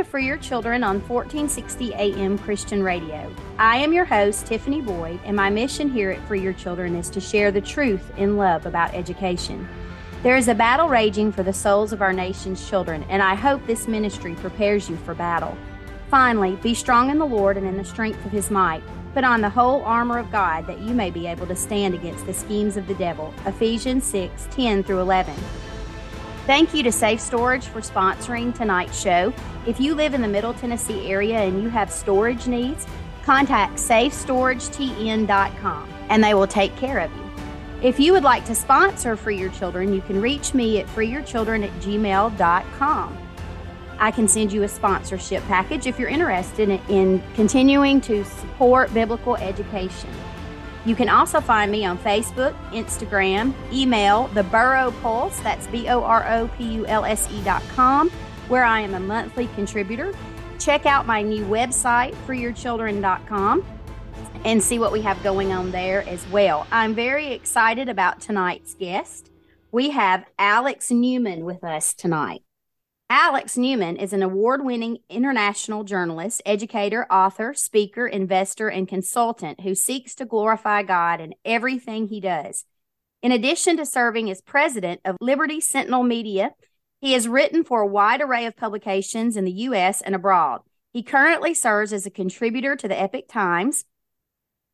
To 0.00 0.18
Your 0.18 0.38
Children 0.38 0.82
on 0.82 1.00
1460 1.06 1.92
AM 1.92 2.38
Christian 2.38 2.82
Radio. 2.82 3.30
I 3.58 3.76
am 3.76 3.92
your 3.92 4.06
host, 4.06 4.46
Tiffany 4.46 4.80
Boyd, 4.80 5.20
and 5.24 5.36
my 5.36 5.50
mission 5.50 5.90
here 5.90 6.10
at 6.10 6.26
Free 6.26 6.40
Your 6.40 6.54
Children 6.54 6.96
is 6.96 7.10
to 7.10 7.20
share 7.20 7.52
the 7.52 7.60
truth 7.60 8.10
in 8.16 8.38
love 8.38 8.64
about 8.64 8.94
education. 8.94 9.68
There 10.22 10.36
is 10.36 10.48
a 10.48 10.54
battle 10.54 10.88
raging 10.88 11.30
for 11.30 11.42
the 11.42 11.52
souls 11.52 11.92
of 11.92 12.00
our 12.00 12.14
nation's 12.14 12.66
children, 12.66 13.04
and 13.10 13.22
I 13.22 13.34
hope 13.34 13.66
this 13.66 13.86
ministry 13.86 14.34
prepares 14.36 14.88
you 14.88 14.96
for 14.96 15.14
battle. 15.14 15.54
Finally, 16.10 16.56
be 16.56 16.72
strong 16.72 17.10
in 17.10 17.18
the 17.18 17.26
Lord 17.26 17.58
and 17.58 17.66
in 17.66 17.76
the 17.76 17.84
strength 17.84 18.24
of 18.24 18.32
his 18.32 18.50
might. 18.50 18.82
Put 19.12 19.24
on 19.24 19.42
the 19.42 19.50
whole 19.50 19.82
armor 19.82 20.18
of 20.18 20.32
God 20.32 20.66
that 20.66 20.80
you 20.80 20.94
may 20.94 21.10
be 21.10 21.26
able 21.26 21.46
to 21.46 21.54
stand 21.54 21.94
against 21.94 22.24
the 22.24 22.34
schemes 22.34 22.78
of 22.78 22.88
the 22.88 22.94
devil. 22.94 23.34
Ephesians 23.44 24.04
6 24.04 24.48
10 24.50 24.82
through 24.82 25.00
11. 25.00 25.34
Thank 26.46 26.74
you 26.74 26.82
to 26.82 26.90
Safe 26.90 27.20
Storage 27.20 27.66
for 27.66 27.80
sponsoring 27.80 28.52
tonight's 28.54 28.98
show. 28.98 29.32
If 29.66 29.78
you 29.78 29.94
live 29.94 30.14
in 30.14 30.22
the 30.22 30.28
Middle 30.28 30.54
Tennessee 30.54 31.10
area 31.10 31.38
and 31.38 31.62
you 31.62 31.68
have 31.68 31.92
storage 31.92 32.46
needs, 32.46 32.86
contact 33.24 33.74
safestoragetn.com 33.74 35.94
and 36.08 36.24
they 36.24 36.32
will 36.34 36.46
take 36.46 36.74
care 36.76 36.98
of 36.98 37.14
you. 37.14 37.30
If 37.82 38.00
you 38.00 38.12
would 38.12 38.24
like 38.24 38.44
to 38.46 38.54
sponsor 38.54 39.16
Free 39.16 39.38
Your 39.38 39.50
Children, 39.50 39.94
you 39.94 40.02
can 40.02 40.20
reach 40.20 40.52
me 40.52 40.80
at 40.80 40.86
freeyourchildren 40.88 41.64
at 41.64 41.70
gmail.com. 41.80 43.18
I 43.98 44.10
can 44.10 44.26
send 44.26 44.52
you 44.52 44.62
a 44.62 44.68
sponsorship 44.68 45.42
package 45.44 45.86
if 45.86 45.98
you're 45.98 46.08
interested 46.08 46.70
in, 46.70 46.80
in 46.88 47.22
continuing 47.34 48.00
to 48.02 48.24
support 48.24 48.92
biblical 48.94 49.36
education. 49.36 50.10
You 50.86 50.94
can 50.96 51.08
also 51.08 51.40
find 51.40 51.70
me 51.70 51.84
on 51.84 51.98
Facebook, 51.98 52.54
Instagram, 52.70 53.54
email, 53.72 54.28
the 54.28 54.44
Boro 54.44 54.92
Pulse, 55.02 55.38
that's 55.40 55.66
B 55.66 55.88
O 55.88 56.02
R 56.02 56.26
O 56.28 56.48
P 56.56 56.64
U 56.74 56.86
L 56.86 57.04
S 57.04 57.28
E 57.30 57.42
dot 57.42 57.62
com, 57.74 58.08
where 58.48 58.64
I 58.64 58.80
am 58.80 58.94
a 58.94 59.00
monthly 59.00 59.46
contributor. 59.48 60.14
Check 60.58 60.86
out 60.86 61.06
my 61.06 61.22
new 61.22 61.44
website, 61.46 62.14
freeyourchildren.com, 62.26 63.64
and 64.44 64.62
see 64.62 64.78
what 64.78 64.92
we 64.92 65.02
have 65.02 65.22
going 65.22 65.52
on 65.52 65.70
there 65.70 66.06
as 66.08 66.26
well. 66.28 66.66
I'm 66.70 66.94
very 66.94 67.32
excited 67.32 67.88
about 67.88 68.20
tonight's 68.20 68.74
guest. 68.74 69.30
We 69.72 69.90
have 69.90 70.24
Alex 70.38 70.90
Newman 70.90 71.44
with 71.44 71.62
us 71.62 71.94
tonight. 71.94 72.42
Alex 73.12 73.56
Newman 73.56 73.96
is 73.96 74.12
an 74.12 74.22
award 74.22 74.64
winning 74.64 74.98
international 75.08 75.82
journalist, 75.82 76.40
educator, 76.46 77.06
author, 77.10 77.52
speaker, 77.52 78.06
investor, 78.06 78.68
and 78.68 78.86
consultant 78.86 79.62
who 79.62 79.74
seeks 79.74 80.14
to 80.14 80.24
glorify 80.24 80.84
God 80.84 81.20
in 81.20 81.34
everything 81.44 82.06
he 82.06 82.20
does. 82.20 82.64
In 83.20 83.32
addition 83.32 83.76
to 83.78 83.84
serving 83.84 84.30
as 84.30 84.40
president 84.40 85.00
of 85.04 85.16
Liberty 85.20 85.60
Sentinel 85.60 86.04
Media, 86.04 86.52
he 87.00 87.14
has 87.14 87.26
written 87.26 87.64
for 87.64 87.80
a 87.80 87.86
wide 87.86 88.20
array 88.20 88.46
of 88.46 88.56
publications 88.56 89.36
in 89.36 89.44
the 89.44 89.50
U.S. 89.50 90.00
and 90.00 90.14
abroad. 90.14 90.60
He 90.92 91.02
currently 91.02 91.52
serves 91.52 91.92
as 91.92 92.06
a 92.06 92.10
contributor 92.10 92.76
to 92.76 92.86
the 92.86 92.98
Epoch 92.98 93.26
Times, 93.26 93.86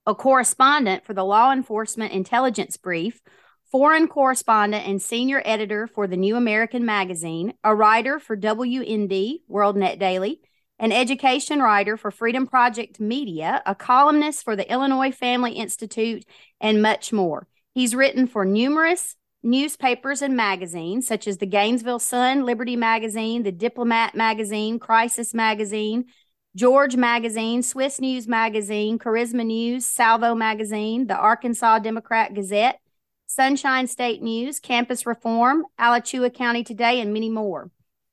a 0.04 0.14
correspondent 0.14 1.06
for 1.06 1.14
the 1.14 1.24
Law 1.24 1.52
Enforcement 1.52 2.12
Intelligence 2.12 2.76
Brief, 2.76 3.22
foreign 3.70 4.08
correspondent 4.08 4.86
and 4.86 5.02
senior 5.02 5.42
editor 5.44 5.86
for 5.86 6.06
the 6.06 6.16
New 6.16 6.36
American 6.36 6.84
Magazine, 6.84 7.54
a 7.64 7.74
writer 7.74 8.18
for 8.18 8.36
WND, 8.36 9.40
World 9.48 9.76
Net 9.76 9.98
Daily, 9.98 10.40
an 10.78 10.92
education 10.92 11.60
writer 11.60 11.96
for 11.96 12.10
Freedom 12.10 12.46
Project 12.46 13.00
Media, 13.00 13.62
a 13.66 13.74
columnist 13.74 14.44
for 14.44 14.56
the 14.56 14.70
Illinois 14.70 15.10
Family 15.10 15.52
Institute, 15.52 16.24
and 16.60 16.82
much 16.82 17.12
more. 17.12 17.48
He's 17.74 17.94
written 17.94 18.26
for 18.26 18.44
numerous 18.44 19.16
newspapers 19.42 20.22
and 20.22 20.36
magazines 20.36 21.06
such 21.06 21.26
as 21.26 21.38
the 21.38 21.46
Gainesville 21.46 21.98
Sun, 21.98 22.44
Liberty 22.44 22.76
Magazine, 22.76 23.42
the 23.42 23.52
Diplomat 23.52 24.14
Magazine, 24.14 24.78
Crisis 24.78 25.34
Magazine, 25.34 26.06
George 26.54 26.96
Magazine, 26.96 27.62
Swiss 27.62 28.00
News 28.00 28.26
Magazine, 28.26 28.98
Charisma 28.98 29.44
News, 29.44 29.84
Salvo 29.84 30.34
Magazine, 30.34 31.06
the 31.06 31.16
Arkansas 31.16 31.80
Democrat 31.80 32.34
Gazette, 32.34 32.80
Sunshine 33.26 33.86
State 33.86 34.22
News, 34.22 34.60
Campus 34.60 35.04
Reform, 35.04 35.64
Alachua 35.78 36.30
County 36.30 36.62
Today, 36.62 37.00
and 37.00 37.12
many 37.12 37.28
more. 37.28 37.70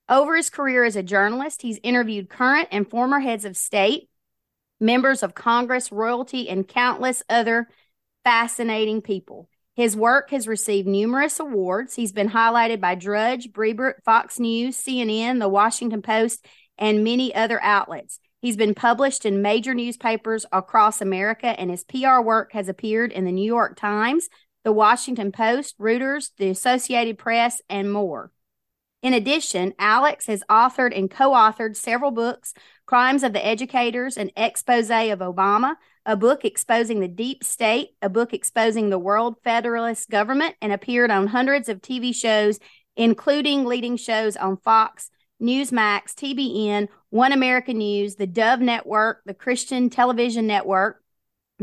Over 0.09 0.35
his 0.35 0.49
career 0.49 0.83
as 0.83 0.95
a 0.95 1.03
journalist, 1.03 1.61
he's 1.61 1.79
interviewed 1.83 2.29
current 2.29 2.67
and 2.71 2.89
former 2.89 3.19
heads 3.19 3.45
of 3.45 3.55
state, 3.55 4.09
members 4.79 5.23
of 5.23 5.35
Congress, 5.35 5.91
royalty, 5.91 6.49
and 6.49 6.67
countless 6.67 7.23
other 7.29 7.69
fascinating 8.23 9.01
people. 9.01 9.49
His 9.75 9.95
work 9.95 10.29
has 10.31 10.47
received 10.47 10.87
numerous 10.87 11.39
awards. 11.39 11.95
He's 11.95 12.11
been 12.11 12.29
highlighted 12.29 12.79
by 12.79 12.95
Drudge, 12.95 13.51
Breitbart, 13.51 14.03
Fox 14.03 14.39
News, 14.39 14.77
CNN, 14.77 15.39
The 15.39 15.49
Washington 15.49 16.01
Post, 16.01 16.45
and 16.77 17.03
many 17.03 17.33
other 17.33 17.61
outlets. 17.61 18.19
He's 18.41 18.57
been 18.57 18.75
published 18.75 19.25
in 19.25 19.41
major 19.41 19.73
newspapers 19.73 20.45
across 20.51 21.01
America, 21.01 21.47
and 21.47 21.71
his 21.71 21.85
PR 21.85 22.19
work 22.19 22.51
has 22.53 22.67
appeared 22.67 23.11
in 23.11 23.25
the 23.25 23.31
New 23.31 23.45
York 23.45 23.77
Times, 23.77 24.27
the 24.63 24.71
Washington 24.71 25.31
Post, 25.31 25.77
Reuters, 25.77 26.31
the 26.37 26.49
Associated 26.49 27.17
Press, 27.17 27.61
and 27.69 27.91
more. 27.91 28.31
In 29.01 29.13
addition, 29.13 29.73
Alex 29.77 30.27
has 30.27 30.43
authored 30.49 30.97
and 30.97 31.11
co 31.11 31.31
authored 31.31 31.75
several 31.75 32.11
books 32.11 32.53
Crimes 32.85 33.23
of 33.23 33.33
the 33.33 33.45
Educators, 33.45 34.17
an 34.17 34.31
expose 34.37 34.89
of 34.89 35.19
Obama, 35.19 35.75
a 36.05 36.15
book 36.15 36.45
exposing 36.45 37.01
the 37.01 37.07
deep 37.07 37.43
state, 37.43 37.89
a 38.01 38.09
book 38.09 38.33
exposing 38.33 38.89
the 38.89 38.99
world 38.99 39.35
federalist 39.43 40.09
government, 40.09 40.55
and 40.61 40.71
appeared 40.71 41.11
on 41.11 41.27
hundreds 41.27 41.67
of 41.67 41.81
TV 41.81 42.15
shows, 42.15 42.59
including 42.95 43.65
leading 43.65 43.97
shows 43.97 44.37
on 44.37 44.57
Fox, 44.57 45.09
Newsmax, 45.41 46.13
TBN, 46.13 46.87
One 47.09 47.33
American 47.33 47.79
News, 47.79 48.15
the 48.15 48.27
Dove 48.27 48.61
Network, 48.61 49.21
the 49.25 49.33
Christian 49.33 49.89
Television 49.89 50.47
Network, 50.47 51.02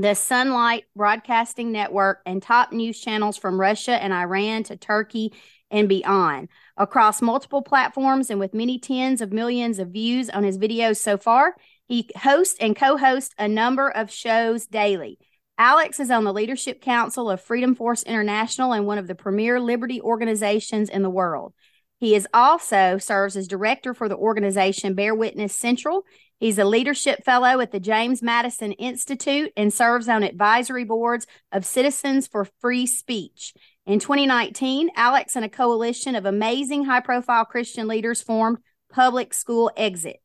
the 0.00 0.14
Sunlight 0.14 0.84
Broadcasting 0.96 1.72
Network, 1.72 2.20
and 2.24 2.42
top 2.42 2.72
news 2.72 3.00
channels 3.00 3.36
from 3.36 3.60
Russia 3.60 3.92
and 3.92 4.12
Iran 4.12 4.62
to 4.64 4.76
Turkey 4.76 5.32
and 5.70 5.88
beyond. 5.88 6.48
Across 6.76 7.22
multiple 7.22 7.62
platforms 7.62 8.30
and 8.30 8.40
with 8.40 8.54
many 8.54 8.78
tens 8.78 9.20
of 9.20 9.32
millions 9.32 9.78
of 9.78 9.88
views 9.88 10.30
on 10.30 10.42
his 10.42 10.58
videos 10.58 10.96
so 10.96 11.16
far, 11.16 11.54
he 11.86 12.08
hosts 12.16 12.56
and 12.60 12.74
co 12.74 12.96
hosts 12.96 13.34
a 13.38 13.48
number 13.48 13.90
of 13.90 14.10
shows 14.10 14.66
daily. 14.66 15.18
Alex 15.58 16.00
is 16.00 16.10
on 16.10 16.24
the 16.24 16.32
Leadership 16.32 16.80
Council 16.80 17.30
of 17.30 17.40
Freedom 17.40 17.74
Force 17.74 18.02
International 18.02 18.72
and 18.72 18.86
one 18.86 18.96
of 18.96 19.06
the 19.06 19.14
premier 19.14 19.60
liberty 19.60 20.00
organizations 20.00 20.88
in 20.88 21.02
the 21.02 21.10
world. 21.10 21.52
He 21.98 22.14
is 22.14 22.26
also 22.32 22.96
serves 22.96 23.36
as 23.36 23.46
director 23.46 23.92
for 23.92 24.08
the 24.08 24.16
organization 24.16 24.94
Bear 24.94 25.14
Witness 25.14 25.54
Central 25.54 26.04
He's 26.40 26.58
a 26.58 26.64
leadership 26.64 27.22
fellow 27.22 27.60
at 27.60 27.70
the 27.70 27.78
James 27.78 28.22
Madison 28.22 28.72
Institute 28.72 29.52
and 29.58 29.72
serves 29.72 30.08
on 30.08 30.22
advisory 30.22 30.84
boards 30.84 31.26
of 31.52 31.66
Citizens 31.66 32.26
for 32.26 32.48
Free 32.60 32.86
Speech. 32.86 33.52
In 33.84 33.98
2019, 33.98 34.88
Alex 34.96 35.36
and 35.36 35.44
a 35.44 35.50
coalition 35.50 36.14
of 36.14 36.24
amazing 36.24 36.86
high 36.86 37.00
profile 37.00 37.44
Christian 37.44 37.88
leaders 37.88 38.22
formed 38.22 38.56
Public 38.90 39.34
School 39.34 39.70
Exit. 39.76 40.22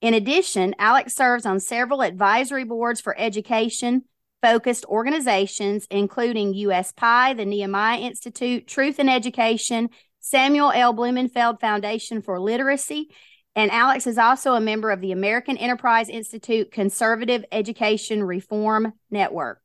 In 0.00 0.14
addition, 0.14 0.76
Alex 0.78 1.16
serves 1.16 1.44
on 1.44 1.58
several 1.58 2.00
advisory 2.00 2.64
boards 2.64 3.00
for 3.00 3.18
education 3.18 4.04
focused 4.42 4.84
organizations, 4.84 5.88
including 5.90 6.54
USPI, 6.54 7.36
the 7.36 7.44
Nehemiah 7.44 7.98
Institute, 7.98 8.68
Truth 8.68 9.00
in 9.00 9.08
Education, 9.08 9.88
Samuel 10.20 10.70
L. 10.70 10.92
Blumenfeld 10.92 11.60
Foundation 11.60 12.22
for 12.22 12.38
Literacy, 12.38 13.08
and 13.56 13.70
Alex 13.72 14.06
is 14.06 14.18
also 14.18 14.52
a 14.52 14.60
member 14.60 14.90
of 14.90 15.00
the 15.00 15.12
American 15.12 15.56
Enterprise 15.56 16.10
Institute 16.10 16.70
Conservative 16.70 17.42
Education 17.50 18.22
Reform 18.22 18.92
Network. 19.10 19.62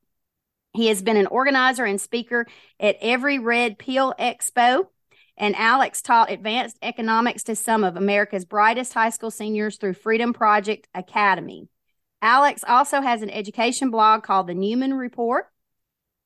He 0.74 0.88
has 0.88 1.02
been 1.02 1.18
an 1.18 1.28
organizer 1.28 1.84
and 1.84 2.00
speaker 2.00 2.48
at 2.80 2.96
every 3.02 3.38
Red 3.38 3.78
Pill 3.78 4.16
Expo. 4.18 4.88
And 5.36 5.56
Alex 5.58 6.02
taught 6.02 6.32
advanced 6.32 6.78
economics 6.82 7.44
to 7.44 7.56
some 7.56 7.84
of 7.84 7.98
America's 7.98 8.46
brightest 8.46 8.94
high 8.94 9.10
school 9.10 9.32
seniors 9.32 9.78
through 9.78 9.94
Freedom 9.96 10.34
Project 10.34 10.88
Academy. 10.94 11.68
Alex 12.22 12.64
also 12.66 13.02
has 13.02 13.22
an 13.22 13.30
education 13.30 13.90
blog 13.90 14.24
called 14.24 14.48
The 14.48 14.54
Newman 14.54 14.94
Report. 14.94 15.48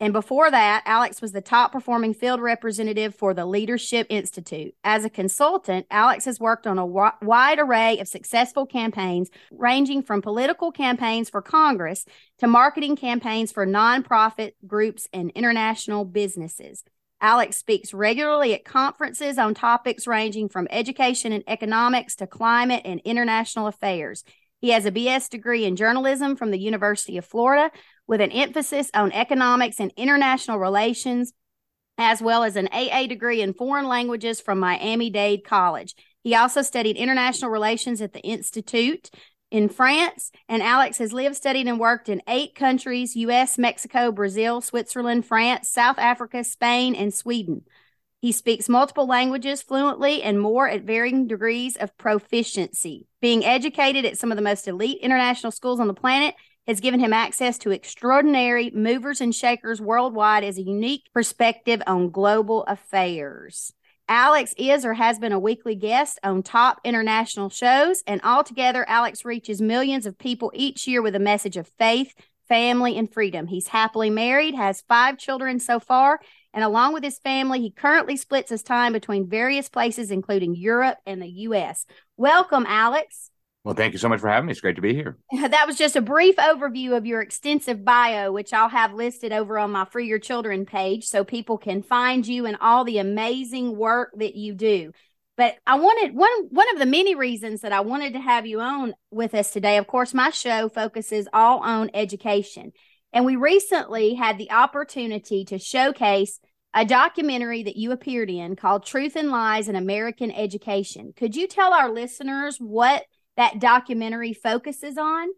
And 0.01 0.11
before 0.11 0.51
that, 0.51 0.83
Alex 0.85 1.21
was 1.21 1.31
the 1.31 1.39
top 1.39 1.71
performing 1.71 2.13
field 2.13 2.41
representative 2.41 3.15
for 3.15 3.33
the 3.33 3.45
Leadership 3.45 4.07
Institute. 4.09 4.75
As 4.83 5.05
a 5.05 5.09
consultant, 5.09 5.85
Alex 5.89 6.25
has 6.25 6.37
worked 6.37 6.67
on 6.67 6.77
a 6.77 6.85
wide 6.85 7.59
array 7.59 7.99
of 7.99 8.07
successful 8.09 8.65
campaigns, 8.65 9.29
ranging 9.51 10.03
from 10.03 10.21
political 10.21 10.73
campaigns 10.73 11.29
for 11.29 11.41
Congress 11.41 12.05
to 12.39 12.47
marketing 12.47 12.97
campaigns 12.97 13.53
for 13.53 13.65
nonprofit 13.65 14.51
groups 14.67 15.07
and 15.13 15.31
international 15.31 16.03
businesses. 16.03 16.83
Alex 17.21 17.55
speaks 17.55 17.93
regularly 17.93 18.53
at 18.53 18.65
conferences 18.65 19.37
on 19.37 19.53
topics 19.53 20.05
ranging 20.05 20.49
from 20.49 20.67
education 20.71 21.31
and 21.31 21.43
economics 21.47 22.17
to 22.17 22.27
climate 22.27 22.81
and 22.83 22.99
international 23.05 23.67
affairs. 23.67 24.25
He 24.59 24.71
has 24.71 24.85
a 24.85 24.91
BS 24.91 25.29
degree 25.29 25.63
in 25.65 25.75
journalism 25.75 26.35
from 26.35 26.51
the 26.51 26.59
University 26.59 27.17
of 27.17 27.25
Florida, 27.25 27.71
with 28.07 28.21
an 28.21 28.31
emphasis 28.31 28.89
on 28.93 29.11
economics 29.11 29.79
and 29.79 29.91
international 29.97 30.59
relations, 30.59 31.33
as 31.97 32.21
well 32.21 32.43
as 32.43 32.55
an 32.55 32.69
AA 32.71 33.07
degree 33.07 33.41
in 33.41 33.53
foreign 33.53 33.87
languages 33.87 34.41
from 34.41 34.59
Miami 34.59 35.09
Dade 35.09 35.43
College. 35.43 35.95
He 36.23 36.35
also 36.35 36.61
studied 36.61 36.97
international 36.97 37.51
relations 37.51 38.01
at 38.01 38.13
the 38.13 38.21
Institute 38.21 39.09
in 39.51 39.69
France, 39.69 40.31
and 40.49 40.61
Alex 40.61 40.97
has 40.97 41.13
lived, 41.13 41.35
studied, 41.35 41.67
and 41.67 41.79
worked 41.79 42.09
in 42.09 42.21
eight 42.27 42.55
countries 42.55 43.15
US, 43.15 43.57
Mexico, 43.57 44.11
Brazil, 44.11 44.59
Switzerland, 44.61 45.25
France, 45.25 45.69
South 45.69 45.97
Africa, 45.99 46.43
Spain, 46.43 46.95
and 46.95 47.13
Sweden. 47.13 47.61
He 48.21 48.31
speaks 48.31 48.67
multiple 48.67 49.05
languages 49.05 49.61
fluently 49.61 50.23
and 50.23 50.41
more 50.41 50.67
at 50.67 50.81
varying 50.81 51.27
degrees 51.27 51.75
of 51.75 51.95
proficiency. 51.95 53.07
Being 53.21 53.45
educated 53.45 54.03
at 54.03 54.17
some 54.17 54.31
of 54.31 54.35
the 54.35 54.41
most 54.41 54.67
elite 54.67 54.97
international 55.01 55.51
schools 55.51 55.79
on 55.79 55.87
the 55.87 55.93
planet 55.93 56.33
has 56.67 56.79
given 56.79 56.99
him 56.99 57.13
access 57.13 57.57
to 57.59 57.71
extraordinary 57.71 58.71
movers 58.71 59.21
and 59.21 59.33
shakers 59.33 59.79
worldwide 59.79 60.43
as 60.43 60.57
a 60.57 60.63
unique 60.63 61.09
perspective 61.13 61.81
on 61.85 62.09
global 62.09 62.63
affairs. 62.63 63.73
Alex 64.07 64.53
is 64.57 64.85
or 64.85 64.93
has 64.93 65.17
been 65.17 65.31
a 65.31 65.39
weekly 65.39 65.75
guest 65.75 66.19
on 66.23 66.43
top 66.43 66.79
international 66.83 67.49
shows, 67.49 68.03
and 68.05 68.21
altogether, 68.23 68.85
Alex 68.87 69.25
reaches 69.25 69.61
millions 69.61 70.05
of 70.05 70.17
people 70.17 70.51
each 70.53 70.87
year 70.87 71.01
with 71.01 71.15
a 71.15 71.19
message 71.19 71.57
of 71.57 71.67
faith, 71.79 72.13
family, 72.47 72.97
and 72.97 73.11
freedom. 73.11 73.47
He's 73.47 73.67
happily 73.67 74.11
married, 74.11 74.53
has 74.53 74.83
five 74.87 75.17
children 75.17 75.59
so 75.59 75.79
far, 75.79 76.19
and 76.53 76.63
along 76.63 76.93
with 76.93 77.03
his 77.03 77.17
family, 77.17 77.59
he 77.59 77.71
currently 77.71 78.15
splits 78.15 78.51
his 78.51 78.61
time 78.61 78.93
between 78.93 79.27
various 79.27 79.69
places, 79.69 80.11
including 80.11 80.55
Europe 80.55 80.99
and 81.07 81.19
the 81.19 81.27
U.S. 81.27 81.85
Welcome, 82.15 82.65
Alex. 82.67 83.31
Well, 83.65 83.73
thank 83.73 83.93
you 83.93 83.99
so 83.99 84.09
much 84.09 84.19
for 84.19 84.29
having 84.29 84.45
me. 84.45 84.51
It's 84.51 84.61
great 84.61 84.75
to 84.75 84.81
be 84.81 84.93
here. 84.93 85.17
That 85.55 85.65
was 85.65 85.75
just 85.75 85.95
a 85.95 86.01
brief 86.01 86.35
overview 86.35 86.95
of 86.95 87.07
your 87.07 87.19
extensive 87.19 87.83
bio, 87.83 88.31
which 88.31 88.53
I'll 88.53 88.69
have 88.69 88.93
listed 88.93 89.33
over 89.33 89.57
on 89.57 89.71
my 89.71 89.85
Free 89.85 90.07
Your 90.07 90.19
Children 90.19 90.67
page 90.67 91.05
so 91.05 91.23
people 91.23 91.57
can 91.57 91.81
find 91.81 92.27
you 92.27 92.45
and 92.45 92.57
all 92.61 92.83
the 92.83 92.99
amazing 92.99 93.75
work 93.75 94.11
that 94.17 94.35
you 94.35 94.53
do. 94.53 94.91
But 95.35 95.55
I 95.65 95.75
wanted 95.75 96.15
one 96.15 96.31
one 96.51 96.71
of 96.73 96.79
the 96.79 96.85
many 96.85 97.15
reasons 97.15 97.61
that 97.61 97.71
I 97.71 97.79
wanted 97.79 98.13
to 98.13 98.19
have 98.19 98.45
you 98.45 98.61
on 98.61 98.93
with 99.09 99.33
us 99.33 99.51
today. 99.51 99.77
Of 99.77 99.87
course, 99.87 100.13
my 100.13 100.29
show 100.29 100.69
focuses 100.69 101.27
all 101.33 101.59
on 101.59 101.89
education. 101.95 102.71
And 103.13 103.25
we 103.25 103.35
recently 103.35 104.13
had 104.13 104.37
the 104.37 104.51
opportunity 104.51 105.43
to 105.45 105.57
showcase 105.57 106.39
a 106.73 106.85
documentary 106.85 107.63
that 107.63 107.77
you 107.77 107.91
appeared 107.91 108.29
in 108.29 108.55
called 108.55 108.85
Truth 108.85 109.15
and 109.15 109.31
Lies 109.31 109.69
in 109.69 109.75
American 109.75 110.29
Education. 110.29 111.13
Could 111.15 111.35
you 111.35 111.47
tell 111.47 111.73
our 111.73 111.91
listeners 111.91 112.57
what 112.59 113.05
that 113.37 113.59
documentary 113.59 114.33
focuses 114.33 114.97
on? 114.97 115.29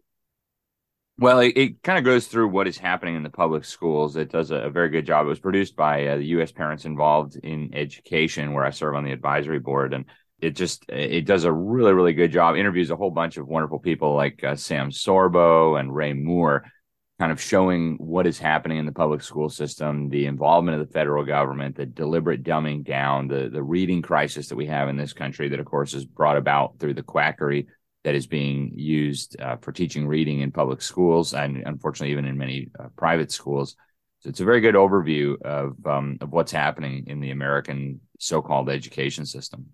Well, 1.20 1.40
it, 1.40 1.56
it 1.56 1.82
kind 1.82 1.98
of 1.98 2.04
goes 2.04 2.28
through 2.28 2.48
what 2.48 2.68
is 2.68 2.78
happening 2.78 3.16
in 3.16 3.24
the 3.24 3.30
public 3.30 3.64
schools. 3.64 4.14
It 4.16 4.30
does 4.30 4.52
a, 4.52 4.56
a 4.56 4.70
very 4.70 4.88
good 4.88 5.04
job. 5.04 5.26
It 5.26 5.30
was 5.30 5.40
produced 5.40 5.74
by 5.74 6.06
uh, 6.06 6.16
the 6.16 6.26
U.S. 6.26 6.52
Parents 6.52 6.84
Involved 6.84 7.36
in 7.42 7.74
Education, 7.74 8.52
where 8.52 8.64
I 8.64 8.70
serve 8.70 8.94
on 8.94 9.04
the 9.04 9.10
advisory 9.10 9.58
board, 9.58 9.94
and 9.94 10.04
it 10.40 10.50
just 10.50 10.84
it 10.88 11.26
does 11.26 11.42
a 11.42 11.52
really 11.52 11.92
really 11.92 12.12
good 12.12 12.30
job. 12.30 12.54
Interviews 12.54 12.90
a 12.90 12.96
whole 12.96 13.10
bunch 13.10 13.36
of 13.36 13.48
wonderful 13.48 13.80
people 13.80 14.14
like 14.14 14.44
uh, 14.44 14.54
Sam 14.54 14.90
Sorbo 14.90 15.78
and 15.78 15.92
Ray 15.92 16.12
Moore, 16.12 16.70
kind 17.18 17.32
of 17.32 17.40
showing 17.40 17.96
what 17.96 18.28
is 18.28 18.38
happening 18.38 18.78
in 18.78 18.86
the 18.86 18.92
public 18.92 19.22
school 19.22 19.48
system, 19.48 20.10
the 20.10 20.26
involvement 20.26 20.80
of 20.80 20.86
the 20.86 20.92
federal 20.92 21.24
government, 21.24 21.74
the 21.74 21.86
deliberate 21.86 22.44
dumbing 22.44 22.84
down, 22.84 23.26
the 23.26 23.48
the 23.52 23.62
reading 23.62 24.02
crisis 24.02 24.50
that 24.50 24.56
we 24.56 24.66
have 24.66 24.88
in 24.88 24.96
this 24.96 25.12
country 25.12 25.48
that 25.48 25.58
of 25.58 25.66
course 25.66 25.94
is 25.94 26.04
brought 26.04 26.36
about 26.36 26.78
through 26.78 26.94
the 26.94 27.02
quackery 27.02 27.66
that 28.08 28.14
is 28.14 28.26
being 28.26 28.72
used 28.74 29.38
uh, 29.38 29.56
for 29.56 29.70
teaching 29.70 30.08
reading 30.08 30.40
in 30.40 30.50
public 30.50 30.80
schools 30.80 31.34
and 31.34 31.62
unfortunately 31.66 32.10
even 32.10 32.24
in 32.24 32.38
many 32.38 32.70
uh, 32.80 32.88
private 32.96 33.30
schools. 33.30 33.76
So 34.20 34.30
it's 34.30 34.40
a 34.40 34.46
very 34.46 34.62
good 34.62 34.74
overview 34.74 35.38
of 35.42 35.76
um, 35.84 36.16
of 36.22 36.32
what's 36.32 36.50
happening 36.50 37.04
in 37.06 37.20
the 37.20 37.32
American 37.32 38.00
so-called 38.18 38.70
education 38.70 39.26
system. 39.26 39.66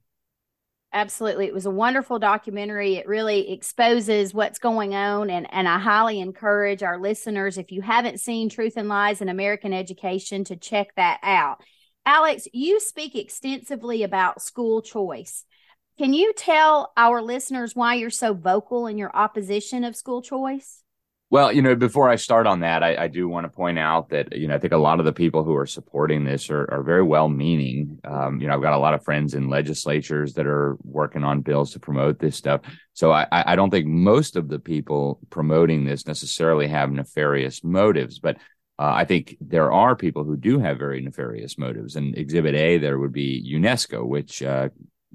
Absolutely. 0.93 1.47
It 1.47 1.55
was 1.55 1.67
a 1.67 1.71
wonderful 1.71 2.19
documentary. 2.19 2.97
It 2.97 3.07
really 3.07 3.53
exposes 3.53 4.35
what's 4.35 4.59
going 4.59 4.97
on. 4.97 5.31
And, 5.31 5.47
and 5.53 5.69
I 5.69 5.79
highly 5.79 6.19
encourage 6.19 6.83
our 6.83 6.99
listeners, 7.01 7.57
if 7.57 7.71
you 7.71 7.83
haven't 7.83 8.19
seen 8.19 8.49
Truth 8.49 8.75
and 8.77 8.89
Lies 8.89 9.21
in 9.21 9.29
American 9.29 9.73
Education, 9.73 10.43
to 10.45 10.57
check 10.57 10.89
that 10.97 11.21
out. 11.23 11.63
Alex, 12.05 12.49
you 12.53 12.81
speak 12.81 13.15
extensively 13.15 14.03
about 14.03 14.43
school 14.43 14.83
choice. 14.83 15.45
Can 15.97 16.13
you 16.13 16.33
tell 16.33 16.93
our 16.97 17.23
listeners 17.23 17.77
why 17.77 17.95
you're 17.95 18.11
so 18.11 18.35
vocal 18.35 18.89
in 18.89 18.99
your 18.99 19.15
opposition 19.15 19.85
of 19.85 19.95
school 19.95 20.23
choice? 20.23 20.83
Well, 21.31 21.53
you 21.53 21.63
know, 21.63 21.77
before 21.77 22.09
I 22.09 22.17
start 22.17 22.49
on 22.49 22.61
that, 22.61 22.83
I, 22.83 23.05
I, 23.05 23.09
do 23.09 23.29
want 23.29 23.45
to 23.45 23.49
point 23.49 23.79
out 23.79 24.11
that, 24.11 24.37
you 24.37 24.47
know, 24.47 24.55
I 24.55 24.59
think 24.59 24.73
a 24.73 24.77
lot 24.77 24.99
of 24.99 25.05
the 25.05 25.13
people 25.13 25.43
who 25.43 25.55
are 25.57 25.67
supporting 25.67 26.25
this 26.25 26.51
are, 26.51 26.69
are 26.71 26.83
very 26.83 27.03
well 27.03 27.29
meaning. 27.29 27.99
Um, 28.05 28.41
you 28.41 28.47
know, 28.47 28.55
I've 28.55 28.63
got 28.63 28.75
a 28.75 28.79
lot 28.79 28.95
of 28.95 29.05
friends 29.05 29.35
in 29.35 29.49
legislatures 29.49 30.35
that 30.35 30.47
are 30.47 30.77
working 30.83 31.25
on 31.25 31.41
bills 31.41 31.73
to 31.73 31.81
promote 31.81 32.19
this 32.19 32.37
stuff. 32.37 32.61
So 32.93 33.11
I, 33.11 33.27
I 33.33 33.57
don't 33.57 33.71
think 33.71 33.87
most 33.87 34.37
of 34.37 34.49
the 34.49 34.59
people 34.59 35.21
promoting 35.31 35.85
this 35.85 36.07
necessarily 36.07 36.69
have 36.69 36.91
nefarious 36.91 37.65
motives, 37.65 38.19
but 38.19 38.37
uh, 38.79 38.93
I 38.95 39.05
think 39.05 39.37
there 39.41 39.73
are 39.73 39.95
people 39.95 40.25
who 40.25 40.37
do 40.37 40.59
have 40.59 40.79
very 40.79 41.01
nefarious 41.01 41.57
motives. 41.57 41.97
And 41.97 42.17
Exhibit 42.19 42.55
A, 42.57 42.79
there 42.79 42.99
would 42.99 43.13
be 43.13 43.53
UNESCO, 43.55 44.05
which 44.05 44.43
uh, 44.43 44.69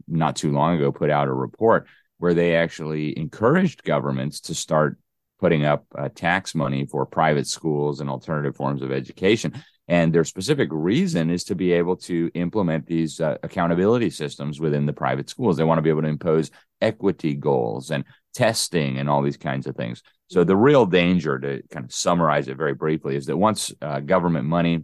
not 0.08 0.36
too 0.36 0.52
long 0.52 0.76
ago 0.76 0.92
put 0.92 1.10
out 1.10 1.28
a 1.28 1.34
report 1.34 1.88
where 2.18 2.34
they 2.34 2.56
actually 2.56 3.18
encouraged 3.18 3.84
governments 3.84 4.42
to 4.42 4.56
start 4.56 4.98
putting 5.40 5.66
up 5.66 5.86
uh, 5.98 6.10
tax 6.14 6.54
money 6.54 6.86
for 6.86 7.06
private 7.06 7.48
schools 7.48 8.02
and 8.02 8.10
alternative 8.10 8.56
forms 8.56 8.82
of 8.82 8.92
education. 8.92 9.54
And 9.88 10.14
their 10.14 10.26
specific 10.26 10.70
reason 10.72 11.32
is 11.32 11.46
to 11.46 11.56
be 11.56 11.72
able 11.72 11.96
to 11.98 12.30
implement 12.36 12.86
these 12.86 13.20
uh, 13.20 13.38
accountability 13.42 14.12
systems 14.12 14.60
within 14.60 14.86
the 14.86 14.94
private 14.94 15.30
schools. 15.30 15.58
They 15.58 15.64
want 15.64 15.80
to 15.80 15.82
be 15.82 15.90
able 15.90 16.04
to 16.04 16.08
impose 16.08 16.52
equity 16.80 17.34
goals 17.34 17.90
and 17.90 18.04
testing 18.34 19.00
and 19.00 19.10
all 19.10 19.24
these 19.24 19.38
kinds 19.38 19.66
of 19.66 19.76
things. 19.76 20.04
So, 20.28 20.44
the 20.44 20.56
real 20.56 20.86
danger, 20.86 21.40
to 21.40 21.64
kind 21.72 21.86
of 21.86 21.92
summarize 21.92 22.48
it 22.50 22.58
very 22.58 22.76
briefly, 22.76 23.16
is 23.16 23.26
that 23.26 23.38
once 23.38 23.74
uh, 23.82 24.00
government 24.02 24.46
money 24.46 24.84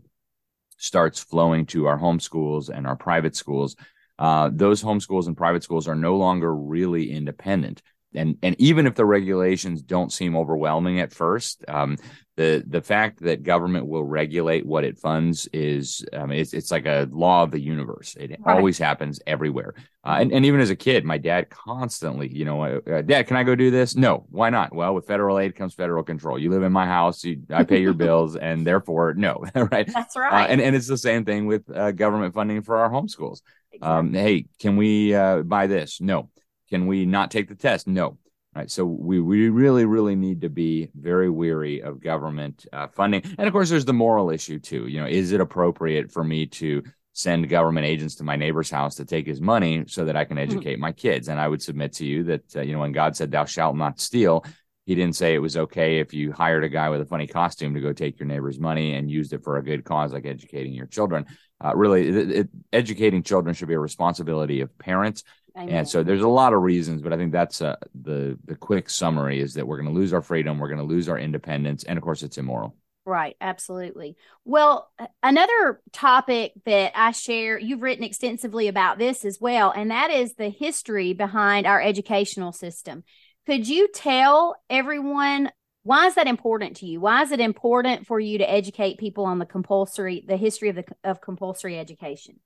starts 0.77 1.19
flowing 1.23 1.67
to 1.67 1.85
our 1.85 1.97
home 1.97 2.19
schools 2.19 2.69
and 2.69 2.87
our 2.87 2.95
private 2.95 3.35
schools, 3.35 3.75
uh, 4.19 4.49
those 4.53 4.83
homeschools 4.83 5.27
and 5.27 5.37
private 5.37 5.63
schools 5.63 5.87
are 5.87 5.95
no 5.95 6.15
longer 6.17 6.53
really 6.55 7.11
independent. 7.11 7.81
And, 8.13 8.37
and 8.41 8.55
even 8.59 8.87
if 8.87 8.95
the 8.95 9.05
regulations 9.05 9.81
don't 9.81 10.11
seem 10.11 10.37
overwhelming 10.37 10.99
at 11.01 11.11
first, 11.11 11.65
um, 11.67 11.97
the 12.37 12.63
the 12.67 12.81
fact 12.81 13.21
that 13.21 13.43
government 13.43 13.87
will 13.87 14.03
regulate 14.03 14.65
what 14.65 14.83
it 14.83 14.97
funds 14.97 15.47
is 15.53 16.05
um, 16.11 16.31
it's, 16.31 16.53
it's 16.53 16.69
like 16.69 16.85
a 16.85 17.07
law 17.11 17.43
of 17.43 17.51
the 17.51 17.59
universe. 17.59 18.15
It 18.19 18.31
right. 18.45 18.57
always 18.57 18.77
happens 18.77 19.21
everywhere. 19.25 19.73
Uh, 20.03 20.17
and, 20.19 20.33
and 20.33 20.45
even 20.45 20.59
as 20.59 20.69
a 20.69 20.75
kid, 20.75 21.05
my 21.05 21.17
dad 21.17 21.49
constantly, 21.49 22.27
you 22.27 22.43
know, 22.43 22.61
uh, 22.61 22.79
uh, 22.91 23.01
Dad, 23.01 23.27
can 23.27 23.37
I 23.37 23.43
go 23.43 23.55
do 23.55 23.71
this? 23.71 23.95
No, 23.95 24.25
why 24.29 24.49
not? 24.49 24.75
Well, 24.75 24.93
with 24.93 25.07
federal 25.07 25.39
aid 25.39 25.55
comes 25.55 25.73
federal 25.73 26.03
control. 26.03 26.37
You 26.37 26.51
live 26.51 26.63
in 26.63 26.73
my 26.73 26.85
house, 26.85 27.23
you, 27.23 27.41
I 27.49 27.63
pay 27.63 27.81
your 27.81 27.93
bills, 28.05 28.35
and 28.35 28.67
therefore, 28.67 29.13
no, 29.13 29.43
right? 29.55 29.87
That's 29.91 30.15
right. 30.17 30.43
Uh, 30.43 30.47
and 30.47 30.59
and 30.59 30.75
it's 30.75 30.87
the 30.87 30.97
same 30.97 31.23
thing 31.23 31.47
with 31.47 31.63
uh, 31.73 31.91
government 31.91 32.33
funding 32.33 32.61
for 32.63 32.77
our 32.77 32.89
homeschools. 32.89 33.41
Um, 33.81 34.13
hey, 34.13 34.45
can 34.59 34.77
we 34.77 35.13
uh, 35.13 35.41
buy 35.43 35.67
this? 35.67 36.01
No. 36.01 36.29
Can 36.69 36.87
we 36.87 37.05
not 37.05 37.31
take 37.31 37.47
the 37.47 37.55
test? 37.55 37.87
No. 37.87 38.17
Right. 38.55 38.71
So 38.71 38.85
we, 38.85 39.19
we 39.19 39.49
really, 39.49 39.83
really 39.83 40.15
need 40.15 40.41
to 40.41 40.49
be 40.49 40.89
very 40.95 41.29
weary 41.29 41.81
of 41.81 42.01
government 42.01 42.65
uh, 42.71 42.87
funding. 42.87 43.21
And 43.37 43.47
of 43.47 43.51
course, 43.51 43.69
there's 43.69 43.83
the 43.83 43.91
moral 43.91 44.29
issue 44.29 44.59
too. 44.59 44.87
You 44.87 45.01
know, 45.01 45.07
is 45.07 45.33
it 45.33 45.41
appropriate 45.41 46.09
for 46.09 46.23
me 46.23 46.45
to 46.47 46.81
send 47.11 47.49
government 47.49 47.85
agents 47.85 48.15
to 48.15 48.23
my 48.23 48.37
neighbor's 48.37 48.69
house 48.69 48.95
to 48.95 49.05
take 49.05 49.27
his 49.27 49.41
money 49.41 49.83
so 49.87 50.05
that 50.05 50.15
I 50.15 50.23
can 50.23 50.37
mm-hmm. 50.37 50.51
educate 50.51 50.73
mm-hmm. 50.75 50.81
my 50.81 50.93
kids? 50.93 51.27
And 51.27 51.37
I 51.37 51.49
would 51.49 51.61
submit 51.61 51.93
to 51.93 52.05
you 52.05 52.23
that, 52.23 52.55
uh, 52.55 52.61
you 52.61 52.71
know, 52.71 52.79
when 52.79 52.93
God 52.93 53.17
said, 53.17 53.29
thou 53.29 53.43
shalt 53.43 53.75
not 53.75 53.99
steal, 53.99 54.45
he 54.85 54.95
didn't 54.95 55.15
say 55.15 55.33
it 55.33 55.39
was 55.39 55.57
okay 55.57 55.99
if 55.99 56.13
you 56.13 56.31
hired 56.31 56.63
a 56.63 56.69
guy 56.69 56.89
with 56.89 57.01
a 57.01 57.05
funny 57.05 57.27
costume 57.27 57.73
to 57.73 57.81
go 57.81 57.91
take 57.91 58.19
your 58.19 58.27
neighbor's 58.27 58.59
money 58.59 58.93
and 58.93 59.11
used 59.11 59.33
it 59.33 59.43
for 59.43 59.57
a 59.57 59.63
good 59.63 59.83
cause 59.83 60.13
like 60.13 60.25
educating 60.25 60.73
your 60.73 60.85
children. 60.85 61.25
Uh, 61.65 61.75
really, 61.75 62.07
it, 62.07 62.31
it, 62.31 62.49
educating 62.71 63.23
children 63.23 63.55
should 63.55 63.67
be 63.67 63.73
a 63.73 63.79
responsibility 63.79 64.61
of 64.61 64.77
parents. 64.77 65.23
And 65.55 65.87
so 65.87 66.03
there's 66.03 66.21
a 66.21 66.27
lot 66.27 66.51
of 66.51 66.61
reasons, 66.61 67.01
but 67.01 67.13
I 67.13 67.17
think 67.17 67.31
that's 67.31 67.61
uh, 67.61 67.77
the 68.03 68.37
the 68.43 68.55
quick 68.55 68.89
summary 68.89 69.39
is 69.39 69.53
that 69.53 69.65
we're 69.65 69.77
going 69.77 69.87
to 69.87 69.95
lose 69.95 70.11
our 70.11 70.21
freedom, 70.21 70.59
we're 70.59 70.67
going 70.67 70.79
to 70.79 70.83
lose 70.83 71.07
our 71.07 71.17
independence, 71.17 71.85
and 71.85 71.97
of 71.97 72.03
course, 72.03 72.23
it's 72.23 72.37
immoral. 72.37 72.75
Right, 73.05 73.37
absolutely. 73.39 74.17
Well, 74.43 74.91
another 75.23 75.79
topic 75.93 76.53
that 76.65 76.91
I 76.93 77.11
share, 77.11 77.57
you've 77.57 77.83
written 77.83 78.03
extensively 78.03 78.67
about 78.67 78.97
this 78.97 79.23
as 79.23 79.39
well, 79.39 79.71
and 79.71 79.91
that 79.91 80.11
is 80.11 80.33
the 80.33 80.49
history 80.49 81.13
behind 81.13 81.65
our 81.65 81.81
educational 81.81 82.51
system. 82.51 83.05
Could 83.45 83.67
you 83.67 83.87
tell 83.87 84.57
everyone 84.69 85.51
why 85.85 86.07
is 86.07 86.15
that 86.15 86.25
important 86.25 86.77
to 86.77 86.87
you? 86.87 86.99
Why 86.99 87.21
is 87.21 87.31
it 87.31 87.39
important 87.39 88.07
for 88.07 88.19
you 88.19 88.39
to 88.39 88.51
educate 88.51 88.97
people 88.97 89.23
on 89.23 89.37
the 89.37 89.45
compulsory, 89.45 90.25
the 90.27 90.35
history 90.35 90.69
of 90.69 90.75
the 90.75 90.85
of 91.03 91.21
compulsory 91.21 91.77
education? 91.77 92.39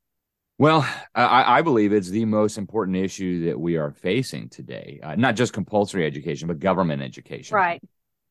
Well, 0.58 0.86
I, 1.16 1.60
I 1.60 1.62
believe 1.62 1.94
it's 1.94 2.10
the 2.10 2.26
most 2.26 2.58
important 2.58 2.98
issue 2.98 3.46
that 3.46 3.58
we 3.58 3.78
are 3.78 3.92
facing 3.92 4.50
today. 4.50 5.00
Uh, 5.02 5.16
not 5.16 5.38
just 5.38 5.54
compulsory 5.54 6.06
education, 6.06 6.50
but 6.50 6.60
government 6.60 7.02
education. 7.02 7.56
Right. 7.56 7.82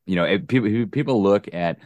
You 0.05 0.17
know, 0.17 0.25
it, 0.25 0.47
people 0.47 0.87
people 0.93 1.23
look 1.23 1.49
at 1.55 1.79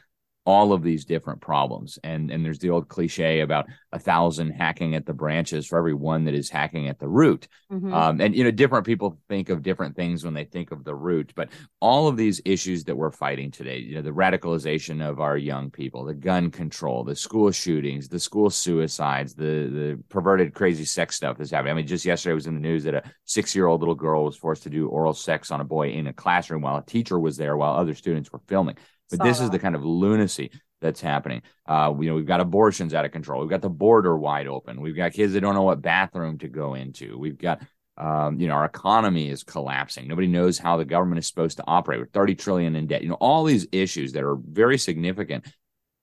all 0.44 0.72
of 0.72 0.82
these 0.82 1.04
different 1.04 1.40
problems. 1.40 1.99
And 2.02 2.30
and 2.30 2.44
there's 2.44 2.58
the 2.58 2.70
old 2.70 2.88
cliche 2.88 3.40
about 3.40 3.66
a 3.92 3.99
thousand 3.99 4.50
hacking 4.50 4.94
at 4.94 5.06
the 5.06 5.12
branches 5.12 5.66
for 5.66 5.78
every 5.78 5.94
one 5.94 6.25
that 6.25 6.34
is 6.34 6.50
hacking 6.50 6.88
at 6.88 6.99
the 6.99 7.08
root. 7.08 7.46
Mm-hmm. 7.70 7.94
Um, 7.94 8.20
and 8.20 8.34
you 8.34 8.42
know, 8.42 8.50
different 8.50 8.84
people 8.84 9.18
think 9.28 9.50
of 9.50 9.62
different 9.62 9.94
things 9.94 10.25
when 10.25 10.34
they 10.34 10.44
think 10.44 10.72
of 10.72 10.82
the 10.84 10.94
root. 10.94 11.32
But 11.37 11.50
all 11.80 12.08
of 12.08 12.16
these 12.16 12.40
issues 12.44 12.84
that 12.84 12.96
we're 12.96 13.12
fighting 13.12 13.50
today, 13.50 13.78
you 13.78 13.94
know, 13.94 14.02
the 14.02 14.11
radicalization 14.11 15.06
of 15.06 15.20
our 15.20 15.37
young 15.37 15.70
people, 15.70 16.04
the 16.04 16.14
gun 16.14 16.50
control, 16.50 17.04
the 17.04 17.14
school 17.14 17.50
shootings, 17.52 18.08
the 18.08 18.20
school 18.20 18.50
suicides, 18.50 19.34
the 19.34 19.44
the 19.44 20.02
perverted, 20.08 20.54
crazy 20.54 20.84
sex 20.84 21.14
stuff 21.14 21.38
that's 21.38 21.52
happening. 21.52 21.72
I 21.72 21.75
mean, 21.75 21.87
just 21.87 22.04
yesterday 22.04 22.34
was 22.34 22.49
in 22.49 22.54
the 22.54 22.61
news 22.61 22.82
that 22.84 22.94
a 22.94 23.02
six 23.26 23.54
year 23.54 23.68
old 23.68 23.80
little 23.80 23.94
girl 23.94 24.25
was 24.25 24.37
forced 24.37 24.64
to 24.64 24.70
do 24.70 24.88
oral 24.88 25.14
sex 25.14 25.52
on 25.52 25.61
a 25.61 25.64
boy 25.64 25.90
in 25.90 26.08
a 26.08 26.12
classroom 26.12 26.62
while 26.62 26.78
a 26.78 26.84
teacher 26.84 27.18
was 27.20 27.37
there 27.37 27.56
while 27.56 27.75
other 27.75 27.94
students 27.94 28.32
were 28.32 28.40
filming. 28.49 28.76
But 29.12 29.19
Saw 29.19 29.25
this 29.25 29.38
that. 29.38 29.45
is 29.45 29.50
the 29.50 29.59
kind 29.59 29.75
of 29.75 29.85
lunacy 29.85 30.50
that's 30.81 31.02
happening. 31.02 31.42
Uh, 31.66 31.95
you 32.00 32.09
know, 32.09 32.14
we've 32.14 32.26
got 32.26 32.40
abortions 32.40 32.95
out 32.95 33.04
of 33.04 33.12
control. 33.12 33.42
We've 33.42 33.50
got 33.50 33.61
the 33.61 33.69
border 33.69 34.16
wide 34.16 34.47
open. 34.47 34.81
We've 34.81 34.97
got 34.97 35.12
kids 35.12 35.35
that 35.35 35.42
don't 35.42 35.54
know 35.54 35.62
what 35.62 35.83
bathroom 35.83 36.38
to 36.38 36.49
go 36.49 36.73
into. 36.73 37.19
We've 37.19 37.37
got, 37.37 37.61
um, 37.99 38.40
you 38.40 38.49
know, 38.49 38.54
our 38.54 38.64
economy 38.64 39.28
is 39.28 39.45
collapsing. 39.45 40.09
Nobody 40.09 40.28
knows 40.28 40.59
how 40.59 40.78
the 40.78 40.87
government 40.87 41.19
is 41.19 41.26
supposed 41.26 41.59
to 41.59 41.64
operate. 41.66 42.00
We're 42.00 42.07
30 42.07 42.37
trillion 42.37 42.75
in 42.75 42.87
debt. 42.87 43.02
You 43.02 43.11
know, 43.11 43.16
all 43.16 43.45
these 43.45 43.66
issues 43.71 44.12
that 44.12 44.25
are 44.25 44.37
very 44.37 44.78
significant. 44.78 45.47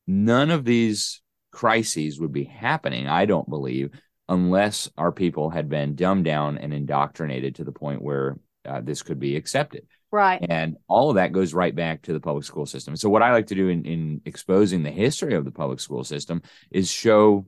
None 0.05 0.51
of 0.51 0.65
these 0.65 1.21
crises 1.51 2.19
would 2.19 2.31
be 2.31 2.43
happening, 2.43 3.07
I 3.07 3.25
don't 3.25 3.49
believe, 3.49 3.89
unless 4.27 4.87
our 4.99 5.11
people 5.11 5.49
had 5.49 5.67
been 5.67 5.95
dumbed 5.95 6.25
down 6.25 6.59
and 6.59 6.73
indoctrinated 6.73 7.55
to 7.55 7.63
the 7.63 7.71
point 7.71 8.03
where 8.03 8.37
uh, 8.65 8.81
this 8.81 9.01
could 9.01 9.19
be 9.19 9.35
accepted. 9.35 9.87
Right. 10.11 10.43
And 10.47 10.77
all 10.87 11.09
of 11.09 11.15
that 11.15 11.31
goes 11.31 11.53
right 11.53 11.75
back 11.75 12.01
to 12.03 12.13
the 12.13 12.19
public 12.19 12.43
school 12.43 12.65
system. 12.65 12.95
So, 12.95 13.09
what 13.09 13.21
I 13.21 13.31
like 13.31 13.47
to 13.47 13.55
do 13.55 13.67
in, 13.67 13.85
in 13.85 14.21
exposing 14.25 14.83
the 14.83 14.91
history 14.91 15.35
of 15.35 15.45
the 15.45 15.51
public 15.51 15.79
school 15.79 16.03
system 16.03 16.41
is 16.71 16.89
show 16.89 17.45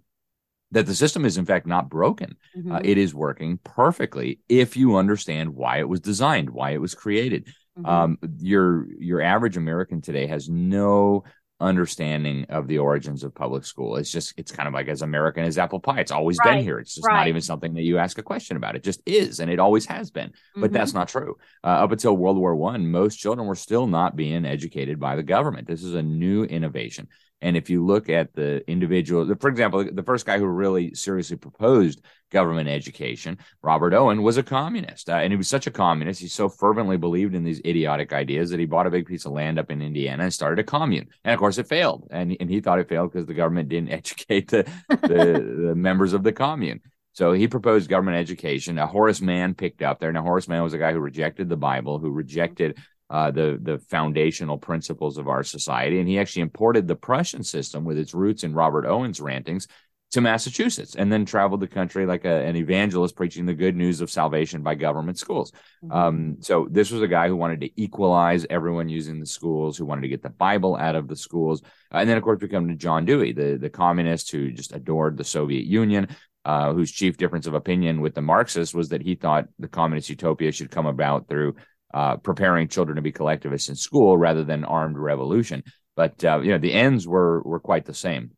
that 0.72 0.86
the 0.86 0.96
system 0.96 1.26
is, 1.26 1.38
in 1.38 1.46
fact, 1.46 1.68
not 1.68 1.90
broken. 1.90 2.38
Uh, 2.56 2.60
mm-hmm. 2.60 2.72
Uh, 2.74 2.80
it 2.84 2.98
is 2.98 3.14
working 3.14 3.60
perfectly 3.64 4.40
if 4.48 4.78
you 4.78 4.96
understand 4.96 5.50
why 5.56 5.80
it 5.80 5.90
was 5.90 6.00
designed, 6.00 6.50
why 6.50 6.72
it 6.72 6.82
was 6.82 6.96
created. 6.96 7.48
Mm-hmm. 7.78 7.86
Um, 7.86 8.18
your 8.40 8.88
your 9.00 9.22
average 9.22 9.58
American 9.58 10.02
today 10.02 10.28
has 10.28 10.50
no 10.50 11.24
understanding 11.62 12.46
of 12.50 12.68
the 12.68 12.80
origins 12.80 13.24
of 13.24 13.34
public 13.34 13.64
school. 13.64 13.96
It's 13.96 14.12
just 14.12 14.34
it's 14.38 14.52
kind 14.52 14.68
of 14.68 14.74
like 14.74 14.88
as 14.88 15.02
American 15.02 15.46
as 15.46 15.58
apple 15.58 15.80
pie. 15.80 16.00
It's 16.00 16.12
always 16.12 16.38
right. 16.40 16.56
been 16.56 16.64
here. 16.64 16.80
It's 16.80 16.96
just 16.96 17.08
right. 17.08 17.16
not 17.16 17.28
even 17.28 17.42
something 17.42 17.74
that 17.76 17.84
you 17.84 17.98
ask 17.98 18.18
a 18.18 18.24
question 18.24 18.58
about. 18.58 18.76
It 18.76 18.84
just 18.84 19.02
is, 19.06 19.40
and 19.40 19.50
it 19.50 19.60
always 19.60 19.86
has 19.86 20.12
been. 20.12 20.34
But 20.56 20.66
mm-hmm. 20.66 20.74
that's 20.74 20.94
not 20.94 21.08
true. 21.08 21.38
Uh, 21.64 21.68
up 21.68 21.92
until 21.92 22.18
World 22.18 22.38
War 22.38 22.56
One, 22.56 22.92
most 22.92 23.18
children 23.18 23.48
were 23.48 23.56
still 23.56 23.88
not 23.88 24.16
being 24.16 24.46
educated 24.46 25.00
by 25.00 25.16
the 25.16 25.24
government. 25.24 25.68
This 25.68 25.84
is 25.84 25.94
a 25.94 26.02
new 26.02 26.44
innovation. 26.44 27.08
And 27.42 27.58
if 27.58 27.70
you 27.70 27.86
look 27.86 28.10
at 28.10 28.34
the 28.34 28.64
individual, 28.70 29.34
for 29.40 29.50
example, 29.50 29.84
the 29.92 30.04
first 30.04 30.26
guy 30.26 30.38
who 30.38 30.46
really 30.46 30.94
seriously 30.94 31.38
proposed 31.38 32.02
government 32.32 32.70
education, 32.70 33.38
Robert 33.64 33.94
Owen, 33.94 34.22
was 34.22 34.38
a 34.38 34.44
communist. 34.44 35.10
Uh, 35.10 35.16
and 35.16 35.34
he 35.34 35.38
was 35.38 35.48
such 35.48 35.68
a 35.68 35.72
communist. 35.72 36.22
He 36.22 36.28
so 36.28 36.50
fervently 36.50 36.98
believed 36.98 37.34
in 37.34 37.44
these 37.44 37.62
idiotic 37.66 38.14
ideas 38.14 38.52
that 38.52 38.60
he 38.60 38.66
bought 38.66 38.88
a 38.88 38.92
big 38.92 39.08
piece 39.08 39.26
of 39.26 39.32
land 39.32 39.60
up 39.60 39.72
in 39.72 39.82
Indiana 39.82 40.24
and 40.24 40.34
started 40.34 40.60
a 40.60 40.64
commune. 40.64 41.08
And 41.24 41.34
of 41.34 41.40
course, 41.40 41.58
it 41.58 41.68
failed. 41.68 42.08
And, 42.12 42.36
and 42.40 42.50
he 42.50 42.62
thought 42.62 42.80
it 42.80 42.90
failed 42.90 43.12
because 43.12 43.28
the 43.28 43.34
government 43.34 43.70
didn't 43.70 43.90
educate 43.92 44.50
the, 44.50 44.64
the, 44.90 45.68
the 45.68 45.76
members 45.76 46.14
of 46.14 46.24
the 46.24 46.34
commune. 46.34 46.82
So 47.14 47.34
he 47.34 47.48
proposed 47.48 47.90
government 47.90 48.18
education. 48.18 48.78
Uh, 48.78 48.88
Horace 48.88 49.20
Mann 49.20 49.54
picked 49.54 49.82
up 49.82 50.00
there. 50.00 50.12
Now, 50.14 50.22
Horace 50.22 50.48
Mann 50.48 50.64
was 50.64 50.74
a 50.74 50.78
guy 50.78 50.94
who 50.94 51.00
rejected 51.00 51.50
the 51.50 51.58
Bible, 51.58 52.00
who 52.00 52.10
rejected 52.10 52.78
uh, 53.12 53.30
the 53.30 53.60
the 53.62 53.78
foundational 53.78 54.58
principles 54.58 55.18
of 55.18 55.28
our 55.28 55.44
society, 55.44 56.00
and 56.00 56.08
he 56.08 56.18
actually 56.18 56.44
imported 56.44 56.88
the 56.88 56.96
Prussian 56.96 57.44
system 57.44 57.84
with 57.84 57.98
its 57.98 58.14
roots 58.14 58.46
in 58.46 58.54
Robert 58.54 58.86
Owen's 58.86 59.20
rantings 59.20 59.68
to 60.12 60.22
Massachusetts, 60.22 60.96
and 60.96 61.12
then 61.12 61.26
traveled 61.26 61.60
the 61.60 61.68
country 61.68 62.06
like 62.06 62.24
a, 62.24 62.46
an 62.46 62.56
evangelist 62.56 63.18
preaching 63.18 63.46
the 63.46 63.54
good 63.54 63.76
news 63.76 64.00
of 64.00 64.10
salvation 64.10 64.62
by 64.64 64.76
government 64.76 65.20
schools. 65.20 65.52
Mm-hmm. 65.84 65.92
Um, 65.92 66.38
so 66.40 66.68
this 66.72 66.90
was 66.90 67.02
a 67.02 67.08
guy 67.08 67.28
who 67.28 67.36
wanted 67.36 67.62
to 67.62 67.82
equalize 67.82 68.46
everyone 68.50 68.88
using 68.88 69.20
the 69.20 69.26
schools, 69.26 69.78
who 69.78 69.86
wanted 69.86 70.02
to 70.04 70.10
get 70.10 70.24
the 70.24 70.30
Bible 70.30 70.78
out 70.78 70.96
of 70.96 71.10
the 71.10 71.16
schools, 71.18 71.62
uh, 71.94 71.98
and 71.98 72.10
then 72.10 72.18
of 72.18 72.24
course 72.24 72.40
we 72.42 72.48
come 72.48 72.70
to 72.70 72.76
John 72.76 73.04
Dewey, 73.04 73.34
the 73.34 73.58
the 73.58 73.70
communist 73.70 74.32
who 74.32 74.52
just 74.52 74.74
adored 74.74 75.18
the 75.18 75.26
Soviet 75.26 75.66
Union. 75.66 76.08
Uh, 76.44 76.74
whose 76.74 76.92
chief 76.92 77.18
difference 77.18 77.46
of 77.46 77.54
opinion 77.54 78.02
with 78.02 78.16
the 78.16 78.22
Marxists 78.22 78.74
was 78.74 78.90
that 78.90 79.04
he 79.04 79.14
thought 79.14 79.46
the 79.60 79.68
communist 79.68 80.10
utopia 80.10 80.52
should 80.52 80.72
come 80.72 80.88
about 80.88 81.30
through 81.30 81.54
uh, 81.94 82.18
preparing 82.18 82.68
children 82.68 82.96
to 82.96 83.02
be 83.02 83.12
collectivists 83.12 83.70
in 83.70 83.76
school 83.76 84.18
rather 84.18 84.44
than 84.44 84.64
armed 84.64 84.98
revolution. 84.98 85.64
But 85.96 86.24
uh, 86.24 86.40
you 86.40 86.52
know, 86.52 86.58
the 86.58 86.74
ends 86.74 87.08
were 87.08 87.42
were 87.44 87.60
quite 87.60 87.86
the 87.86 87.94
same. 87.94 88.32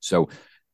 So 0.00 0.28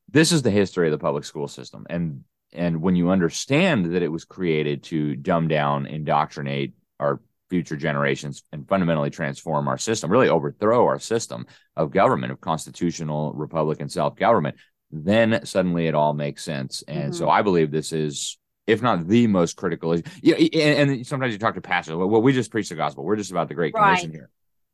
this 0.09 0.33
is 0.33 0.43
the 0.43 0.51
history 0.51 0.89
of 0.89 0.93
the 0.93 0.99
public 0.99 1.25
school 1.25 1.49
system, 1.49 1.87
and 1.89 2.25
and 2.53 2.83
when 2.83 2.97
you 2.97 3.11
understand 3.11 3.95
that 3.95 4.03
it 4.03 4.13
was 4.13 4.25
created 4.25 4.83
to 4.85 5.17
dumb 5.17 5.49
down, 5.49 5.87
indoctrinate 5.87 6.75
our 6.99 7.21
future 7.49 7.77
generations, 7.77 8.43
and 8.53 8.69
fundamentally 8.69 9.11
transform 9.11 9.67
our 9.69 9.79
system, 9.79 10.11
really 10.11 10.29
overthrow 10.29 10.85
our 10.87 10.99
system 10.99 11.47
of 11.77 11.91
government, 11.91 12.33
of 12.33 12.41
constitutional 12.41 13.33
republican 13.33 13.89
self 13.89 14.17
government, 14.17 14.57
then 14.91 15.45
suddenly 15.45 15.87
it 15.87 15.95
all 15.95 16.15
makes 16.15 16.45
sense. 16.45 16.83
And 16.87 17.13
mm-hmm. 17.13 17.13
so 17.13 17.29
I 17.29 17.43
believe 17.43 17.71
this 17.71 17.93
is 17.93 18.39
if 18.71 18.83
not 18.83 19.07
the 19.07 19.27
most 19.27 19.57
critical. 19.57 19.97
Yeah, 20.23 20.37
and, 20.37 20.91
and, 20.91 21.07
sometimes 21.07 21.33
you 21.33 21.39
talk 21.39 21.55
to 21.55 21.61
pastors. 21.61 21.97
Well, 21.97 22.23
we 22.23 22.33
just 22.33 22.51
preach 22.51 22.69
the 22.69 22.75
gospel. 22.75 23.05
We're 23.05 23.17
just 23.17 23.31
about 23.31 23.49
the 23.49 23.55
Great 23.55 23.75
Commission 23.75 24.11
right. 24.11 24.17
here. 24.17 24.31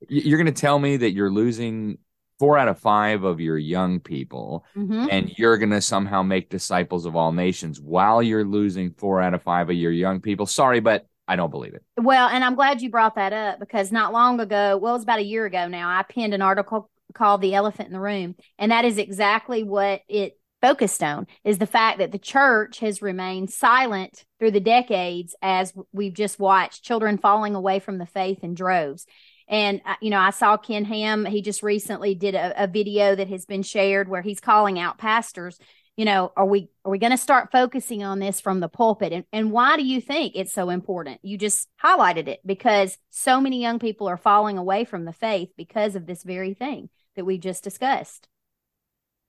You're 0.08 0.38
going 0.38 0.52
to 0.52 0.60
tell 0.60 0.78
me 0.78 0.98
that 0.98 1.12
you're 1.12 1.30
losing 1.30 1.98
four 2.38 2.58
out 2.58 2.68
of 2.68 2.78
five 2.78 3.24
of 3.24 3.40
your 3.40 3.56
young 3.56 3.98
people, 3.98 4.64
mm-hmm. 4.76 5.08
and 5.10 5.32
you're 5.36 5.56
going 5.56 5.70
to 5.70 5.80
somehow 5.80 6.22
make 6.22 6.50
disciples 6.50 7.06
of 7.06 7.16
all 7.16 7.32
nations 7.32 7.80
while 7.80 8.22
you're 8.22 8.44
losing 8.44 8.92
four 8.92 9.22
out 9.22 9.34
of 9.34 9.42
five 9.42 9.70
of 9.70 9.76
your 9.76 9.92
young 9.92 10.20
people. 10.20 10.44
Sorry, 10.44 10.80
but 10.80 11.06
I 11.28 11.36
don't 11.36 11.50
believe 11.50 11.74
it. 11.74 11.82
Well, 11.96 12.28
and 12.28 12.44
I'm 12.44 12.54
glad 12.54 12.82
you 12.82 12.90
brought 12.90 13.16
that 13.16 13.32
up 13.32 13.58
because 13.58 13.90
not 13.90 14.12
long 14.12 14.38
ago, 14.38 14.76
well, 14.76 14.92
it 14.92 14.98
was 14.98 15.02
about 15.02 15.18
a 15.18 15.24
year 15.24 15.46
ago 15.46 15.66
now, 15.66 15.88
I 15.88 16.02
penned 16.02 16.34
an 16.34 16.42
article 16.42 16.90
called 17.14 17.40
The 17.40 17.54
Elephant 17.54 17.88
in 17.88 17.92
the 17.92 18.00
Room. 18.00 18.36
And 18.58 18.70
that 18.70 18.84
is 18.84 18.98
exactly 18.98 19.64
what 19.64 20.02
it 20.08 20.38
focused 20.60 21.02
on 21.02 21.26
is 21.44 21.58
the 21.58 21.66
fact 21.66 21.98
that 21.98 22.12
the 22.12 22.18
church 22.18 22.78
has 22.80 23.02
remained 23.02 23.50
silent 23.50 24.24
through 24.38 24.50
the 24.50 24.60
decades 24.60 25.34
as 25.42 25.72
we've 25.92 26.14
just 26.14 26.38
watched 26.38 26.82
children 26.82 27.18
falling 27.18 27.54
away 27.54 27.78
from 27.78 27.98
the 27.98 28.06
faith 28.06 28.42
in 28.42 28.54
droves. 28.54 29.06
And, 29.48 29.80
uh, 29.84 29.94
you 30.00 30.10
know, 30.10 30.18
I 30.18 30.30
saw 30.30 30.56
Ken 30.56 30.84
Ham, 30.84 31.24
he 31.24 31.40
just 31.40 31.62
recently 31.62 32.14
did 32.14 32.34
a, 32.34 32.64
a 32.64 32.66
video 32.66 33.14
that 33.14 33.28
has 33.28 33.46
been 33.46 33.62
shared 33.62 34.08
where 34.08 34.22
he's 34.22 34.40
calling 34.40 34.78
out 34.78 34.98
pastors. 34.98 35.58
You 35.96 36.04
know, 36.04 36.32
are 36.36 36.44
we 36.44 36.68
are 36.84 36.90
we 36.90 36.98
going 36.98 37.12
to 37.12 37.16
start 37.16 37.52
focusing 37.52 38.02
on 38.02 38.18
this 38.18 38.40
from 38.40 38.60
the 38.60 38.68
pulpit? 38.68 39.12
And, 39.12 39.24
and 39.32 39.50
why 39.50 39.76
do 39.76 39.84
you 39.84 40.00
think 40.00 40.32
it's 40.34 40.52
so 40.52 40.68
important? 40.68 41.20
You 41.22 41.38
just 41.38 41.68
highlighted 41.82 42.28
it 42.28 42.40
because 42.44 42.98
so 43.10 43.40
many 43.40 43.62
young 43.62 43.78
people 43.78 44.08
are 44.08 44.18
falling 44.18 44.58
away 44.58 44.84
from 44.84 45.04
the 45.04 45.12
faith 45.12 45.50
because 45.56 45.96
of 45.96 46.06
this 46.06 46.22
very 46.22 46.52
thing 46.52 46.90
that 47.14 47.24
we 47.24 47.38
just 47.38 47.64
discussed. 47.64 48.28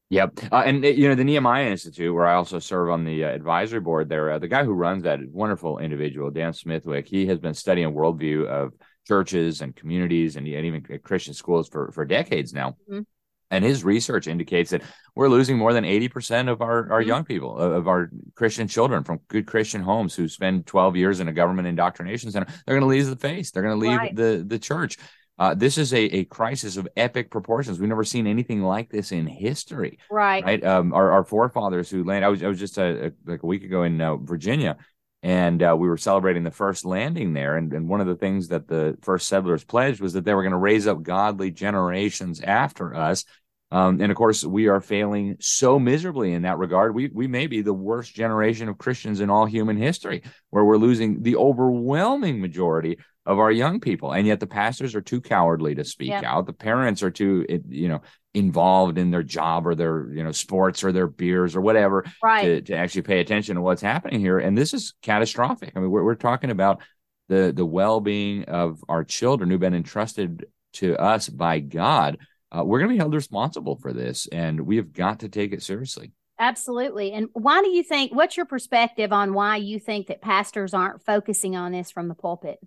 Yep, 0.09 0.39
uh, 0.53 0.63
and 0.65 0.85
you 0.85 1.09
know 1.09 1.15
the 1.15 1.25
Nehemiah 1.25 1.69
Institute, 1.69 2.13
where 2.13 2.25
I 2.25 2.35
also 2.35 2.59
serve 2.59 2.89
on 2.89 3.03
the 3.03 3.25
uh, 3.25 3.27
advisory 3.27 3.81
board. 3.81 4.07
There, 4.07 4.31
uh, 4.31 4.39
the 4.39 4.47
guy 4.47 4.63
who 4.63 4.71
runs 4.71 5.03
that 5.03 5.19
wonderful 5.29 5.79
individual, 5.79 6.31
Dan 6.31 6.53
Smithwick, 6.53 7.07
he 7.07 7.25
has 7.25 7.39
been 7.39 7.53
studying 7.53 7.93
worldview 7.93 8.47
of 8.47 8.73
churches 9.05 9.61
and 9.61 9.75
communities 9.75 10.37
and, 10.37 10.47
and 10.47 10.65
even 10.65 10.99
Christian 11.03 11.33
schools 11.33 11.67
for 11.67 11.91
for 11.91 12.05
decades 12.05 12.53
now. 12.53 12.77
Mm-hmm. 12.89 13.01
And 13.49 13.63
his 13.63 13.83
research 13.83 14.27
indicates 14.27 14.71
that 14.71 14.81
we're 15.15 15.29
losing 15.29 15.57
more 15.57 15.71
than 15.71 15.85
80% 15.85 16.49
of 16.51 16.61
our, 16.61 16.91
our 16.91 16.99
mm-hmm. 16.99 17.07
young 17.07 17.23
people, 17.23 17.57
of 17.57 17.87
our 17.87 18.09
Christian 18.35 18.67
children 18.67 19.03
from 19.03 19.21
good 19.29 19.47
Christian 19.47 19.81
homes 19.81 20.13
who 20.13 20.27
spend 20.27 20.65
12 20.65 20.97
years 20.97 21.19
in 21.21 21.29
a 21.29 21.33
government 21.33 21.67
indoctrination 21.67 22.29
center. 22.29 22.47
They're 22.65 22.77
going 22.77 22.81
to 22.81 22.87
leave 22.87 23.07
the 23.07 23.15
faith. 23.15 23.51
They're 23.51 23.63
going 23.63 23.79
to 23.79 23.87
leave 23.87 23.97
right. 23.97 24.15
the, 24.15 24.43
the 24.45 24.59
church. 24.59 24.97
Uh, 25.39 25.53
this 25.53 25.77
is 25.77 25.94
a, 25.94 26.03
a 26.17 26.25
crisis 26.25 26.77
of 26.77 26.88
epic 26.98 27.29
proportions. 27.29 27.79
We've 27.79 27.89
never 27.89 28.03
seen 28.03 28.27
anything 28.27 28.63
like 28.63 28.89
this 28.89 29.12
in 29.12 29.27
history. 29.27 30.00
Right. 30.10 30.44
Right. 30.44 30.63
Um, 30.65 30.94
our, 30.94 31.12
our 31.12 31.24
forefathers 31.24 31.89
who 31.89 32.03
landed, 32.03 32.25
I 32.25 32.29
was, 32.29 32.44
I 32.44 32.48
was 32.48 32.60
just 32.60 32.77
a, 32.77 33.06
uh, 33.06 33.10
a, 33.10 33.32
like 33.32 33.44
a 33.44 33.48
week 33.48 33.63
ago 33.63 33.84
in 33.84 34.01
uh, 34.01 34.17
Virginia 34.17 34.77
and 35.24 35.63
uh, 35.63 35.75
we 35.77 35.88
were 35.88 35.98
celebrating 35.98 36.44
the 36.44 36.51
first 36.51 36.86
landing 36.86 37.34
there. 37.34 37.58
And, 37.58 37.74
and 37.74 37.89
one 37.89 38.01
of 38.01 38.08
the 38.08 38.15
things 38.15 38.50
that 38.50 38.67
the 38.67 38.98
first 39.01 39.27
settlers 39.27 39.63
pledged 39.63 40.00
was 40.00 40.13
that 40.13 40.25
they 40.25 40.34
were 40.34 40.44
going 40.44 40.51
to 40.51 40.58
raise 40.58 40.88
up 40.88 41.01
godly 41.01 41.51
generations 41.51 42.39
after 42.41 42.96
us. 42.96 43.25
Um, 43.70 44.00
and 44.00 44.12
of 44.12 44.17
course, 44.17 44.46
we 44.46 44.67
are 44.67 44.79
failing 44.79 45.36
so 45.39 45.79
miserably 45.79 46.32
in 46.34 46.44
that 46.44 46.58
regard. 46.58 46.96
We 46.96 47.10
we 47.13 47.27
may 47.27 47.48
be 47.48 47.62
the 47.62 47.74
worst 47.74 48.13
generation 48.15 48.70
of 48.70 48.77
Christians 48.77 49.20
in 49.20 49.29
all 49.29 49.46
human 49.46 49.75
history, 49.75 50.24
where 50.51 50.63
we're 50.63 50.77
losing 50.77 51.22
the 51.22 51.36
overwhelming 51.36 52.39
majority 52.39 53.00
of 53.27 53.39
our 53.39 53.51
young 53.51 53.79
people 53.79 54.13
and 54.13 54.25
yet 54.25 54.39
the 54.39 54.48
pastors 54.48 54.96
are 54.96 55.01
too 55.01 55.22
cowardly 55.22 55.75
to 55.75 55.84
speak 55.84 56.10
yep. 56.10 56.24
out 56.24 56.46
the 56.46 56.53
parents 56.53 57.03
are 57.03 57.12
too 57.12 57.46
you 57.69 57.88
know 57.88 58.01
involved 58.34 58.98
in 58.98 59.12
their 59.12 59.22
job 59.22 59.67
or 59.67 59.75
their 59.75 60.10
you 60.12 60.24
know 60.24 60.31
sports 60.31 60.84
or 60.84 60.91
their 60.91 61.07
beers 61.07 61.55
or 61.55 61.62
whatever 61.62 62.05
right. 62.24 62.43
to, 62.43 62.62
to 62.62 62.74
actually 62.74 63.01
pay 63.01 63.19
attention 63.19 63.55
to 63.55 63.62
what's 63.62 63.81
happening 63.81 64.19
here 64.19 64.39
and 64.39 64.57
this 64.57 64.74
is 64.74 64.93
catastrophic 65.01 65.74
i 65.75 65.79
mean 65.79 65.91
we're, 65.91 66.03
we're 66.03 66.15
talking 66.15 66.50
about 66.50 66.81
the 67.27 67.51
the 67.55 67.65
well-being 67.65 68.46
of 68.46 68.84
our 68.88 69.03
children 69.03 69.50
who've 69.50 69.60
been 69.60 69.75
entrusted 69.75 70.46
to 70.74 70.96
us 70.96 71.27
by 71.27 71.60
god 71.60 72.17
uh, 72.50 72.63
we're 72.63 72.79
going 72.79 72.89
to 72.89 72.93
be 72.93 73.00
held 73.00 73.13
responsible 73.13 73.75
for 73.75 73.91
this, 73.91 74.27
and 74.31 74.62
we 74.62 74.77
have 74.77 74.93
got 74.93 75.19
to 75.19 75.29
take 75.29 75.51
it 75.51 75.62
seriously. 75.62 76.13
Absolutely. 76.39 77.12
And 77.12 77.29
why 77.34 77.62
do 77.62 77.69
you 77.69 77.84
think, 77.84 78.13
what's 78.13 78.38
your 78.38 78.46
perspective 78.46 79.12
on 79.12 79.34
why 79.34 79.57
you 79.57 79.79
think 79.79 80.07
that 80.07 80.22
pastors 80.22 80.74
aren't 80.74 81.03
focusing 81.03 81.55
on 81.55 81.72
this 81.72 81.91
from 81.91 82.07
the 82.07 82.15
pulpit? 82.15 82.60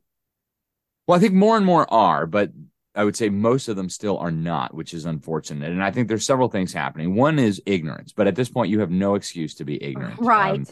Well, 1.10 1.16
I 1.16 1.20
think 1.20 1.34
more 1.34 1.56
and 1.56 1.66
more 1.66 1.92
are, 1.92 2.24
but 2.24 2.52
I 2.94 3.02
would 3.02 3.16
say 3.16 3.30
most 3.30 3.66
of 3.66 3.74
them 3.74 3.88
still 3.88 4.16
are 4.18 4.30
not, 4.30 4.74
which 4.74 4.94
is 4.94 5.06
unfortunate. 5.06 5.72
And 5.72 5.82
I 5.82 5.90
think 5.90 6.06
there's 6.06 6.24
several 6.24 6.48
things 6.48 6.72
happening. 6.72 7.16
One 7.16 7.40
is 7.40 7.60
ignorance, 7.66 8.12
but 8.12 8.28
at 8.28 8.36
this 8.36 8.48
point, 8.48 8.70
you 8.70 8.78
have 8.78 8.92
no 8.92 9.16
excuse 9.16 9.56
to 9.56 9.64
be 9.64 9.82
ignorant. 9.82 10.20
Right. 10.20 10.60
Um, 10.60 10.66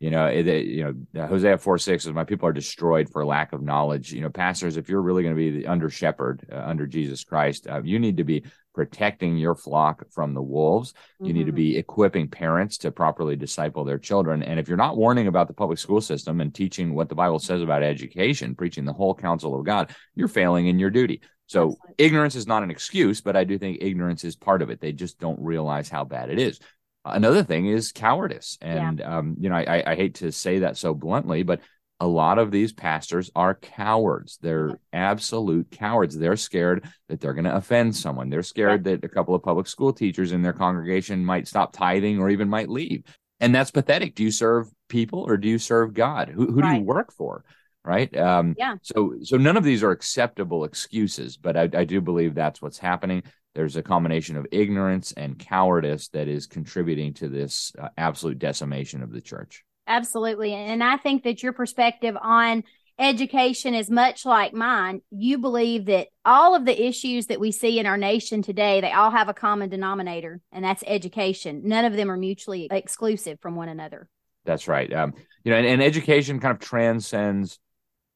you 0.00 0.10
know, 0.10 0.26
it, 0.26 0.48
it, 0.48 0.66
you 0.66 1.06
know, 1.12 1.26
Hosea 1.26 1.58
four 1.58 1.76
six 1.78 2.06
is 2.06 2.12
my 2.12 2.24
people 2.24 2.48
are 2.48 2.52
destroyed 2.52 3.10
for 3.10 3.24
lack 3.24 3.52
of 3.52 3.62
knowledge. 3.62 4.12
You 4.12 4.22
know, 4.22 4.30
pastors, 4.30 4.78
if 4.78 4.88
you're 4.88 5.02
really 5.02 5.22
going 5.22 5.34
to 5.34 5.38
be 5.38 5.50
the 5.50 5.66
under 5.66 5.90
shepherd 5.90 6.44
uh, 6.50 6.56
under 6.56 6.86
Jesus 6.86 7.22
Christ, 7.22 7.68
uh, 7.68 7.82
you 7.84 7.98
need 7.98 8.16
to 8.16 8.24
be 8.24 8.44
protecting 8.74 9.36
your 9.36 9.54
flock 9.54 10.04
from 10.10 10.32
the 10.32 10.40
wolves. 10.40 10.94
You 11.18 11.26
mm-hmm. 11.26 11.34
need 11.34 11.46
to 11.46 11.52
be 11.52 11.72
mm-hmm. 11.72 11.80
equipping 11.80 12.28
parents 12.28 12.78
to 12.78 12.90
properly 12.90 13.36
disciple 13.36 13.84
their 13.84 13.98
children. 13.98 14.42
And 14.42 14.58
if 14.58 14.68
you're 14.68 14.76
not 14.78 14.96
warning 14.96 15.26
about 15.26 15.48
the 15.48 15.54
public 15.54 15.78
school 15.78 16.00
system 16.00 16.40
and 16.40 16.54
teaching 16.54 16.94
what 16.94 17.10
the 17.10 17.14
Bible 17.14 17.38
says 17.38 17.60
about 17.60 17.82
education, 17.82 18.54
preaching 18.54 18.86
the 18.86 18.94
whole 18.94 19.14
counsel 19.14 19.58
of 19.58 19.66
God, 19.66 19.94
you're 20.14 20.28
failing 20.28 20.68
in 20.68 20.78
your 20.78 20.90
duty. 20.90 21.20
So 21.46 21.72
Absolutely. 21.72 21.94
ignorance 21.98 22.36
is 22.36 22.46
not 22.46 22.62
an 22.62 22.70
excuse, 22.70 23.20
but 23.20 23.36
I 23.36 23.44
do 23.44 23.58
think 23.58 23.78
ignorance 23.80 24.24
is 24.24 24.36
part 24.36 24.62
of 24.62 24.70
it. 24.70 24.80
They 24.80 24.92
just 24.92 25.18
don't 25.18 25.40
realize 25.40 25.90
how 25.90 26.04
bad 26.04 26.30
it 26.30 26.38
is. 26.38 26.60
Another 27.04 27.42
thing 27.42 27.66
is 27.66 27.92
cowardice. 27.92 28.58
And, 28.60 28.98
yeah. 28.98 29.18
um, 29.18 29.36
you 29.38 29.48
know, 29.48 29.56
I, 29.56 29.82
I 29.86 29.94
hate 29.94 30.16
to 30.16 30.30
say 30.32 30.60
that 30.60 30.76
so 30.76 30.92
bluntly, 30.94 31.42
but 31.42 31.60
a 31.98 32.06
lot 32.06 32.38
of 32.38 32.50
these 32.50 32.72
pastors 32.72 33.30
are 33.36 33.54
cowards. 33.54 34.38
They're 34.40 34.78
absolute 34.92 35.70
cowards. 35.70 36.16
They're 36.16 36.36
scared 36.36 36.88
that 37.08 37.20
they're 37.20 37.34
going 37.34 37.44
to 37.44 37.54
offend 37.54 37.94
someone. 37.94 38.30
They're 38.30 38.42
scared 38.42 38.84
that 38.84 39.04
a 39.04 39.08
couple 39.08 39.34
of 39.34 39.42
public 39.42 39.66
school 39.66 39.92
teachers 39.92 40.32
in 40.32 40.40
their 40.42 40.54
congregation 40.54 41.24
might 41.24 41.46
stop 41.46 41.72
tithing 41.72 42.18
or 42.18 42.30
even 42.30 42.48
might 42.48 42.70
leave. 42.70 43.04
And 43.38 43.54
that's 43.54 43.70
pathetic. 43.70 44.14
Do 44.14 44.22
you 44.22 44.30
serve 44.30 44.70
people 44.88 45.20
or 45.20 45.36
do 45.36 45.48
you 45.48 45.58
serve 45.58 45.92
God? 45.92 46.28
Who, 46.28 46.46
who 46.50 46.60
right. 46.60 46.74
do 46.74 46.80
you 46.80 46.84
work 46.84 47.12
for? 47.12 47.44
Right. 47.84 48.14
Um, 48.14 48.54
yeah. 48.58 48.76
So, 48.82 49.14
so 49.22 49.36
none 49.36 49.56
of 49.56 49.64
these 49.64 49.82
are 49.82 49.90
acceptable 49.90 50.64
excuses, 50.64 51.38
but 51.38 51.56
I, 51.56 51.62
I 51.74 51.84
do 51.84 52.02
believe 52.02 52.34
that's 52.34 52.60
what's 52.60 52.78
happening 52.78 53.22
there's 53.54 53.76
a 53.76 53.82
combination 53.82 54.36
of 54.36 54.46
ignorance 54.52 55.12
and 55.12 55.38
cowardice 55.38 56.08
that 56.08 56.28
is 56.28 56.46
contributing 56.46 57.14
to 57.14 57.28
this 57.28 57.72
uh, 57.78 57.88
absolute 57.96 58.38
decimation 58.38 59.02
of 59.02 59.12
the 59.12 59.20
church. 59.20 59.64
Absolutely. 59.86 60.54
And 60.54 60.84
I 60.84 60.96
think 60.96 61.24
that 61.24 61.42
your 61.42 61.52
perspective 61.52 62.16
on 62.20 62.62
education 62.98 63.74
is 63.74 63.90
much 63.90 64.24
like 64.24 64.52
mine. 64.52 65.00
You 65.10 65.38
believe 65.38 65.86
that 65.86 66.08
all 66.24 66.54
of 66.54 66.64
the 66.64 66.86
issues 66.86 67.26
that 67.26 67.40
we 67.40 67.50
see 67.50 67.78
in 67.78 67.86
our 67.86 67.96
nation 67.96 68.42
today, 68.42 68.80
they 68.80 68.92
all 68.92 69.10
have 69.10 69.28
a 69.28 69.34
common 69.34 69.68
denominator, 69.68 70.40
and 70.52 70.64
that's 70.64 70.84
education. 70.86 71.62
None 71.64 71.86
of 71.86 71.94
them 71.94 72.10
are 72.10 72.16
mutually 72.16 72.68
exclusive 72.70 73.40
from 73.40 73.56
one 73.56 73.68
another. 73.68 74.08
That's 74.44 74.68
right. 74.68 74.92
Um, 74.92 75.14
you 75.44 75.50
know, 75.50 75.58
and, 75.58 75.66
and 75.66 75.82
education 75.82 76.40
kind 76.40 76.52
of 76.52 76.60
transcends 76.60 77.58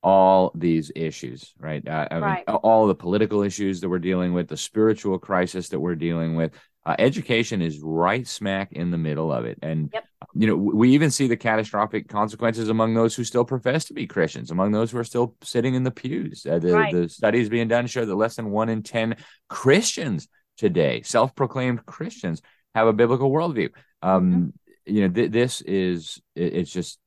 all 0.04 0.52
these 0.54 0.92
issues, 0.94 1.54
right? 1.58 1.82
Uh, 1.88 2.06
I 2.10 2.18
right. 2.18 2.46
Mean, 2.46 2.56
all 2.56 2.86
the 2.86 2.94
political 2.94 3.42
issues 3.42 3.80
that 3.80 3.88
we're 3.88 3.98
dealing 3.98 4.34
with, 4.34 4.48
the 4.48 4.56
spiritual 4.56 5.18
crisis 5.18 5.70
that 5.70 5.80
we're 5.80 5.94
dealing 5.96 6.36
with. 6.36 6.52
Uh, 6.86 6.94
education 6.98 7.62
is 7.62 7.80
right 7.80 8.26
smack 8.28 8.70
in 8.72 8.90
the 8.90 8.98
middle 8.98 9.32
of 9.32 9.46
it. 9.46 9.58
And, 9.62 9.88
yep. 9.94 10.04
you 10.34 10.46
know, 10.46 10.54
we 10.54 10.90
even 10.90 11.10
see 11.10 11.26
the 11.26 11.36
catastrophic 11.38 12.06
consequences 12.08 12.68
among 12.68 12.92
those 12.92 13.16
who 13.16 13.24
still 13.24 13.46
profess 13.46 13.86
to 13.86 13.94
be 13.94 14.06
Christians, 14.06 14.50
among 14.50 14.72
those 14.72 14.90
who 14.90 14.98
are 14.98 15.04
still 15.04 15.34
sitting 15.42 15.74
in 15.74 15.84
the 15.84 15.90
pews. 15.90 16.44
Uh, 16.44 16.58
the, 16.58 16.74
right. 16.74 16.92
the 16.92 17.08
studies 17.08 17.48
being 17.48 17.68
done 17.68 17.86
show 17.86 18.04
that 18.04 18.14
less 18.14 18.36
than 18.36 18.50
one 18.50 18.68
in 18.68 18.82
10 18.82 19.16
Christians 19.48 20.28
today, 20.58 21.00
self 21.00 21.34
proclaimed 21.34 21.86
Christians, 21.86 22.42
have 22.74 22.86
a 22.86 22.92
biblical 22.92 23.30
worldview. 23.30 23.70
Um, 24.02 24.30
mm-hmm. 24.30 24.48
You 24.94 25.08
know, 25.08 25.14
th- 25.14 25.32
this 25.32 25.62
is, 25.62 26.20
it, 26.34 26.52
it's 26.56 26.70
just 26.70 26.98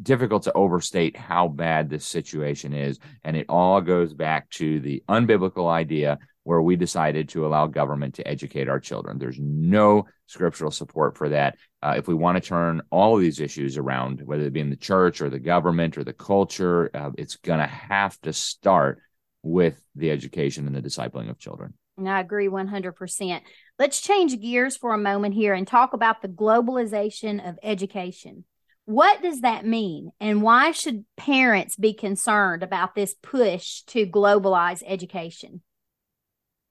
difficult 0.00 0.44
to 0.44 0.52
overstate 0.52 1.16
how 1.16 1.48
bad 1.48 1.88
this 1.88 2.06
situation 2.06 2.72
is. 2.72 2.98
And 3.24 3.36
it 3.36 3.46
all 3.48 3.80
goes 3.80 4.12
back 4.12 4.50
to 4.50 4.80
the 4.80 5.02
unbiblical 5.08 5.70
idea 5.70 6.18
where 6.44 6.62
we 6.62 6.76
decided 6.76 7.28
to 7.28 7.44
allow 7.44 7.66
government 7.66 8.14
to 8.14 8.28
educate 8.28 8.68
our 8.68 8.78
children. 8.78 9.18
There's 9.18 9.38
no 9.40 10.06
scriptural 10.26 10.70
support 10.70 11.16
for 11.16 11.30
that. 11.30 11.56
Uh, 11.82 11.94
if 11.96 12.06
we 12.06 12.14
want 12.14 12.36
to 12.36 12.48
turn 12.48 12.82
all 12.90 13.16
of 13.16 13.20
these 13.20 13.40
issues 13.40 13.76
around, 13.76 14.22
whether 14.24 14.44
it 14.44 14.52
be 14.52 14.60
in 14.60 14.70
the 14.70 14.76
church 14.76 15.20
or 15.20 15.28
the 15.28 15.40
government 15.40 15.98
or 15.98 16.04
the 16.04 16.12
culture, 16.12 16.90
uh, 16.94 17.10
it's 17.18 17.36
going 17.36 17.58
to 17.58 17.66
have 17.66 18.20
to 18.20 18.32
start 18.32 19.00
with 19.42 19.80
the 19.96 20.10
education 20.10 20.66
and 20.66 20.76
the 20.76 20.82
discipling 20.82 21.30
of 21.30 21.38
children. 21.38 21.74
And 21.98 22.08
I 22.08 22.20
agree 22.20 22.48
100%. 22.48 23.40
Let's 23.78 24.00
change 24.00 24.40
gears 24.40 24.76
for 24.76 24.92
a 24.92 24.98
moment 24.98 25.34
here 25.34 25.54
and 25.54 25.66
talk 25.66 25.94
about 25.94 26.22
the 26.22 26.28
globalization 26.28 27.46
of 27.48 27.58
education. 27.62 28.44
What 28.86 29.20
does 29.20 29.40
that 29.40 29.66
mean? 29.66 30.12
And 30.20 30.42
why 30.42 30.70
should 30.70 31.04
parents 31.16 31.76
be 31.76 31.92
concerned 31.92 32.62
about 32.62 32.94
this 32.94 33.14
push 33.20 33.82
to 33.88 34.06
globalize 34.06 34.82
education? 34.86 35.62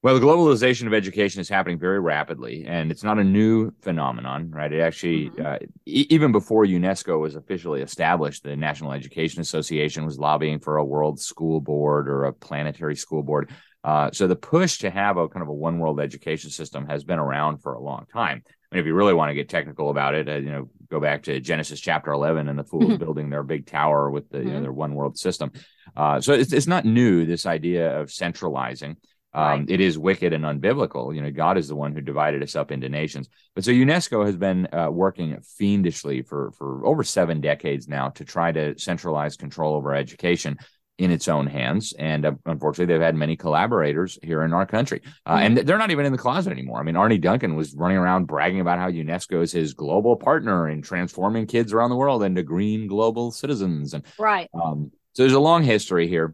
Well, 0.02 0.18
the 0.18 0.26
globalization 0.26 0.86
of 0.88 0.94
education 0.94 1.42
is 1.42 1.50
happening 1.50 1.80
very 1.80 2.00
rapidly, 2.00 2.64
and 2.68 2.92
it's 2.92 3.04
not 3.04 3.18
a 3.18 3.24
new 3.24 3.72
phenomenon, 3.82 4.52
right? 4.52 4.72
It 4.72 4.80
actually, 4.80 5.32
mm-hmm. 5.32 5.46
uh, 5.46 5.58
e- 5.86 6.06
even 6.10 6.32
before 6.32 6.64
UNESCO 6.64 7.20
was 7.20 7.36
officially 7.36 7.82
established, 7.82 8.44
the 8.44 8.56
National 8.56 8.94
Education 8.94 9.42
Association 9.42 10.06
was 10.06 10.20
lobbying 10.20 10.60
for 10.60 10.78
a 10.78 10.86
world 10.86 11.20
school 11.20 11.60
board 11.60 12.08
or 12.08 12.26
a 12.26 12.34
planetary 12.34 12.96
school 12.96 13.24
board. 13.24 13.52
Uh, 13.84 14.12
so 14.12 14.28
the 14.28 14.36
push 14.36 14.78
to 14.80 14.90
have 14.90 15.18
a 15.18 15.28
kind 15.28 15.44
of 15.44 15.50
a 15.50 15.54
one 15.54 15.80
world 15.80 16.00
education 16.00 16.50
system 16.50 16.88
has 16.88 17.04
been 17.04 17.20
around 17.20 17.58
for 17.58 17.74
a 17.74 17.82
long 17.82 18.06
time. 18.14 18.44
I 18.72 18.76
mean, 18.76 18.82
if 18.82 18.86
you 18.86 18.94
really 18.94 19.14
want 19.14 19.32
to 19.32 19.36
get 19.36 19.50
technical 19.50 19.90
about 19.90 20.16
it, 20.16 20.30
uh, 20.30 20.36
you 20.36 20.52
know, 20.52 20.70
go 20.96 21.02
back 21.02 21.24
to 21.24 21.40
Genesis 21.40 21.80
chapter 21.80 22.12
11 22.12 22.48
and 22.48 22.58
the 22.58 22.64
fools 22.64 22.86
mm-hmm. 22.86 23.04
building 23.04 23.30
their 23.30 23.44
big 23.44 23.66
tower 23.66 24.10
with 24.10 24.30
the, 24.30 24.38
mm-hmm. 24.38 24.48
you 24.48 24.54
know, 24.54 24.58
mm-hmm. 24.58 24.64
their 24.64 24.72
one 24.72 24.96
world 24.96 25.18
system. 25.18 25.52
Uh, 25.96 26.22
so 26.22 26.34
it's, 26.34 26.54
it's 26.54 26.68
not 26.68 26.86
new, 26.86 27.26
this 27.26 27.46
idea 27.46 28.00
of 28.00 28.12
centralizing. 28.12 28.96
Um, 29.34 29.44
right. 29.44 29.70
It 29.70 29.82
is 29.82 29.98
wicked 29.98 30.32
and 30.32 30.46
unbiblical. 30.46 31.14
You 31.14 31.22
know, 31.22 31.32
God 31.32 31.58
is 31.58 31.68
the 31.68 31.76
one 31.76 31.94
who 31.94 32.00
divided 32.00 32.42
us 32.42 32.56
up 32.56 32.72
into 32.72 32.88
nations. 32.88 33.28
But 33.54 33.66
so 33.66 33.72
UNESCO 33.72 34.26
has 34.26 34.38
been 34.38 34.70
uh, 34.72 34.90
working 34.90 35.38
fiendishly 35.58 36.22
for 36.22 36.52
for 36.52 36.86
over 36.86 37.04
seven 37.04 37.42
decades 37.42 37.90
now 37.90 38.10
to 38.12 38.24
try 38.24 38.54
to 38.54 38.80
centralize 38.80 39.36
control 39.36 39.76
over 39.76 39.94
education 39.94 40.58
in 40.98 41.12
its 41.12 41.28
own 41.28 41.48
hands. 41.48 41.94
And 41.98 42.26
uh, 42.26 42.32
unfortunately, 42.46 42.94
they've 42.94 43.02
had 43.02 43.16
many 43.16 43.36
collaborators 43.36 44.18
here 44.24 44.44
in 44.44 44.54
our 44.54 44.66
country. 44.66 45.02
Uh. 45.26 45.40
And 45.42 45.58
they're 45.58 45.78
not 45.78 45.92
even 45.92 46.06
in 46.06 46.12
the 46.12 46.18
closet 46.18 46.52
anymore. 46.52 46.80
I 46.80 46.84
mean, 46.84 46.96
Arne 46.96 47.20
Duncan 47.20 47.56
was 47.56 47.74
running 47.76 47.98
around 47.98 48.26
bragging 48.26 48.62
about 48.62 48.80
how 48.80 48.90
UNESCO 48.90 49.42
is 49.42 49.52
his 49.52 49.74
global 49.74 50.16
partner 50.16 50.70
in 50.70 50.82
transforming 50.82 51.48
kids 51.48 51.74
around 51.74 51.90
the 51.90 51.96
world 51.98 52.24
into 52.24 52.44
green 52.44 52.88
global 52.88 53.32
citizens. 53.32 53.94
And 53.94 54.06
right. 54.18 54.50
Um, 54.54 54.92
so 55.14 55.24
there's 55.24 55.34
a 55.34 55.40
long 55.40 55.64
history 55.64 56.08
here. 56.08 56.34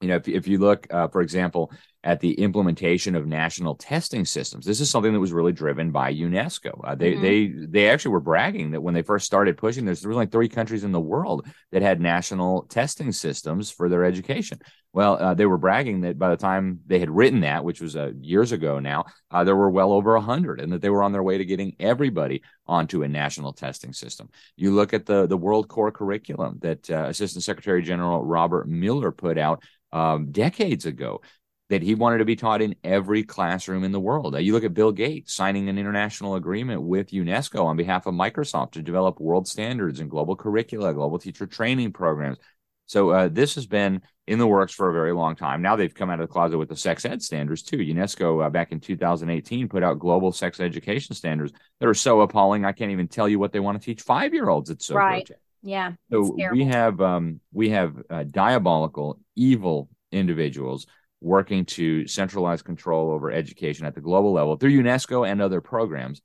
You 0.00 0.08
know, 0.08 0.16
if, 0.16 0.28
if 0.28 0.46
you 0.46 0.58
look, 0.58 0.86
uh, 0.90 1.08
for 1.08 1.22
example, 1.22 1.72
at 2.08 2.20
the 2.20 2.32
implementation 2.40 3.14
of 3.14 3.26
national 3.26 3.74
testing 3.74 4.24
systems. 4.24 4.64
This 4.64 4.80
is 4.80 4.88
something 4.88 5.12
that 5.12 5.20
was 5.20 5.30
really 5.30 5.52
driven 5.52 5.90
by 5.90 6.10
UNESCO. 6.10 6.80
Uh, 6.82 6.94
they 6.94 7.12
mm-hmm. 7.12 7.22
they 7.22 7.66
they 7.66 7.90
actually 7.90 8.12
were 8.12 8.20
bragging 8.20 8.70
that 8.70 8.80
when 8.80 8.94
they 8.94 9.02
first 9.02 9.26
started 9.26 9.58
pushing, 9.58 9.84
there's 9.84 10.00
there 10.00 10.08
was 10.08 10.16
only 10.16 10.26
three 10.26 10.48
countries 10.48 10.84
in 10.84 10.92
the 10.92 10.98
world 10.98 11.46
that 11.70 11.82
had 11.82 12.00
national 12.00 12.62
testing 12.62 13.12
systems 13.12 13.70
for 13.70 13.90
their 13.90 14.04
education. 14.04 14.58
Well, 14.94 15.22
uh, 15.22 15.34
they 15.34 15.44
were 15.44 15.58
bragging 15.58 16.00
that 16.00 16.18
by 16.18 16.30
the 16.30 16.38
time 16.38 16.80
they 16.86 16.98
had 16.98 17.10
written 17.10 17.40
that, 17.40 17.62
which 17.62 17.82
was 17.82 17.94
uh, 17.94 18.12
years 18.22 18.52
ago 18.52 18.78
now, 18.78 19.04
uh, 19.30 19.44
there 19.44 19.54
were 19.54 19.68
well 19.68 19.92
over 19.92 20.14
a 20.14 20.20
hundred, 20.22 20.62
and 20.62 20.72
that 20.72 20.80
they 20.80 20.88
were 20.88 21.02
on 21.02 21.12
their 21.12 21.22
way 21.22 21.36
to 21.36 21.44
getting 21.44 21.76
everybody 21.78 22.42
onto 22.66 23.02
a 23.02 23.08
national 23.08 23.52
testing 23.52 23.92
system. 23.92 24.30
You 24.56 24.74
look 24.74 24.94
at 24.94 25.04
the 25.04 25.26
the 25.26 25.36
World 25.36 25.68
Core 25.68 25.92
curriculum 25.92 26.58
that 26.62 26.88
uh, 26.88 27.04
Assistant 27.08 27.44
Secretary 27.44 27.82
General 27.82 28.24
Robert 28.24 28.66
Muller 28.66 29.12
put 29.12 29.36
out 29.36 29.62
um, 29.92 30.30
decades 30.30 30.86
ago 30.86 31.20
that 31.68 31.82
he 31.82 31.94
wanted 31.94 32.18
to 32.18 32.24
be 32.24 32.36
taught 32.36 32.62
in 32.62 32.74
every 32.82 33.22
classroom 33.22 33.84
in 33.84 33.92
the 33.92 34.00
world. 34.00 34.38
You 34.38 34.52
look 34.52 34.64
at 34.64 34.74
Bill 34.74 34.92
Gates 34.92 35.34
signing 35.34 35.68
an 35.68 35.78
international 35.78 36.34
agreement 36.34 36.82
with 36.82 37.10
UNESCO 37.10 37.64
on 37.64 37.76
behalf 37.76 38.06
of 38.06 38.14
Microsoft 38.14 38.72
to 38.72 38.82
develop 38.82 39.20
world 39.20 39.46
standards 39.46 40.00
and 40.00 40.10
global 40.10 40.34
curricula, 40.34 40.94
global 40.94 41.18
teacher 41.18 41.46
training 41.46 41.92
programs. 41.92 42.38
So 42.86 43.10
uh, 43.10 43.28
this 43.28 43.54
has 43.56 43.66
been 43.66 44.00
in 44.26 44.38
the 44.38 44.46
works 44.46 44.72
for 44.72 44.88
a 44.88 44.94
very 44.94 45.12
long 45.12 45.36
time. 45.36 45.60
Now 45.60 45.76
they've 45.76 45.92
come 45.92 46.08
out 46.08 46.20
of 46.20 46.28
the 46.28 46.32
closet 46.32 46.56
with 46.56 46.70
the 46.70 46.76
sex 46.76 47.04
ed 47.04 47.22
standards 47.22 47.62
too. 47.62 47.76
UNESCO 47.76 48.46
uh, 48.46 48.50
back 48.50 48.72
in 48.72 48.80
2018 48.80 49.68
put 49.68 49.82
out 49.82 49.98
global 49.98 50.32
sex 50.32 50.58
education 50.58 51.14
standards 51.14 51.52
that 51.80 51.88
are 51.88 51.94
so 51.94 52.22
appalling 52.22 52.64
I 52.64 52.72
can't 52.72 52.90
even 52.90 53.08
tell 53.08 53.28
you 53.28 53.38
what 53.38 53.52
they 53.52 53.60
want 53.60 53.78
to 53.78 53.84
teach 53.84 54.00
five 54.00 54.32
year 54.32 54.48
olds. 54.48 54.70
It's 54.70 54.86
so 54.86 54.94
right. 54.94 55.30
Yeah. 55.62 55.92
So 56.10 56.34
we 56.50 56.64
have 56.64 57.00
um, 57.00 57.40
we 57.52 57.70
have 57.70 57.94
uh, 58.08 58.24
diabolical, 58.24 59.18
evil 59.34 59.90
individuals 60.10 60.86
working 61.20 61.64
to 61.64 62.06
centralize 62.06 62.62
control 62.62 63.10
over 63.10 63.30
education 63.30 63.86
at 63.86 63.94
the 63.94 64.00
global 64.00 64.32
level 64.32 64.56
through 64.56 64.82
UNESCO 64.82 65.28
and 65.28 65.42
other 65.42 65.60
programs 65.60 66.22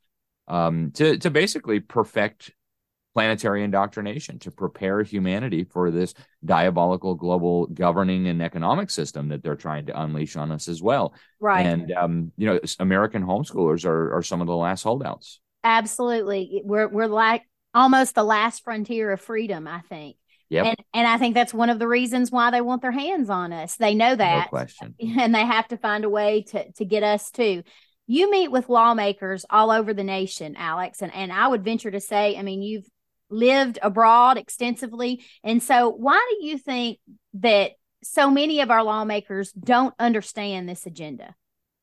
um, 0.47 0.91
to 0.91 1.17
to 1.17 1.29
basically 1.29 1.79
perfect 1.79 2.51
planetary 3.13 3.63
indoctrination 3.63 4.39
to 4.39 4.49
prepare 4.49 5.03
humanity 5.03 5.63
for 5.63 5.91
this 5.91 6.13
diabolical 6.43 7.13
global 7.13 7.67
governing 7.67 8.27
and 8.27 8.41
economic 8.41 8.89
system 8.89 9.29
that 9.29 9.43
they're 9.43 9.55
trying 9.55 9.85
to 9.85 10.01
unleash 10.01 10.35
on 10.35 10.51
us 10.51 10.67
as 10.67 10.81
well. 10.81 11.13
Right. 11.39 11.65
And 11.65 11.91
um, 11.91 12.31
you 12.37 12.47
know, 12.47 12.59
American 12.79 13.23
homeschoolers 13.23 13.85
are 13.85 14.15
are 14.15 14.23
some 14.23 14.41
of 14.41 14.47
the 14.47 14.55
last 14.55 14.83
holdouts. 14.83 15.39
Absolutely. 15.63 16.61
We're 16.65 16.87
we're 16.87 17.07
like 17.07 17.43
almost 17.73 18.15
the 18.15 18.23
last 18.23 18.63
frontier 18.63 19.11
of 19.11 19.21
freedom, 19.21 19.67
I 19.67 19.81
think. 19.81 20.17
Yep. 20.53 20.65
And 20.65 20.75
and 20.93 21.07
I 21.07 21.17
think 21.17 21.33
that's 21.33 21.53
one 21.53 21.69
of 21.69 21.79
the 21.79 21.87
reasons 21.87 22.31
why 22.31 22.51
they 22.51 22.61
want 22.61 22.83
their 22.83 22.91
hands 22.91 23.29
on 23.29 23.51
us. 23.51 23.75
They 23.75 23.95
know 23.95 24.15
that. 24.15 24.45
No 24.45 24.49
question. 24.49 24.95
And 25.17 25.33
they 25.33 25.45
have 25.45 25.67
to 25.69 25.77
find 25.77 26.05
a 26.05 26.09
way 26.09 26.43
to 26.49 26.71
to 26.73 26.85
get 26.85 27.01
us 27.01 27.31
too. 27.31 27.63
You 28.05 28.29
meet 28.29 28.51
with 28.51 28.69
lawmakers 28.69 29.45
all 29.49 29.71
over 29.71 29.93
the 29.93 30.03
nation, 30.03 30.55
Alex, 30.57 31.01
and, 31.01 31.13
and 31.13 31.31
I 31.31 31.47
would 31.47 31.63
venture 31.63 31.89
to 31.89 32.01
say, 32.01 32.37
I 32.37 32.41
mean, 32.43 32.61
you've 32.61 32.85
lived 33.29 33.79
abroad 33.81 34.37
extensively. 34.37 35.23
And 35.43 35.63
so, 35.63 35.89
why 35.89 36.23
do 36.29 36.45
you 36.45 36.57
think 36.57 36.99
that 37.35 37.71
so 38.03 38.29
many 38.29 38.61
of 38.61 38.69
our 38.69 38.83
lawmakers 38.83 39.51
don't 39.53 39.95
understand 39.97 40.69
this 40.69 40.85
agenda? 40.85 41.33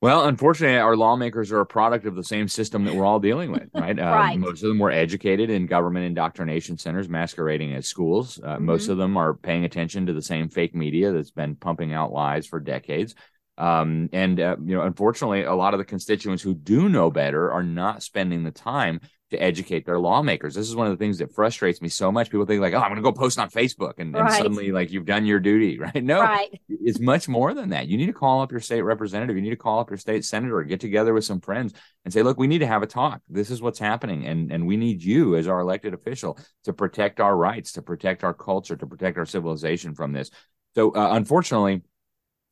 Well, 0.03 0.25
unfortunately, 0.25 0.79
our 0.79 0.97
lawmakers 0.97 1.53
are 1.53 1.61
a 1.61 1.67
product 1.67 2.07
of 2.07 2.15
the 2.15 2.25
same 2.25 2.49
system 2.49 2.85
that 2.87 2.95
we're 2.95 3.05
all 3.05 3.21
dealing 3.21 3.53
with, 3.53 3.69
right? 3.75 3.91
Uh, 4.01 4.05
right. 4.05 4.39
Most 4.39 4.63
of 4.63 4.69
them 4.69 4.79
were 4.79 4.91
educated 4.91 5.51
in 5.51 5.67
government 5.67 6.07
indoctrination 6.07 6.79
centers 6.79 7.09
masquerading 7.09 7.75
as 7.75 7.87
schools. 7.87 8.41
Uh, 8.43 8.55
mm-hmm. 8.55 8.65
Most 8.65 8.89
of 8.89 8.97
them 8.97 9.17
are 9.17 9.35
paying 9.35 9.65
attention 9.65 10.07
to 10.07 10.15
the 10.15 10.23
same 10.23 10.49
fake 10.49 10.75
media 10.75 11.13
that's 11.13 11.33
been 11.33 11.57
pumping 11.57 11.93
out 11.93 12.13
lies 12.13 12.47
for 12.47 12.61
decades. 12.61 13.15
Um, 13.59 14.09
and, 14.13 14.41
uh, 14.41 14.57
you 14.65 14.77
know, 14.77 14.83
unfortunately, 14.83 15.43
a 15.43 15.55
lot 15.55 15.75
of 15.75 15.79
the 15.79 15.85
constituents 15.85 16.43
who 16.43 16.55
do 16.55 16.89
know 16.89 17.11
better 17.11 17.53
are 17.53 17.63
not 17.63 18.03
spending 18.03 18.43
the 18.43 18.53
time 18.53 19.01
to 19.31 19.41
educate 19.41 19.87
their 19.87 19.99
lawmakers. 19.99 20.55
This 20.55 20.69
is 20.69 20.75
one 20.75 20.87
of 20.87 20.93
the 20.93 21.03
things 21.03 21.19
that 21.19 21.33
frustrates 21.33 21.81
me 21.81 21.89
so 21.89 22.11
much. 22.11 22.31
People 22.31 22.47
think 22.47 22.61
like, 22.61 22.75
"Oh, 22.75 22.79
I'm 22.79 22.91
going 22.91 22.97
to 22.97 23.03
go 23.03 23.13
post 23.13 23.39
on 23.39 23.49
Facebook," 23.49 23.95
and, 23.99 24.13
right. 24.13 24.27
and, 24.27 24.35
suddenly, 24.35 24.73
like, 24.73 24.91
you've 24.91 25.07
done 25.07 25.25
your 25.25 25.39
duty, 25.39 25.79
right? 25.81 26.03
No, 26.03 26.21
right. 26.21 26.61
it's 26.69 26.99
much 26.99 27.29
more 27.29 27.55
than 27.55 27.71
that. 27.71 27.87
You 27.87 27.97
need 27.97 28.07
to 28.07 28.13
call 28.13 28.43
up 28.43 28.51
your 28.51 28.61
state 28.61 28.83
representative. 28.83 29.37
You 29.37 29.43
need 29.43 29.51
to 29.51 29.57
call 29.57 29.81
up 29.81 29.91
your 29.91 29.99
state 29.99 30.25
senator. 30.25 30.63
Get 30.63 30.81
together 30.81 31.15
with 31.15 31.25
some 31.25 31.41
friends 31.41 31.75
and 32.05 32.13
say, 32.13 32.23
"Look, 32.23 32.39
we 32.39 32.47
need 32.47 32.59
to 32.59 32.67
have 32.67 32.83
a 32.83 32.87
talk. 32.87 33.23
This 33.29 33.51
is 33.51 33.63
what's 33.63 33.79
happening, 33.79 34.27
and 34.27 34.51
and 34.51 34.67
we 34.67 34.77
need 34.77 35.03
you 35.03 35.37
as 35.37 35.47
our 35.47 35.61
elected 35.61 35.95
official 35.95 36.39
to 36.65 36.73
protect 36.73 37.21
our 37.21 37.37
rights, 37.37 37.73
to 37.73 37.83
protect 37.83 38.25
our 38.25 38.35
culture, 38.35 38.77
to 38.77 38.87
protect 38.87 39.19
our 39.19 39.27
civilization 39.27 39.95
from 39.95 40.13
this." 40.13 40.31
So, 40.75 40.91
uh, 40.95 41.11
unfortunately, 41.13 41.83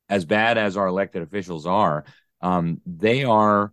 as 0.08 0.24
bad 0.24 0.58
as 0.58 0.76
our 0.76 0.86
elected 0.86 1.22
officials 1.22 1.66
are, 1.66 2.04
um, 2.40 2.80
they 2.86 3.24
are 3.24 3.72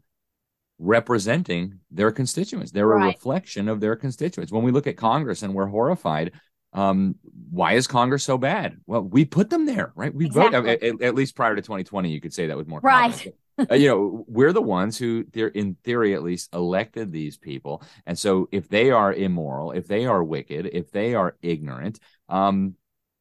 representing 0.79 1.79
their 1.91 2.11
constituents. 2.11 2.71
They're 2.71 2.87
right. 2.87 3.03
a 3.03 3.07
reflection 3.07 3.69
of 3.69 3.79
their 3.79 3.95
constituents. 3.95 4.51
When 4.51 4.63
we 4.63 4.71
look 4.71 4.87
at 4.87 4.97
Congress 4.97 5.41
and 5.43 5.53
we're 5.53 5.67
horrified, 5.67 6.33
um, 6.73 7.15
why 7.49 7.73
is 7.73 7.87
Congress 7.87 8.23
so 8.23 8.37
bad? 8.37 8.77
Well, 8.85 9.01
we 9.01 9.23
put 9.23 9.49
them 9.49 9.65
there, 9.65 9.93
right? 9.95 10.13
We 10.13 10.25
exactly. 10.25 10.59
vote 10.59 10.83
at, 10.83 11.01
at, 11.01 11.15
least 11.15 11.35
prior 11.35 11.55
to 11.55 11.61
2020. 11.61 12.11
You 12.11 12.19
could 12.19 12.33
say 12.33 12.47
that 12.47 12.57
with 12.57 12.67
more 12.67 12.81
right. 12.81 13.33
uh, 13.71 13.75
you 13.75 13.87
know, 13.87 14.25
we're 14.27 14.51
the 14.51 14.61
ones 14.61 14.97
who, 14.97 15.23
they're 15.31 15.47
in 15.47 15.77
theory 15.85 16.13
at 16.13 16.23
least, 16.23 16.53
elected 16.53 17.13
these 17.13 17.37
people, 17.37 17.81
and 18.05 18.19
so 18.19 18.49
if 18.51 18.67
they 18.67 18.91
are 18.91 19.13
immoral, 19.13 19.71
if 19.71 19.87
they 19.87 20.05
are 20.05 20.21
wicked, 20.21 20.69
if 20.73 20.91
they 20.91 21.15
are 21.15 21.37
ignorant, 21.41 21.99
um, 22.27 22.75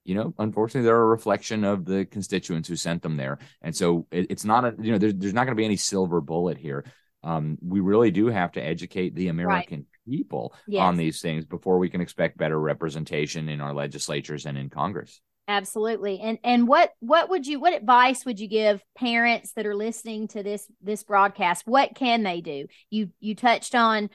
you 0.05 0.17
know, 0.17 0.35
unfortunately, 0.39 0.85
they're 0.85 1.01
a 1.01 1.07
reflection 1.07 1.63
of 1.63 1.85
the 1.85 2.05
constituents 2.05 2.69
who 2.69 2.75
sent 2.75 3.03
them 3.03 3.17
there, 3.17 3.39
and 3.63 3.77
so 3.77 4.09
it, 4.11 4.27
it's 4.31 4.45
not 4.45 4.65
a, 4.65 4.75
you 4.81 4.91
know, 4.91 4.99
there's 4.99 5.15
there's 5.15 5.33
not 5.33 5.45
going 5.45 5.57
to 5.57 5.61
be 5.61 5.65
any 5.65 5.77
silver 5.77 6.21
bullet 6.21 6.59
here 6.59 6.85
um, 7.25 7.59
we 7.63 7.81
really 7.81 8.11
do 8.11 8.27
have 8.27 8.53
to 8.53 8.63
educate 8.63 9.15
the 9.15 9.29
American 9.29 9.81
right. 9.81 9.87
people 10.09 10.55
yes. 10.69 10.83
on 10.83 10.97
these 10.97 11.21
things 11.21 11.45
before 11.45 11.79
we 11.79 11.89
can 11.89 12.01
expect 12.01 12.39
better 12.39 12.61
representation 12.61 13.49
in 13.49 13.61
our 13.61 13.73
legislatures 13.73 14.47
and 14.47 14.59
in 14.59 14.71
Congress. 14.71 15.21
Absolutely. 15.47 16.21
And 16.21 16.39
and 16.43 16.67
what 16.67 16.93
what 17.01 17.29
would 17.29 17.47
you 17.47 17.61
what 17.61 17.75
advice 17.75 18.25
would 18.25 18.41
you 18.41 18.49
give 18.49 18.83
parents 18.97 19.53
that 19.53 19.67
are 19.67 19.75
listening 19.75 20.29
to 20.29 20.43
this 20.43 20.67
this 20.83 21.03
broadcast? 21.03 21.67
What 21.67 21.95
can 21.95 22.23
they 22.23 22.41
do? 22.41 22.67
You 22.89 23.11
you 23.21 23.35
touched 23.35 23.75
on 23.75 24.09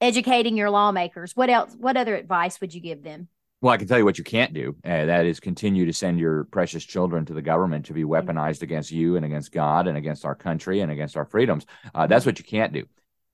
educating 0.00 0.56
your 0.56 0.70
lawmakers. 0.70 1.32
What 1.34 1.50
else 1.50 1.74
what 1.76 1.98
other 1.98 2.14
advice 2.14 2.60
would 2.60 2.72
you 2.72 2.80
give 2.80 3.02
them? 3.02 3.28
Well, 3.60 3.72
I 3.72 3.76
can 3.76 3.88
tell 3.88 3.98
you 3.98 4.04
what 4.04 4.18
you 4.18 4.24
can't 4.24 4.52
do. 4.52 4.76
Uh, 4.84 5.06
that 5.06 5.26
is 5.26 5.40
continue 5.40 5.86
to 5.86 5.92
send 5.92 6.20
your 6.20 6.44
precious 6.44 6.84
children 6.84 7.24
to 7.24 7.34
the 7.34 7.42
government 7.42 7.86
to 7.86 7.92
be 7.92 8.02
mm-hmm. 8.02 8.30
weaponized 8.30 8.62
against 8.62 8.90
you 8.92 9.16
and 9.16 9.24
against 9.24 9.52
God 9.52 9.88
and 9.88 9.98
against 9.98 10.24
our 10.24 10.34
country 10.34 10.80
and 10.80 10.92
against 10.92 11.16
our 11.16 11.24
freedoms. 11.24 11.66
Uh, 11.94 12.06
that's 12.06 12.24
what 12.24 12.38
you 12.38 12.44
can't 12.44 12.72
do. 12.72 12.84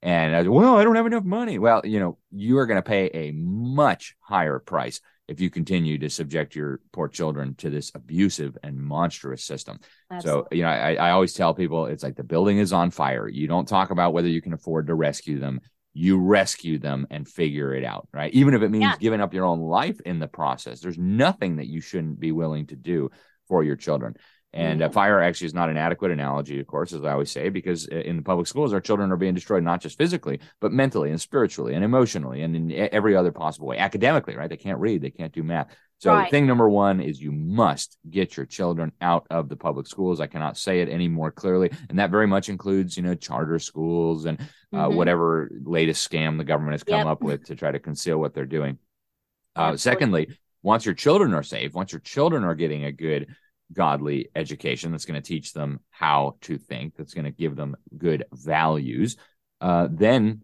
And 0.03 0.35
I 0.35 0.41
was, 0.41 0.49
well, 0.49 0.77
I 0.77 0.85
don't 0.85 0.97
have 0.97 1.07
enough 1.07 1.25
money. 1.25 1.59
Well, 1.59 1.81
you 1.85 1.99
know, 1.99 2.19
you 2.31 2.59
are 2.59 2.67
going 2.67 2.77
to 2.77 2.83
pay 2.83 3.11
a 3.13 3.33
much 3.33 4.17
higher 4.21 4.59
price 4.59 5.01
if 5.29 5.41
you 5.41 5.49
continue 5.49 5.99
to 5.99 6.11
subject 6.11 6.55
your 6.55 6.81
poor 6.93 7.09
children 7.09 7.55
to 7.57 7.71
this 7.71 7.91
abusive 7.95 8.57
and 8.63 8.79
monstrous 8.79 9.43
system. 9.43 9.79
Absolutely. 10.11 10.43
So, 10.43 10.57
you 10.57 10.63
know, 10.63 10.69
I, 10.69 10.95
I 10.95 11.11
always 11.13 11.33
tell 11.33 11.55
people 11.55 11.87
it's 11.87 12.03
like 12.03 12.17
the 12.17 12.23
building 12.25 12.59
is 12.59 12.73
on 12.73 12.91
fire. 12.91 13.27
You 13.27 13.49
don't 13.49 13.67
talk 13.67 13.91
about 13.91 14.13
whether 14.13 14.29
you 14.29 14.43
can 14.43 14.53
afford 14.53 14.89
to 14.89 14.95
rescue 14.95 15.39
them 15.39 15.61
you 15.95 16.19
rescue 16.19 16.79
them 16.79 17.07
and 17.11 17.27
figure 17.27 17.73
it 17.73 17.85
out, 17.85 18.09
right? 18.13 18.35
Even 18.35 18.53
if 18.55 18.63
it 18.63 18.69
means 18.69 18.83
yeah. 18.83 18.97
giving 18.99 19.21
up 19.21 19.33
your 19.33 19.47
own 19.47 19.61
life 19.61 20.01
in 20.05 20.19
the 20.19 20.27
process, 20.27 20.81
there's 20.81 20.99
nothing 20.99 21.57
that 21.57 21.69
you 21.69 21.81
shouldn't 21.81 22.19
be 22.19 22.33
willing 22.33 22.67
to 22.67 22.77
do 22.77 23.11
for 23.47 23.63
your 23.63 23.77
children. 23.77 24.17
And 24.53 24.81
mm-hmm. 24.81 24.93
fire 24.93 25.21
actually 25.21 25.47
is 25.49 25.55
not 25.55 25.69
an 25.69 25.77
adequate 25.77 26.13
analogy, 26.13 26.61
of 26.61 26.67
course, 26.67 26.93
as 26.93 27.05
I 27.05 27.13
always 27.13 27.31
say, 27.31 27.49
because 27.49 27.87
in 27.87 28.17
the 28.17 28.23
public 28.23 28.47
schools, 28.47 28.73
our 28.73 28.81
children 28.81 29.11
are 29.11 29.17
being 29.17 29.35
destroyed 29.35 29.65
not 29.65 29.81
just 29.81 29.99
physically, 29.99 30.41
but 30.61 30.73
mentally 30.73 31.11
and 31.11 31.21
spiritually 31.21 31.75
and 31.75 31.85
emotionally 31.85 32.43
and 32.43 32.55
in 32.55 32.73
every 32.93 33.17
other 33.17 33.33
possible 33.33 33.67
way. 33.67 33.79
Academically, 33.79 34.37
right? 34.37 34.49
They 34.49 34.57
can't 34.57 34.79
read, 34.79 35.03
they 35.03 35.11
can't 35.11 35.33
do 35.33 35.43
math. 35.43 35.75
So, 36.05 36.13
right. 36.13 36.31
thing 36.31 36.47
number 36.47 36.69
one 36.69 37.01
is 37.01 37.19
you 37.19 37.33
must 37.33 37.97
get 38.11 38.37
your 38.37 38.45
children 38.45 38.93
out 39.01 39.27
of 39.31 39.49
the 39.49 39.57
public 39.57 39.87
schools. 39.87 40.21
I 40.21 40.27
cannot 40.27 40.59
say 40.59 40.83
it 40.83 40.91
any 40.91 41.09
more 41.09 41.31
clearly, 41.31 41.71
and 41.89 41.99
that 41.99 42.11
very 42.11 42.27
much 42.27 42.51
includes, 42.51 42.99
you 42.99 43.03
know, 43.03 43.15
charter 43.15 43.59
schools 43.59 44.27
and 44.27 44.39
uh, 44.39 44.89
mm-hmm. 44.89 44.97
whatever 44.97 45.51
latest 45.63 46.07
scam 46.07 46.37
the 46.37 46.45
government 46.45 46.75
has 46.75 46.85
come 46.85 46.99
yep. 46.99 47.07
up 47.07 47.23
with 47.23 47.47
to 47.47 47.57
try 47.57 47.73
to 47.73 47.79
conceal 47.79 48.19
what 48.19 48.35
they're 48.35 48.45
doing. 48.45 48.77
Uh, 49.57 49.79
secondly, 49.79 50.29
once 50.63 50.85
your 50.85 50.95
children 50.95 51.33
are 51.33 51.43
safe, 51.43 51.73
once 51.73 51.91
your 51.91 52.01
children 52.01 52.45
are 52.45 52.55
getting 52.55 52.85
a 52.85 52.93
good 52.93 53.35
godly 53.73 54.29
education 54.37 54.91
that's 54.91 55.07
going 55.07 55.19
to 55.19 55.27
teach 55.27 55.55
them 55.55 55.81
how 55.89 56.37
to 56.43 56.59
think, 56.59 56.97
that's 56.99 57.15
going 57.15 57.25
to 57.25 57.31
give 57.31 57.57
them 57.57 57.77
good 57.97 58.27
values, 58.31 59.17
uh, 59.63 59.89
then 59.91 60.43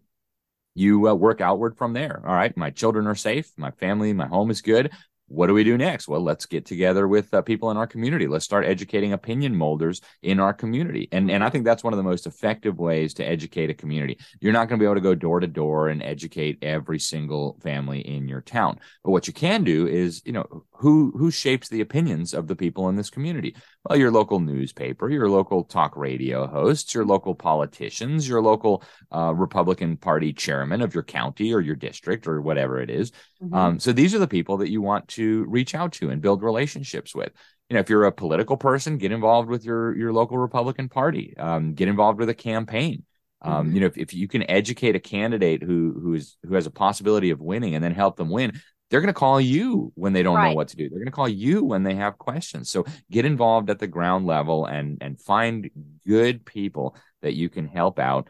you 0.73 1.07
uh, 1.07 1.13
work 1.13 1.39
outward 1.39 1.77
from 1.77 1.93
there. 1.93 2.23
All 2.25 2.33
right, 2.33 2.57
my 2.57 2.71
children 2.71 3.05
are 3.05 3.13
safe, 3.13 3.51
my 3.57 3.69
family, 3.69 4.11
my 4.11 4.25
home 4.25 4.49
is 4.49 4.63
good 4.63 4.89
what 5.31 5.47
do 5.47 5.53
we 5.53 5.63
do 5.63 5.77
next? 5.77 6.07
Well, 6.07 6.21
let's 6.21 6.45
get 6.45 6.65
together 6.65 7.07
with 7.07 7.33
uh, 7.33 7.41
people 7.41 7.71
in 7.71 7.77
our 7.77 7.87
community. 7.87 8.27
Let's 8.27 8.43
start 8.43 8.65
educating 8.65 9.13
opinion 9.13 9.55
molders 9.55 10.01
in 10.21 10.39
our 10.39 10.53
community. 10.53 11.07
And 11.11 11.31
and 11.31 11.43
I 11.43 11.49
think 11.49 11.63
that's 11.63 11.83
one 11.83 11.93
of 11.93 11.97
the 11.97 12.03
most 12.03 12.27
effective 12.27 12.77
ways 12.77 13.13
to 13.15 13.23
educate 13.23 13.69
a 13.69 13.73
community. 13.73 14.17
You're 14.41 14.53
not 14.53 14.67
going 14.67 14.77
to 14.77 14.83
be 14.83 14.85
able 14.85 14.95
to 14.95 15.01
go 15.01 15.15
door 15.15 15.39
to 15.39 15.47
door 15.47 15.87
and 15.87 16.03
educate 16.03 16.59
every 16.61 16.99
single 16.99 17.57
family 17.63 18.01
in 18.01 18.27
your 18.27 18.41
town. 18.41 18.79
But 19.03 19.11
what 19.11 19.27
you 19.27 19.33
can 19.33 19.63
do 19.63 19.87
is, 19.87 20.21
you 20.25 20.33
know, 20.33 20.65
who 20.81 21.13
who 21.15 21.29
shapes 21.29 21.69
the 21.69 21.81
opinions 21.81 22.33
of 22.33 22.47
the 22.47 22.55
people 22.55 22.89
in 22.89 22.95
this 22.95 23.11
community? 23.11 23.55
Well, 23.83 23.99
your 23.99 24.09
local 24.09 24.39
newspaper, 24.39 25.09
your 25.09 25.29
local 25.29 25.63
talk 25.63 25.95
radio 25.95 26.47
hosts, 26.47 26.95
your 26.95 27.05
local 27.05 27.35
politicians, 27.35 28.27
your 28.27 28.41
local 28.41 28.83
uh, 29.15 29.33
Republican 29.35 29.97
Party 29.97 30.33
chairman 30.33 30.81
of 30.81 30.95
your 30.95 31.03
county 31.03 31.53
or 31.53 31.61
your 31.61 31.75
district 31.75 32.27
or 32.27 32.41
whatever 32.41 32.81
it 32.81 32.89
is. 32.89 33.11
Mm-hmm. 33.43 33.53
Um, 33.53 33.79
so 33.79 33.93
these 33.93 34.15
are 34.15 34.19
the 34.19 34.27
people 34.27 34.57
that 34.57 34.71
you 34.71 34.81
want 34.81 35.07
to 35.09 35.45
reach 35.47 35.75
out 35.75 35.93
to 35.93 36.09
and 36.09 36.21
build 36.21 36.41
relationships 36.41 37.13
with. 37.13 37.31
You 37.69 37.75
know, 37.75 37.79
if 37.79 37.89
you're 37.89 38.05
a 38.05 38.11
political 38.11 38.57
person, 38.57 38.97
get 38.97 39.11
involved 39.11 39.49
with 39.49 39.63
your 39.63 39.95
your 39.95 40.11
local 40.11 40.39
Republican 40.39 40.89
Party. 40.89 41.35
Um, 41.37 41.75
get 41.75 41.89
involved 41.89 42.19
with 42.19 42.29
a 42.29 42.33
campaign. 42.33 43.03
Um, 43.43 43.67
mm-hmm. 43.67 43.75
You 43.75 43.81
know, 43.81 43.87
if, 43.87 43.97
if 43.97 44.13
you 44.15 44.27
can 44.27 44.49
educate 44.49 44.95
a 44.95 44.99
candidate 44.99 45.61
who 45.61 45.93
who 46.01 46.15
is 46.15 46.37
who 46.43 46.55
has 46.55 46.65
a 46.65 46.71
possibility 46.71 47.29
of 47.29 47.39
winning 47.39 47.75
and 47.75 47.83
then 47.83 47.93
help 47.93 48.15
them 48.17 48.29
win, 48.29 48.59
they're 48.91 48.99
going 49.01 49.07
to 49.07 49.13
call 49.13 49.39
you 49.39 49.93
when 49.95 50.11
they 50.11 50.21
don't 50.21 50.35
right. 50.35 50.49
know 50.49 50.55
what 50.55 50.67
to 50.67 50.75
do. 50.75 50.89
They're 50.89 50.99
going 50.99 51.05
to 51.05 51.11
call 51.11 51.29
you 51.29 51.63
when 51.63 51.83
they 51.83 51.95
have 51.95 52.17
questions. 52.17 52.69
So 52.69 52.85
get 53.09 53.25
involved 53.25 53.69
at 53.69 53.79
the 53.79 53.87
ground 53.87 54.27
level 54.27 54.65
and 54.65 54.97
and 55.01 55.19
find 55.19 55.71
good 56.05 56.45
people 56.45 56.95
that 57.21 57.33
you 57.33 57.49
can 57.49 57.67
help 57.67 57.97
out. 57.97 58.27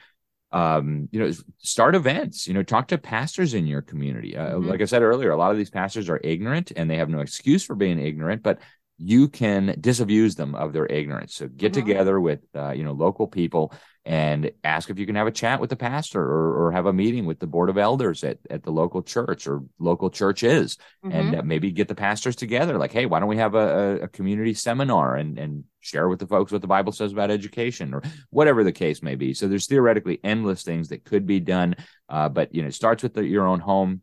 Um, 0.52 1.10
you 1.12 1.20
know, 1.20 1.32
start 1.58 1.96
events. 1.96 2.48
You 2.48 2.54
know, 2.54 2.62
talk 2.62 2.90
to 2.90 3.00
pastors 3.00 3.56
in 3.56 3.66
your 3.66 3.82
community. 3.82 4.38
Uh, 4.38 4.52
mm-hmm. 4.52 4.70
Like 4.70 4.82
I 4.82 4.86
said 4.86 5.02
earlier, 5.02 5.32
a 5.32 5.38
lot 5.38 5.52
of 5.52 5.58
these 5.58 5.72
pastors 5.72 6.10
are 6.10 6.22
ignorant 6.24 6.72
and 6.76 6.90
they 6.90 6.98
have 6.98 7.10
no 7.10 7.22
excuse 7.22 7.64
for 7.64 7.76
being 7.76 8.00
ignorant, 8.00 8.44
but 8.44 8.60
you 9.00 9.30
can 9.30 9.76
disabuse 9.80 10.36
them 10.36 10.54
of 10.54 10.74
their 10.74 10.86
ignorance. 10.86 11.34
So 11.34 11.48
get 11.48 11.74
mm-hmm. 11.74 11.88
together 11.88 12.22
with 12.22 12.42
uh, 12.54 12.72
you 12.72 12.84
know 12.84 12.92
local 12.92 13.28
people 13.28 13.74
and 14.04 14.52
ask 14.64 14.90
if 14.90 14.98
you 14.98 15.06
can 15.06 15.16
have 15.16 15.28
a 15.28 15.32
chat 15.32 15.60
with 15.60 15.70
the 15.70 15.76
pastor 15.76 16.22
or, 16.22 16.66
or 16.66 16.72
have 16.72 16.88
a 16.88 16.94
meeting 16.94 17.26
with 17.26 17.40
the 17.40 17.46
board 17.46 17.70
of 17.70 17.78
elders 17.78 18.24
at, 18.24 18.40
at 18.50 18.64
the 18.64 18.72
local 18.72 19.04
church 19.04 19.46
or 19.46 19.62
local 19.78 20.10
churches 20.10 20.78
mm-hmm. 21.06 21.16
and 21.16 21.36
uh, 21.36 21.42
maybe 21.44 21.72
get 21.72 21.88
the 21.88 21.94
pastors 21.94 22.36
together 22.36 22.80
like 22.80 22.92
hey 22.92 23.06
why 23.06 23.20
don't 23.20 23.30
we 23.30 23.38
have 23.38 23.54
a, 23.54 24.00
a, 24.02 24.08
community 24.08 24.56
seminar 24.56 25.16
and 25.16 25.38
and 25.38 25.64
share 25.82 26.10
with 26.10 26.20
the 26.20 26.26
folks 26.26 26.52
what 26.52 26.62
the 26.62 26.68
bible 26.68 26.92
says 26.92 27.12
about 27.12 27.30
education 27.30 27.94
or 27.94 28.02
whatever 28.32 28.64
the 28.64 28.72
case 28.72 29.04
may 29.04 29.14
be 29.14 29.36
so 29.36 29.48
there's 29.48 29.68
theoretically 29.68 30.20
endless 30.24 30.64
things 30.64 30.90
that 30.90 31.06
could 31.06 31.28
be 31.28 31.40
done 31.40 31.76
uh, 32.10 32.28
but 32.28 32.54
you 32.56 32.62
know 32.64 32.70
it 32.70 32.74
starts 32.74 33.04
with 33.04 33.14
the, 33.14 33.24
your 33.24 33.46
own 33.46 33.60
home 33.60 34.02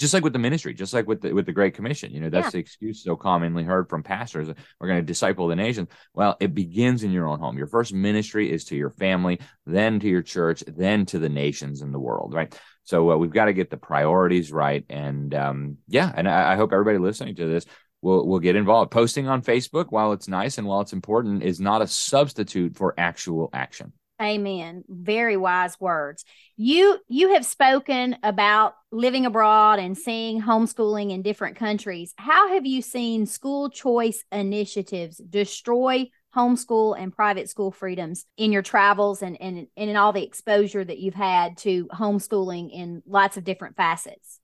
just 0.00 0.12
like 0.12 0.24
with 0.24 0.32
the 0.32 0.38
ministry, 0.38 0.74
just 0.74 0.92
like 0.92 1.06
with 1.06 1.20
the 1.20 1.32
with 1.32 1.46
the 1.46 1.52
Great 1.52 1.74
Commission. 1.74 2.12
You 2.12 2.20
know, 2.20 2.30
that's 2.30 2.46
yeah. 2.46 2.50
the 2.50 2.58
excuse 2.58 3.04
so 3.04 3.16
commonly 3.16 3.62
heard 3.62 3.88
from 3.88 4.02
pastors. 4.02 4.48
We're 4.80 4.88
going 4.88 5.00
to 5.00 5.06
disciple 5.06 5.48
the 5.48 5.56
nations. 5.56 5.88
Well, 6.12 6.36
it 6.40 6.54
begins 6.54 7.04
in 7.04 7.12
your 7.12 7.28
own 7.28 7.38
home. 7.38 7.56
Your 7.56 7.68
first 7.68 7.92
ministry 7.92 8.50
is 8.50 8.64
to 8.66 8.76
your 8.76 8.90
family, 8.90 9.40
then 9.66 10.00
to 10.00 10.08
your 10.08 10.22
church, 10.22 10.64
then 10.66 11.06
to 11.06 11.18
the 11.18 11.28
nations 11.28 11.80
in 11.80 11.92
the 11.92 12.00
world, 12.00 12.34
right? 12.34 12.52
So 12.82 13.12
uh, 13.12 13.16
we've 13.16 13.30
got 13.30 13.46
to 13.46 13.52
get 13.52 13.70
the 13.70 13.76
priorities 13.76 14.52
right. 14.52 14.84
And 14.90 15.34
um, 15.34 15.78
yeah, 15.88 16.12
and 16.14 16.28
I, 16.28 16.52
I 16.52 16.56
hope 16.56 16.72
everybody 16.72 16.98
listening 16.98 17.36
to 17.36 17.46
this 17.46 17.64
will 18.02 18.26
will 18.26 18.40
get 18.40 18.56
involved. 18.56 18.90
Posting 18.90 19.28
on 19.28 19.42
Facebook, 19.42 19.86
while 19.90 20.12
it's 20.12 20.28
nice 20.28 20.58
and 20.58 20.66
while 20.66 20.80
it's 20.80 20.92
important, 20.92 21.42
is 21.42 21.60
not 21.60 21.82
a 21.82 21.86
substitute 21.86 22.76
for 22.76 22.94
actual 22.98 23.48
action. 23.52 23.92
Amen. 24.22 24.84
Very 24.88 25.36
wise 25.36 25.78
words. 25.80 26.24
You 26.56 26.98
you 27.08 27.34
have 27.34 27.44
spoken 27.44 28.16
about 28.22 28.74
living 28.92 29.26
abroad 29.26 29.80
and 29.80 29.98
seeing 29.98 30.40
homeschooling 30.40 31.10
in 31.10 31.22
different 31.22 31.56
countries. 31.56 32.14
How 32.16 32.50
have 32.50 32.64
you 32.64 32.80
seen 32.80 33.26
school 33.26 33.70
choice 33.70 34.24
initiatives 34.30 35.16
destroy 35.16 36.10
homeschool 36.34 36.96
and 36.98 37.14
private 37.14 37.48
school 37.48 37.72
freedoms 37.72 38.24
in 38.36 38.52
your 38.52 38.62
travels 38.62 39.22
and, 39.22 39.40
and, 39.40 39.66
and 39.76 39.90
in 39.90 39.96
all 39.96 40.12
the 40.12 40.24
exposure 40.24 40.84
that 40.84 40.98
you've 40.98 41.14
had 41.14 41.56
to 41.58 41.86
homeschooling 41.86 42.70
in 42.72 43.02
lots 43.06 43.36
of 43.36 43.44
different 43.44 43.76
facets? 43.76 44.40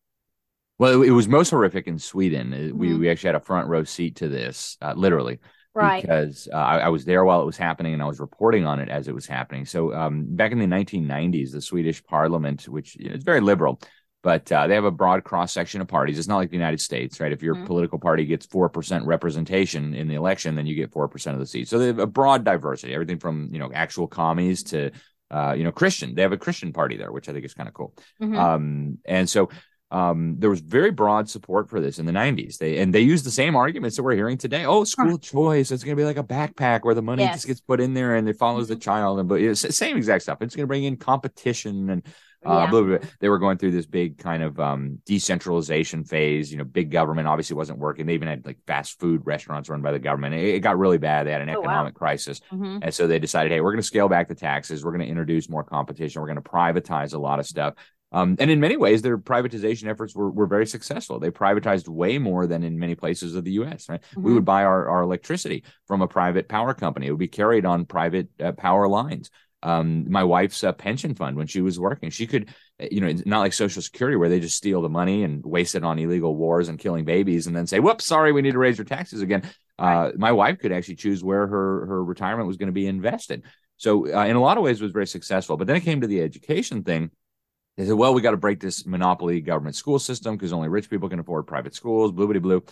Well, 0.78 1.02
it 1.02 1.10
was 1.10 1.28
most 1.28 1.50
horrific 1.50 1.86
in 1.86 1.98
Sweden. 1.98 2.52
Mm-hmm. 2.52 2.78
We, 2.78 2.94
we 2.94 3.10
actually 3.10 3.28
had 3.28 3.36
a 3.36 3.40
front 3.40 3.68
row 3.68 3.84
seat 3.84 4.16
to 4.16 4.28
this, 4.28 4.78
uh, 4.80 4.94
literally 4.96 5.38
right. 5.74 6.02
because 6.02 6.48
uh, 6.52 6.56
I, 6.56 6.78
I, 6.78 6.88
was 6.88 7.04
there 7.04 7.24
while 7.24 7.42
it 7.42 7.46
was 7.46 7.56
happening 7.56 7.94
and 7.94 8.02
i 8.02 8.06
was 8.06 8.20
reporting 8.20 8.66
on 8.66 8.80
it 8.80 8.88
as 8.88 9.08
it 9.08 9.14
was 9.14 9.26
happening. 9.26 9.64
So 9.64 9.94
um, 9.94 10.24
back 10.28 10.52
in 10.52 10.58
the 10.58 10.66
1990s 10.66 11.52
the 11.52 11.60
swedish 11.60 12.02
parliament 12.04 12.68
which 12.68 12.96
you 12.96 13.08
know, 13.08 13.14
is 13.14 13.24
very 13.24 13.40
liberal 13.40 13.80
but 14.22 14.52
uh, 14.52 14.66
they 14.66 14.74
have 14.74 14.84
a 14.84 14.90
broad 14.90 15.24
cross 15.24 15.50
section 15.50 15.80
of 15.80 15.88
parties. 15.88 16.18
It's 16.18 16.28
not 16.28 16.36
like 16.36 16.50
the 16.50 16.56
united 16.56 16.80
states 16.80 17.20
right? 17.20 17.32
If 17.32 17.42
your 17.42 17.54
mm-hmm. 17.54 17.66
political 17.66 17.98
party 17.98 18.24
gets 18.26 18.46
4% 18.46 19.06
representation 19.06 19.94
in 19.94 20.08
the 20.08 20.14
election 20.14 20.54
then 20.54 20.66
you 20.66 20.74
get 20.74 20.92
4% 20.92 21.32
of 21.32 21.38
the 21.38 21.46
seats 21.46 21.70
so 21.70 21.78
they 21.78 21.86
have 21.86 21.98
a 21.98 22.06
broad 22.06 22.44
diversity 22.44 22.94
everything 22.94 23.18
from 23.18 23.48
you 23.52 23.58
know 23.58 23.70
actual 23.72 24.06
commies 24.06 24.62
to 24.64 24.90
uh, 25.30 25.54
you 25.56 25.64
know 25.64 25.72
christian. 25.72 26.14
They 26.14 26.22
have 26.22 26.32
a 26.32 26.38
christian 26.38 26.72
party 26.72 26.96
there 26.96 27.12
which 27.12 27.28
i 27.28 27.32
think 27.32 27.44
is 27.44 27.54
kind 27.54 27.68
of 27.68 27.74
cool. 27.74 27.94
Mm-hmm. 28.20 28.36
um, 28.38 28.98
and 29.04 29.28
so 29.28 29.50
um, 29.92 30.36
there 30.38 30.50
was 30.50 30.60
very 30.60 30.90
broad 30.92 31.28
support 31.28 31.68
for 31.68 31.80
this 31.80 31.98
in 31.98 32.06
the 32.06 32.12
90s. 32.12 32.58
They 32.58 32.78
and 32.78 32.94
they 32.94 33.00
used 33.00 33.24
the 33.26 33.30
same 33.30 33.56
arguments 33.56 33.96
that 33.96 34.04
we're 34.04 34.14
hearing 34.14 34.38
today. 34.38 34.64
Oh, 34.64 34.84
school 34.84 35.18
choice. 35.18 35.72
It's 35.72 35.82
going 35.82 35.96
to 35.96 36.00
be 36.00 36.06
like 36.06 36.16
a 36.16 36.22
backpack 36.22 36.84
where 36.84 36.94
the 36.94 37.02
money 37.02 37.22
yes. 37.24 37.36
just 37.36 37.46
gets 37.48 37.60
put 37.60 37.80
in 37.80 37.94
there 37.94 38.14
and 38.14 38.28
it 38.28 38.38
follows 38.38 38.68
the 38.68 38.74
mm-hmm. 38.74 38.80
child. 38.80 39.18
And 39.18 39.28
but 39.28 39.40
it's 39.40 39.62
the 39.62 39.72
same 39.72 39.96
exact 39.96 40.22
stuff. 40.22 40.42
It's 40.42 40.54
going 40.54 40.64
to 40.64 40.68
bring 40.68 40.84
in 40.84 40.96
competition 40.96 41.90
and 41.90 42.06
uh, 42.46 42.50
yeah. 42.50 42.70
blah, 42.70 42.80
blah, 42.82 42.98
blah. 42.98 43.08
they 43.18 43.28
were 43.28 43.38
going 43.38 43.58
through 43.58 43.72
this 43.72 43.84
big 43.84 44.16
kind 44.16 44.42
of 44.42 44.58
um, 44.60 45.00
decentralization 45.04 46.04
phase. 46.04 46.52
You 46.52 46.58
know, 46.58 46.64
big 46.64 46.90
government 46.90 47.26
obviously 47.26 47.56
wasn't 47.56 47.80
working. 47.80 48.06
They 48.06 48.14
even 48.14 48.28
had 48.28 48.46
like 48.46 48.58
fast 48.66 48.98
food 49.00 49.22
restaurants 49.24 49.68
run 49.68 49.82
by 49.82 49.92
the 49.92 49.98
government. 49.98 50.36
It, 50.36 50.54
it 50.54 50.60
got 50.60 50.78
really 50.78 50.98
bad. 50.98 51.26
They 51.26 51.32
had 51.32 51.42
an 51.42 51.50
oh, 51.50 51.60
economic 51.60 51.94
wow. 51.94 52.06
crisis, 52.06 52.40
mm-hmm. 52.52 52.78
and 52.80 52.94
so 52.94 53.06
they 53.06 53.18
decided, 53.18 53.52
hey, 53.52 53.60
we're 53.60 53.72
going 53.72 53.82
to 53.82 53.86
scale 53.86 54.08
back 54.08 54.28
the 54.28 54.34
taxes. 54.34 54.84
We're 54.84 54.92
going 54.92 55.02
to 55.02 55.08
introduce 55.08 55.50
more 55.50 55.64
competition. 55.64 56.22
We're 56.22 56.28
going 56.28 56.42
to 56.42 56.48
privatize 56.48 57.12
a 57.12 57.18
lot 57.18 57.40
of 57.40 57.46
stuff. 57.46 57.74
Um, 58.12 58.36
and 58.40 58.50
in 58.50 58.58
many 58.58 58.76
ways, 58.76 59.02
their 59.02 59.18
privatization 59.18 59.88
efforts 59.88 60.14
were, 60.14 60.30
were 60.30 60.46
very 60.46 60.66
successful. 60.66 61.20
They 61.20 61.30
privatized 61.30 61.88
way 61.88 62.18
more 62.18 62.46
than 62.46 62.64
in 62.64 62.78
many 62.78 62.94
places 62.94 63.34
of 63.36 63.44
the 63.44 63.52
U.S. 63.52 63.88
Right? 63.88 64.00
Mm-hmm. 64.00 64.22
We 64.22 64.34
would 64.34 64.44
buy 64.44 64.64
our, 64.64 64.88
our 64.88 65.02
electricity 65.02 65.64
from 65.86 66.02
a 66.02 66.08
private 66.08 66.48
power 66.48 66.74
company. 66.74 67.06
It 67.06 67.10
would 67.10 67.20
be 67.20 67.28
carried 67.28 67.64
on 67.64 67.84
private 67.84 68.28
uh, 68.40 68.52
power 68.52 68.88
lines. 68.88 69.30
Um, 69.62 70.10
my 70.10 70.24
wife's 70.24 70.64
uh, 70.64 70.72
pension 70.72 71.14
fund 71.14 71.36
when 71.36 71.46
she 71.46 71.60
was 71.60 71.78
working, 71.78 72.08
she 72.08 72.26
could, 72.26 72.48
uh, 72.82 72.86
you 72.90 73.00
know, 73.00 73.12
not 73.26 73.40
like 73.40 73.52
Social 73.52 73.82
Security 73.82 74.16
where 74.16 74.30
they 74.30 74.40
just 74.40 74.56
steal 74.56 74.80
the 74.80 74.88
money 74.88 75.22
and 75.22 75.44
waste 75.44 75.74
it 75.74 75.84
on 75.84 75.98
illegal 75.98 76.34
wars 76.34 76.68
and 76.68 76.78
killing 76.78 77.04
babies, 77.04 77.46
and 77.46 77.54
then 77.54 77.66
say, 77.66 77.78
"Whoops, 77.78 78.06
sorry, 78.06 78.32
we 78.32 78.40
need 78.42 78.52
to 78.52 78.58
raise 78.58 78.78
your 78.78 78.86
taxes 78.86 79.20
again." 79.20 79.42
Uh, 79.78 80.12
my 80.16 80.32
wife 80.32 80.58
could 80.58 80.72
actually 80.72 80.96
choose 80.96 81.22
where 81.22 81.46
her 81.46 81.86
her 81.86 82.04
retirement 82.04 82.48
was 82.48 82.56
going 82.56 82.68
to 82.68 82.72
be 82.72 82.86
invested. 82.86 83.44
So, 83.76 84.14
uh, 84.14 84.24
in 84.24 84.36
a 84.36 84.40
lot 84.40 84.56
of 84.56 84.64
ways, 84.64 84.80
was 84.80 84.92
very 84.92 85.06
successful. 85.06 85.58
But 85.58 85.66
then 85.66 85.76
it 85.76 85.82
came 85.82 86.00
to 86.00 86.06
the 86.06 86.22
education 86.22 86.82
thing 86.82 87.10
they 87.76 87.86
said, 87.86 87.94
well, 87.94 88.12
we 88.14 88.22
got 88.22 88.32
to 88.32 88.36
break 88.36 88.60
this 88.60 88.86
monopoly 88.86 89.40
government 89.40 89.76
school 89.76 89.98
system 89.98 90.36
because 90.36 90.52
only 90.52 90.68
rich 90.68 90.90
people 90.90 91.08
can 91.08 91.18
afford 91.18 91.46
private 91.46 91.74
schools, 91.74 92.12
blue, 92.12 92.26
blue, 92.26 92.40
blue. 92.40 92.64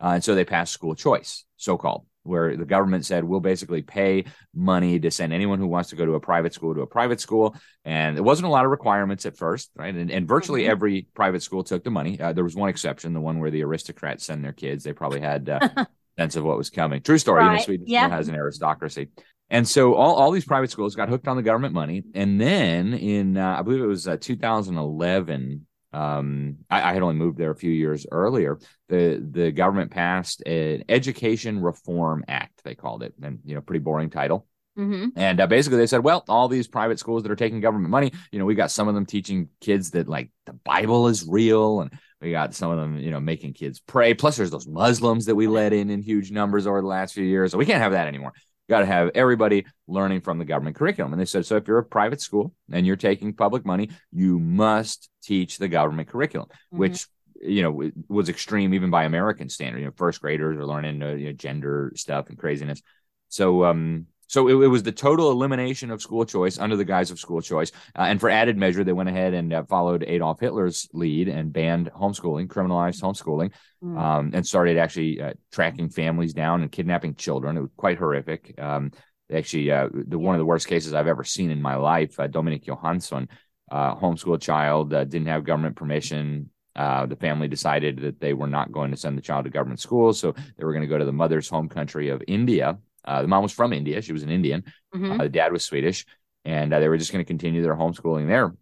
Uh, 0.00 0.12
and 0.14 0.24
so 0.24 0.34
they 0.34 0.44
passed 0.44 0.72
school 0.72 0.94
choice, 0.94 1.44
so 1.56 1.78
called, 1.78 2.04
where 2.22 2.56
the 2.56 2.66
government 2.66 3.06
said, 3.06 3.24
we'll 3.24 3.40
basically 3.40 3.82
pay 3.82 4.24
money 4.54 4.98
to 4.98 5.10
send 5.10 5.32
anyone 5.32 5.58
who 5.58 5.66
wants 5.66 5.90
to 5.90 5.96
go 5.96 6.04
to 6.04 6.14
a 6.14 6.20
private 6.20 6.52
school 6.52 6.74
to 6.74 6.82
a 6.82 6.86
private 6.86 7.20
school. 7.20 7.56
And 7.84 8.18
it 8.18 8.20
wasn't 8.22 8.48
a 8.48 8.50
lot 8.50 8.64
of 8.64 8.70
requirements 8.70 9.24
at 9.24 9.38
first, 9.38 9.70
right? 9.74 9.94
And, 9.94 10.10
and 10.10 10.28
virtually 10.28 10.62
mm-hmm. 10.62 10.72
every 10.72 11.08
private 11.14 11.42
school 11.42 11.64
took 11.64 11.84
the 11.84 11.90
money. 11.90 12.20
Uh, 12.20 12.32
there 12.32 12.44
was 12.44 12.54
one 12.54 12.68
exception, 12.68 13.14
the 13.14 13.20
one 13.20 13.38
where 13.38 13.50
the 13.50 13.62
aristocrats 13.62 14.24
send 14.24 14.44
their 14.44 14.52
kids. 14.52 14.84
They 14.84 14.92
probably 14.92 15.20
had 15.20 15.48
uh, 15.48 15.86
sense 16.18 16.36
of 16.36 16.44
what 16.44 16.58
was 16.58 16.68
coming. 16.70 17.00
True 17.02 17.18
story. 17.18 17.42
Right. 17.42 17.52
You 17.52 17.56
know, 17.58 17.64
Sweden 17.64 17.86
yeah. 17.88 18.08
has 18.08 18.28
an 18.28 18.34
aristocracy. 18.34 19.08
And 19.48 19.66
so 19.66 19.94
all, 19.94 20.16
all 20.16 20.30
these 20.30 20.44
private 20.44 20.70
schools 20.70 20.96
got 20.96 21.08
hooked 21.08 21.28
on 21.28 21.36
the 21.36 21.42
government 21.42 21.72
money. 21.72 22.02
And 22.14 22.40
then 22.40 22.94
in, 22.94 23.36
uh, 23.36 23.56
I 23.58 23.62
believe 23.62 23.82
it 23.82 23.86
was 23.86 24.08
uh, 24.08 24.16
2011, 24.16 25.66
um, 25.92 26.58
I, 26.68 26.90
I, 26.90 26.92
had 26.92 27.02
only 27.02 27.14
moved 27.14 27.38
there 27.38 27.52
a 27.52 27.56
few 27.56 27.70
years 27.70 28.06
earlier. 28.10 28.58
The 28.88 29.24
the 29.30 29.50
government 29.50 29.92
passed 29.92 30.42
an 30.44 30.84
Education 30.90 31.60
Reform 31.60 32.22
Act, 32.28 32.60
they 32.64 32.74
called 32.74 33.02
it, 33.02 33.14
and 33.22 33.38
you 33.44 33.54
know, 33.54 33.62
pretty 33.62 33.78
boring 33.78 34.10
title. 34.10 34.46
Mm-hmm. 34.76 35.18
And 35.18 35.40
uh, 35.40 35.46
basically, 35.46 35.78
they 35.78 35.86
said, 35.86 36.04
well, 36.04 36.22
all 36.28 36.48
these 36.48 36.68
private 36.68 36.98
schools 36.98 37.22
that 37.22 37.32
are 37.32 37.36
taking 37.36 37.60
government 37.60 37.90
money, 37.90 38.12
you 38.30 38.38
know, 38.38 38.44
we 38.44 38.54
got 38.54 38.70
some 38.70 38.88
of 38.88 38.94
them 38.94 39.06
teaching 39.06 39.48
kids 39.62 39.92
that 39.92 40.06
like 40.06 40.30
the 40.44 40.52
Bible 40.52 41.08
is 41.08 41.26
real, 41.26 41.80
and 41.80 41.90
we 42.20 42.30
got 42.30 42.52
some 42.52 42.70
of 42.70 42.76
them, 42.76 42.98
you 42.98 43.10
know, 43.10 43.20
making 43.20 43.54
kids 43.54 43.80
pray. 43.80 44.12
Plus, 44.12 44.36
there's 44.36 44.50
those 44.50 44.66
Muslims 44.66 45.24
that 45.26 45.34
we 45.34 45.46
let 45.46 45.72
in 45.72 45.88
in 45.88 46.02
huge 46.02 46.30
numbers 46.30 46.66
over 46.66 46.82
the 46.82 46.86
last 46.86 47.14
few 47.14 47.24
years. 47.24 47.52
So 47.52 47.58
we 47.58 47.64
can't 47.64 47.80
have 47.80 47.92
that 47.92 48.08
anymore 48.08 48.34
got 48.68 48.80
to 48.80 48.86
have 48.86 49.10
everybody 49.14 49.66
learning 49.86 50.20
from 50.20 50.38
the 50.38 50.44
government 50.44 50.76
curriculum. 50.76 51.12
And 51.12 51.20
they 51.20 51.26
said, 51.26 51.46
so 51.46 51.56
if 51.56 51.68
you're 51.68 51.78
a 51.78 51.84
private 51.84 52.20
school 52.20 52.52
and 52.70 52.86
you're 52.86 52.96
taking 52.96 53.32
public 53.32 53.64
money, 53.64 53.90
you 54.12 54.38
must 54.38 55.08
teach 55.22 55.58
the 55.58 55.68
government 55.68 56.08
curriculum, 56.08 56.48
mm-hmm. 56.48 56.78
which 56.78 57.06
you 57.42 57.62
know 57.62 57.90
was 58.08 58.28
extreme 58.28 58.74
even 58.74 58.90
by 58.90 59.04
American 59.04 59.48
standard. 59.48 59.78
You 59.78 59.86
know, 59.86 59.92
first 59.96 60.20
graders 60.20 60.56
are 60.56 60.66
learning 60.66 61.02
uh, 61.02 61.10
you 61.10 61.26
know, 61.26 61.32
gender 61.32 61.92
stuff 61.94 62.28
and 62.28 62.38
craziness. 62.38 62.82
So 63.28 63.64
um, 63.64 64.06
so 64.26 64.48
it, 64.48 64.54
it, 64.54 64.68
was 64.68 64.82
the 64.82 64.92
total 64.92 65.30
elimination 65.30 65.90
of 65.90 66.02
school 66.02 66.24
choice 66.24 66.58
under 66.58 66.76
the 66.76 66.84
guise 66.84 67.10
of 67.10 67.18
school 67.18 67.40
choice. 67.40 67.70
Uh, 67.96 68.02
and 68.02 68.20
for 68.20 68.28
added 68.28 68.56
measure, 68.56 68.84
they 68.84 68.92
went 68.92 69.08
ahead 69.08 69.34
and 69.34 69.52
uh, 69.52 69.64
followed 69.64 70.04
Adolf 70.06 70.40
Hitler's 70.40 70.88
lead 70.92 71.28
and 71.28 71.52
banned 71.52 71.90
homeschooling, 71.92 72.48
criminalized 72.48 73.00
homeschooling, 73.00 73.52
mm. 73.82 73.98
um, 73.98 74.30
and 74.34 74.46
started 74.46 74.78
actually 74.78 75.20
uh, 75.20 75.32
tracking 75.52 75.88
families 75.88 76.34
down 76.34 76.62
and 76.62 76.72
kidnapping 76.72 77.14
children. 77.14 77.56
It 77.56 77.62
was 77.62 77.70
quite 77.76 77.98
horrific. 77.98 78.54
Um, 78.60 78.90
actually, 79.32 79.70
uh, 79.70 79.88
the 79.92 80.18
one 80.18 80.34
of 80.34 80.40
the 80.40 80.46
worst 80.46 80.66
cases 80.66 80.92
I've 80.92 81.06
ever 81.06 81.24
seen 81.24 81.50
in 81.50 81.62
my 81.62 81.76
life, 81.76 82.18
uh, 82.18 82.26
Domenic 82.26 82.64
Johansson, 82.64 83.28
uh, 83.70 83.94
homeschool 83.94 84.40
child, 84.40 84.90
didn't 84.90 85.26
have 85.26 85.44
government 85.44 85.76
permission. 85.76 86.50
the 86.74 87.16
family 87.20 87.46
decided 87.46 88.00
that 88.00 88.20
they 88.20 88.34
were 88.34 88.48
not 88.48 88.72
going 88.72 88.90
to 88.90 88.96
send 88.96 89.16
the 89.16 89.22
child 89.22 89.44
to 89.44 89.50
government 89.50 89.80
schools, 89.80 90.18
so 90.18 90.32
they 90.56 90.64
were 90.64 90.72
going 90.72 90.82
to 90.82 90.88
go 90.88 90.98
to 90.98 91.04
the 91.04 91.12
mother's 91.12 91.48
home 91.48 91.68
country 91.68 92.08
of 92.08 92.22
India 92.26 92.78
uh, 93.06 93.22
the 93.22 93.28
mom 93.28 93.42
was 93.42 93.52
from 93.52 93.72
India; 93.72 94.02
she 94.02 94.12
was 94.12 94.22
an 94.22 94.30
Indian. 94.30 94.64
Mm-hmm. 94.94 95.12
Uh, 95.12 95.24
the 95.24 95.28
dad 95.28 95.52
was 95.52 95.64
Swedish, 95.64 96.04
and 96.44 96.72
uh, 96.72 96.80
they 96.80 96.88
were 96.88 96.98
just 96.98 97.12
going 97.12 97.24
to 97.24 97.28
continue 97.28 97.62
their 97.62 97.76
homeschooling 97.76 98.28
there. 98.28 98.54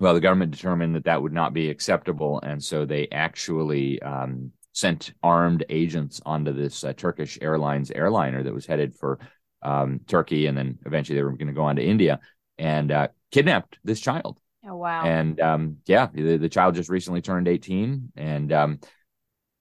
Well, 0.00 0.14
the 0.14 0.20
government 0.20 0.52
determined 0.52 0.94
that 0.94 1.04
that 1.04 1.22
would 1.22 1.32
not 1.32 1.52
be 1.52 1.70
acceptable, 1.70 2.40
and 2.42 2.62
so 2.62 2.84
they 2.84 3.08
actually 3.10 4.00
um, 4.02 4.52
sent 4.72 5.12
armed 5.22 5.64
agents 5.68 6.20
onto 6.24 6.52
this 6.52 6.84
uh, 6.84 6.92
Turkish 6.92 7.38
Airlines 7.42 7.90
airliner 7.90 8.44
that 8.44 8.54
was 8.54 8.66
headed 8.66 8.94
for 8.94 9.18
um, 9.62 10.00
Turkey, 10.06 10.46
and 10.46 10.56
then 10.56 10.78
eventually 10.86 11.16
they 11.16 11.24
were 11.24 11.32
going 11.32 11.48
to 11.48 11.52
go 11.52 11.64
on 11.64 11.76
to 11.76 11.84
India 11.84 12.20
and 12.58 12.92
uh, 12.92 13.08
kidnapped 13.32 13.78
this 13.84 14.00
child. 14.00 14.38
Oh 14.64 14.76
wow! 14.76 15.04
And 15.04 15.40
um, 15.40 15.76
yeah, 15.86 16.08
the, 16.12 16.36
the, 16.36 16.48
child 16.48 16.74
just 16.74 16.90
recently 16.90 17.22
turned 17.22 17.48
eighteen, 17.48 18.12
and 18.16 18.52
um, 18.52 18.80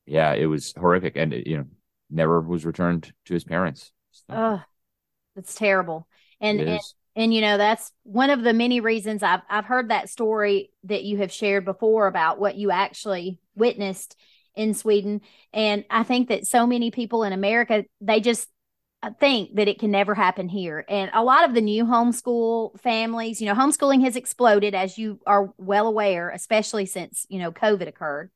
yeah, 0.06 0.34
it 0.34 0.45
was 0.45 0.73
horrific, 0.77 1.15
and 1.15 1.34
you 1.34 1.58
know, 1.58 1.65
never 2.10 2.41
was 2.41 2.65
returned 2.65 3.12
to 3.25 3.34
his 3.34 3.43
parents. 3.43 3.91
Oh, 4.30 4.62
that's 5.36 5.56
terrible. 5.56 6.08
And, 6.41 6.62
and 6.62 6.80
and 7.15 7.34
you 7.34 7.41
know 7.41 7.58
that's 7.58 7.91
one 8.03 8.30
of 8.30 8.43
the 8.43 8.53
many 8.53 8.80
reasons 8.80 9.23
I've 9.23 9.41
I've 9.49 9.65
heard 9.65 9.89
that 9.89 10.10
story 10.10 10.71
that 10.86 11.03
you 11.03 11.17
have 11.17 11.32
shared 11.32 11.65
before 11.65 12.08
about 12.08 12.39
what 12.39 12.56
you 12.56 12.71
actually 12.71 13.39
witnessed 13.56 14.15
in 14.56 14.73
Sweden. 14.73 15.21
And 15.53 15.86
I 15.89 16.03
think 16.03 16.30
that 16.30 16.47
so 16.47 16.67
many 16.67 16.91
people 16.91 17.23
in 17.23 17.34
America 17.34 17.86
they 18.01 18.19
just 18.21 18.47
uh, 19.03 19.12
think 19.19 19.56
that 19.56 19.67
it 19.67 19.80
can 19.80 19.91
never 19.91 20.15
happen 20.15 20.49
here. 20.49 20.84
And 20.89 21.12
a 21.13 21.23
lot 21.23 21.47
of 21.47 21.53
the 21.53 21.62
new 21.62 21.86
homeschool 21.86 22.80
families, 22.80 23.39
you 23.41 23.47
know, 23.47 23.53
homeschooling 23.53 24.03
has 24.03 24.15
exploded 24.15 24.73
as 24.75 24.97
you 24.97 25.19
are 25.27 25.53
well 25.58 25.88
aware, 25.88 26.30
especially 26.32 26.86
since, 26.86 27.25
you 27.30 27.39
know, 27.39 27.51
COVID 27.51 27.88
occurred. 27.88 28.32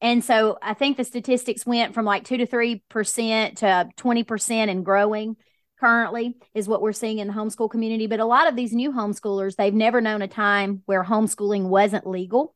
And 0.00 0.24
so 0.24 0.58
I 0.62 0.74
think 0.74 0.96
the 0.96 1.04
statistics 1.04 1.66
went 1.66 1.94
from 1.94 2.04
like 2.04 2.24
two 2.24 2.38
to 2.38 2.46
three 2.46 2.82
percent 2.88 3.58
to 3.58 3.88
20% 3.96 4.70
and 4.70 4.84
growing 4.84 5.36
currently 5.78 6.36
is 6.54 6.68
what 6.68 6.82
we're 6.82 6.92
seeing 6.92 7.18
in 7.18 7.28
the 7.28 7.34
homeschool 7.34 7.70
community. 7.70 8.06
But 8.06 8.20
a 8.20 8.24
lot 8.24 8.48
of 8.48 8.56
these 8.56 8.72
new 8.72 8.92
homeschoolers, 8.92 9.56
they've 9.56 9.74
never 9.74 10.00
known 10.00 10.22
a 10.22 10.28
time 10.28 10.82
where 10.86 11.02
homeschooling 11.02 11.64
wasn't 11.64 12.06
legal. 12.06 12.54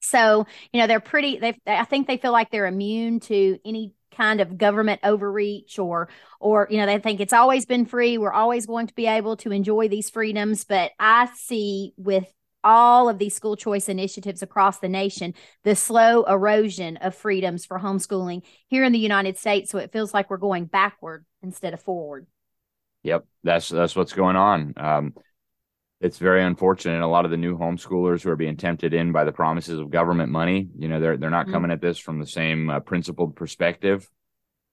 So, 0.00 0.46
you 0.72 0.80
know, 0.80 0.86
they're 0.86 1.00
pretty, 1.00 1.38
they, 1.38 1.58
I 1.66 1.84
think 1.84 2.06
they 2.06 2.16
feel 2.16 2.32
like 2.32 2.50
they're 2.50 2.66
immune 2.66 3.20
to 3.20 3.58
any 3.64 3.92
kind 4.16 4.40
of 4.40 4.58
government 4.58 5.00
overreach 5.04 5.78
or 5.78 6.08
or 6.40 6.66
you 6.68 6.78
know 6.78 6.84
they 6.86 6.98
think 6.98 7.20
it's 7.20 7.32
always 7.32 7.64
been 7.64 7.86
free 7.86 8.18
we're 8.18 8.32
always 8.32 8.66
going 8.66 8.88
to 8.88 8.94
be 8.94 9.06
able 9.06 9.36
to 9.36 9.52
enjoy 9.52 9.88
these 9.88 10.10
freedoms 10.10 10.64
but 10.64 10.90
i 10.98 11.28
see 11.36 11.94
with 11.96 12.26
all 12.62 13.08
of 13.08 13.18
these 13.18 13.34
school 13.34 13.56
choice 13.56 13.88
initiatives 13.88 14.42
across 14.42 14.78
the 14.78 14.88
nation 14.88 15.34
the 15.64 15.74
slow 15.74 16.24
erosion 16.24 16.96
of 16.98 17.14
freedoms 17.14 17.64
for 17.64 17.78
homeschooling 17.78 18.42
here 18.68 18.84
in 18.84 18.92
the 18.92 18.98
united 18.98 19.38
states 19.38 19.70
so 19.70 19.78
it 19.78 19.92
feels 19.92 20.12
like 20.14 20.30
we're 20.30 20.36
going 20.36 20.64
backward 20.64 21.24
instead 21.42 21.74
of 21.74 21.80
forward 21.80 22.26
yep 23.02 23.24
that's 23.44 23.68
that's 23.68 23.96
what's 23.96 24.12
going 24.12 24.36
on 24.36 24.74
um, 24.76 25.14
it's 26.00 26.18
very 26.18 26.42
unfortunate. 26.42 27.02
A 27.02 27.06
lot 27.06 27.26
of 27.26 27.30
the 27.30 27.36
new 27.36 27.58
homeschoolers 27.58 28.22
who 28.22 28.30
are 28.30 28.36
being 28.36 28.56
tempted 28.56 28.94
in 28.94 29.12
by 29.12 29.24
the 29.24 29.32
promises 29.32 29.78
of 29.78 29.90
government 29.90 30.32
money, 30.32 30.68
you 30.78 30.88
know, 30.88 30.98
they're 30.98 31.18
they're 31.18 31.28
not 31.28 31.44
mm-hmm. 31.44 31.54
coming 31.54 31.70
at 31.70 31.82
this 31.82 31.98
from 31.98 32.18
the 32.18 32.26
same 32.26 32.70
uh, 32.70 32.80
principled 32.80 33.36
perspective. 33.36 34.08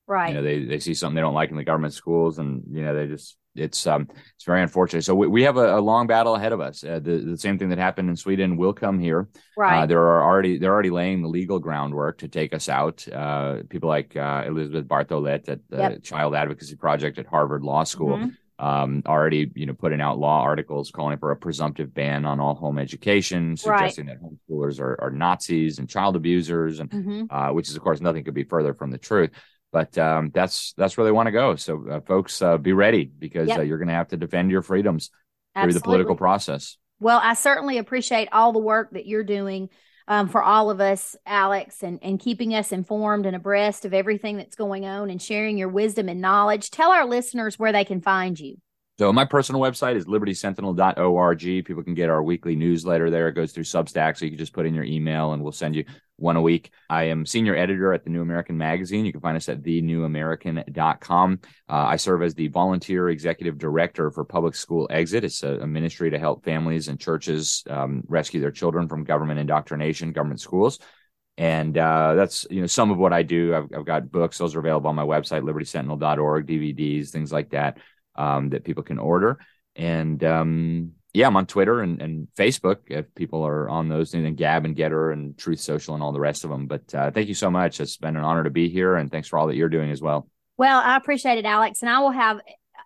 Right. 0.07 0.29
You 0.29 0.35
know, 0.35 0.41
they 0.41 0.63
they 0.63 0.79
see 0.79 0.93
something 0.93 1.15
they 1.15 1.21
don't 1.21 1.33
like 1.33 1.51
in 1.51 1.57
the 1.57 1.65
government 1.65 1.93
schools, 1.93 2.39
and 2.39 2.63
you 2.71 2.81
know, 2.81 2.95
they 2.95 3.07
just 3.07 3.35
it's 3.57 3.87
um 3.87 4.07
it's 4.35 4.45
very 4.45 4.61
unfortunate. 4.61 5.03
So 5.03 5.15
we, 5.15 5.27
we 5.27 5.43
have 5.43 5.57
a, 5.57 5.77
a 5.77 5.81
long 5.81 6.07
battle 6.07 6.35
ahead 6.35 6.53
of 6.53 6.61
us. 6.61 6.83
Uh, 6.83 6.99
the 6.99 7.17
the 7.17 7.37
same 7.37 7.57
thing 7.57 7.69
that 7.69 7.77
happened 7.77 8.09
in 8.09 8.15
Sweden 8.15 8.57
will 8.57 8.73
come 8.73 8.99
here. 8.99 9.27
Right. 9.55 9.83
Uh, 9.83 9.85
there 9.85 10.01
are 10.01 10.23
already 10.23 10.57
they're 10.57 10.73
already 10.73 10.89
laying 10.89 11.21
the 11.21 11.27
legal 11.27 11.59
groundwork 11.59 12.19
to 12.19 12.27
take 12.27 12.53
us 12.53 12.69
out. 12.69 13.07
Uh, 13.07 13.63
people 13.69 13.89
like 13.89 14.15
uh, 14.15 14.43
Elizabeth 14.47 14.85
Bartholet 14.87 15.49
at 15.49 15.59
the 15.69 15.77
yep. 15.77 16.03
Child 16.03 16.35
Advocacy 16.35 16.75
Project 16.75 17.17
at 17.17 17.27
Harvard 17.27 17.63
Law 17.63 17.83
School. 17.83 18.17
Mm-hmm 18.17 18.29
um, 18.59 19.03
already, 19.05 19.51
you 19.55 19.65
know, 19.65 19.73
putting 19.73 20.01
out 20.01 20.17
law 20.17 20.41
articles 20.41 20.89
calling 20.89 21.17
for 21.17 21.31
a 21.31 21.35
presumptive 21.35 21.93
ban 21.93 22.25
on 22.25 22.39
all 22.39 22.55
home 22.55 22.79
education, 22.79 23.55
suggesting 23.55 24.07
right. 24.07 24.17
that 24.19 24.27
homeschoolers 24.27 24.79
are, 24.79 24.99
are 24.99 25.11
Nazis 25.11 25.77
and 25.77 25.87
child 25.87 26.15
abusers, 26.15 26.79
and 26.79 26.89
mm-hmm. 26.89 27.23
uh, 27.29 27.53
which 27.53 27.69
is, 27.69 27.75
of 27.75 27.83
course, 27.83 28.01
nothing 28.01 28.23
could 28.23 28.33
be 28.33 28.43
further 28.43 28.73
from 28.73 28.89
the 28.89 28.97
truth. 28.97 29.29
But 29.77 29.95
um, 29.99 30.31
that's 30.33 30.73
that's 30.75 30.97
where 30.97 31.05
they 31.05 31.11
want 31.11 31.27
to 31.27 31.31
go. 31.31 31.55
So, 31.55 31.87
uh, 31.87 31.99
folks, 31.99 32.41
uh, 32.41 32.57
be 32.57 32.73
ready 32.73 33.05
because 33.05 33.47
yep. 33.47 33.59
Uh, 33.59 33.61
you're 33.61 33.77
going 33.77 33.89
to 33.89 33.93
have 33.93 34.07
to 34.07 34.17
defend 34.17 34.49
your 34.49 34.63
freedoms 34.63 35.11
Absolutely. 35.53 35.71
through 35.71 35.79
the 35.79 35.83
political 35.83 36.15
process. 36.15 36.77
Well, 36.99 37.21
I 37.23 37.35
certainly 37.35 37.77
appreciate 37.77 38.27
all 38.31 38.53
the 38.53 38.59
work 38.59 38.89
that 38.93 39.05
you're 39.05 39.23
doing 39.23 39.69
um, 40.07 40.29
for 40.29 40.41
all 40.41 40.71
of 40.71 40.81
us, 40.81 41.15
Alex, 41.27 41.83
and, 41.83 41.99
and 42.01 42.19
keeping 42.19 42.55
us 42.55 42.71
informed 42.71 43.27
and 43.27 43.35
abreast 43.35 43.85
of 43.85 43.93
everything 43.93 44.37
that's 44.37 44.55
going 44.55 44.87
on 44.87 45.11
and 45.11 45.21
sharing 45.21 45.59
your 45.59 45.69
wisdom 45.69 46.09
and 46.09 46.21
knowledge. 46.21 46.71
Tell 46.71 46.89
our 46.89 47.05
listeners 47.05 47.59
where 47.59 47.71
they 47.71 47.85
can 47.85 48.01
find 48.01 48.39
you. 48.39 48.57
So 48.99 49.13
my 49.13 49.25
personal 49.25 49.61
website 49.61 49.95
is 49.95 50.05
libertysentinel.org. 50.05 51.39
People 51.65 51.83
can 51.83 51.93
get 51.93 52.09
our 52.09 52.23
weekly 52.23 52.55
newsletter 52.55 53.11
there. 53.11 53.27
It 53.27 53.33
goes 53.33 53.51
through 53.51 53.65
Substack, 53.65 54.17
so 54.17 54.25
you 54.25 54.31
can 54.31 54.39
just 54.39 54.53
put 54.53 54.65
in 54.65 54.73
your 54.73 54.85
email 54.85 55.33
and 55.33 55.43
we'll 55.43 55.51
send 55.51 55.75
you 55.75 55.85
one 56.15 56.35
a 56.35 56.41
week. 56.41 56.71
I 56.89 57.03
am 57.03 57.23
senior 57.23 57.55
editor 57.55 57.93
at 57.93 58.03
the 58.03 58.09
New 58.09 58.23
American 58.23 58.57
Magazine. 58.57 59.05
You 59.05 59.11
can 59.11 59.21
find 59.21 59.37
us 59.37 59.49
at 59.49 59.61
thenewamerican.com. 59.61 61.39
Uh, 61.69 61.73
I 61.73 61.97
serve 61.97 62.23
as 62.23 62.33
the 62.33 62.47
volunteer 62.47 63.09
executive 63.09 63.59
director 63.59 64.09
for 64.09 64.25
Public 64.25 64.55
School 64.55 64.87
Exit. 64.89 65.23
It's 65.23 65.43
a, 65.43 65.59
a 65.59 65.67
ministry 65.67 66.09
to 66.09 66.17
help 66.17 66.43
families 66.43 66.87
and 66.87 66.99
churches 66.99 67.63
um, 67.69 68.01
rescue 68.07 68.41
their 68.41 68.49
children 68.49 68.87
from 68.87 69.03
government 69.03 69.39
indoctrination, 69.39 70.11
government 70.11 70.41
schools. 70.41 70.79
And 71.37 71.77
uh, 71.77 72.15
that's 72.15 72.47
you 72.49 72.61
know 72.61 72.67
some 72.67 72.89
of 72.89 72.97
what 72.97 73.13
I 73.13 73.21
do. 73.21 73.53
I've, 73.53 73.69
I've 73.77 73.85
got 73.85 74.09
books; 74.09 74.39
those 74.39 74.55
are 74.55 74.59
available 74.59 74.89
on 74.89 74.95
my 74.95 75.03
website, 75.03 75.43
libertysentinel.org, 75.43 76.47
DVDs, 76.47 77.09
things 77.09 77.31
like 77.31 77.51
that 77.51 77.77
um, 78.17 78.49
that 78.49 78.63
people 78.63 78.83
can 78.83 78.99
order. 78.99 79.39
And 79.75 80.23
um, 80.23 80.93
yeah, 81.13 81.27
I'm 81.27 81.37
on 81.37 81.45
Twitter 81.45 81.81
and, 81.81 82.01
and 82.01 82.27
Facebook 82.37 82.77
if 82.87 83.13
people 83.15 83.45
are 83.45 83.69
on 83.69 83.89
those, 83.89 84.13
and 84.13 84.25
then 84.25 84.35
Gab 84.35 84.65
and 84.65 84.75
GETTR 84.75 85.13
and 85.13 85.37
Truth 85.37 85.59
Social 85.59 85.93
and 85.93 86.03
all 86.03 86.11
the 86.11 86.19
rest 86.19 86.43
of 86.43 86.49
them. 86.49 86.67
But 86.67 86.93
uh, 86.93 87.11
thank 87.11 87.27
you 87.27 87.33
so 87.33 87.49
much. 87.49 87.79
It's 87.79 87.97
been 87.97 88.15
an 88.15 88.23
honor 88.23 88.43
to 88.43 88.49
be 88.49 88.69
here, 88.69 88.95
and 88.95 89.11
thanks 89.11 89.27
for 89.27 89.39
all 89.39 89.47
that 89.47 89.55
you're 89.55 89.69
doing 89.69 89.91
as 89.91 90.01
well. 90.01 90.27
Well, 90.57 90.79
I 90.79 90.97
appreciate 90.97 91.37
it, 91.37 91.45
Alex, 91.45 91.81
and 91.81 91.89
I 91.89 91.99
will 91.99 92.11
have 92.11 92.39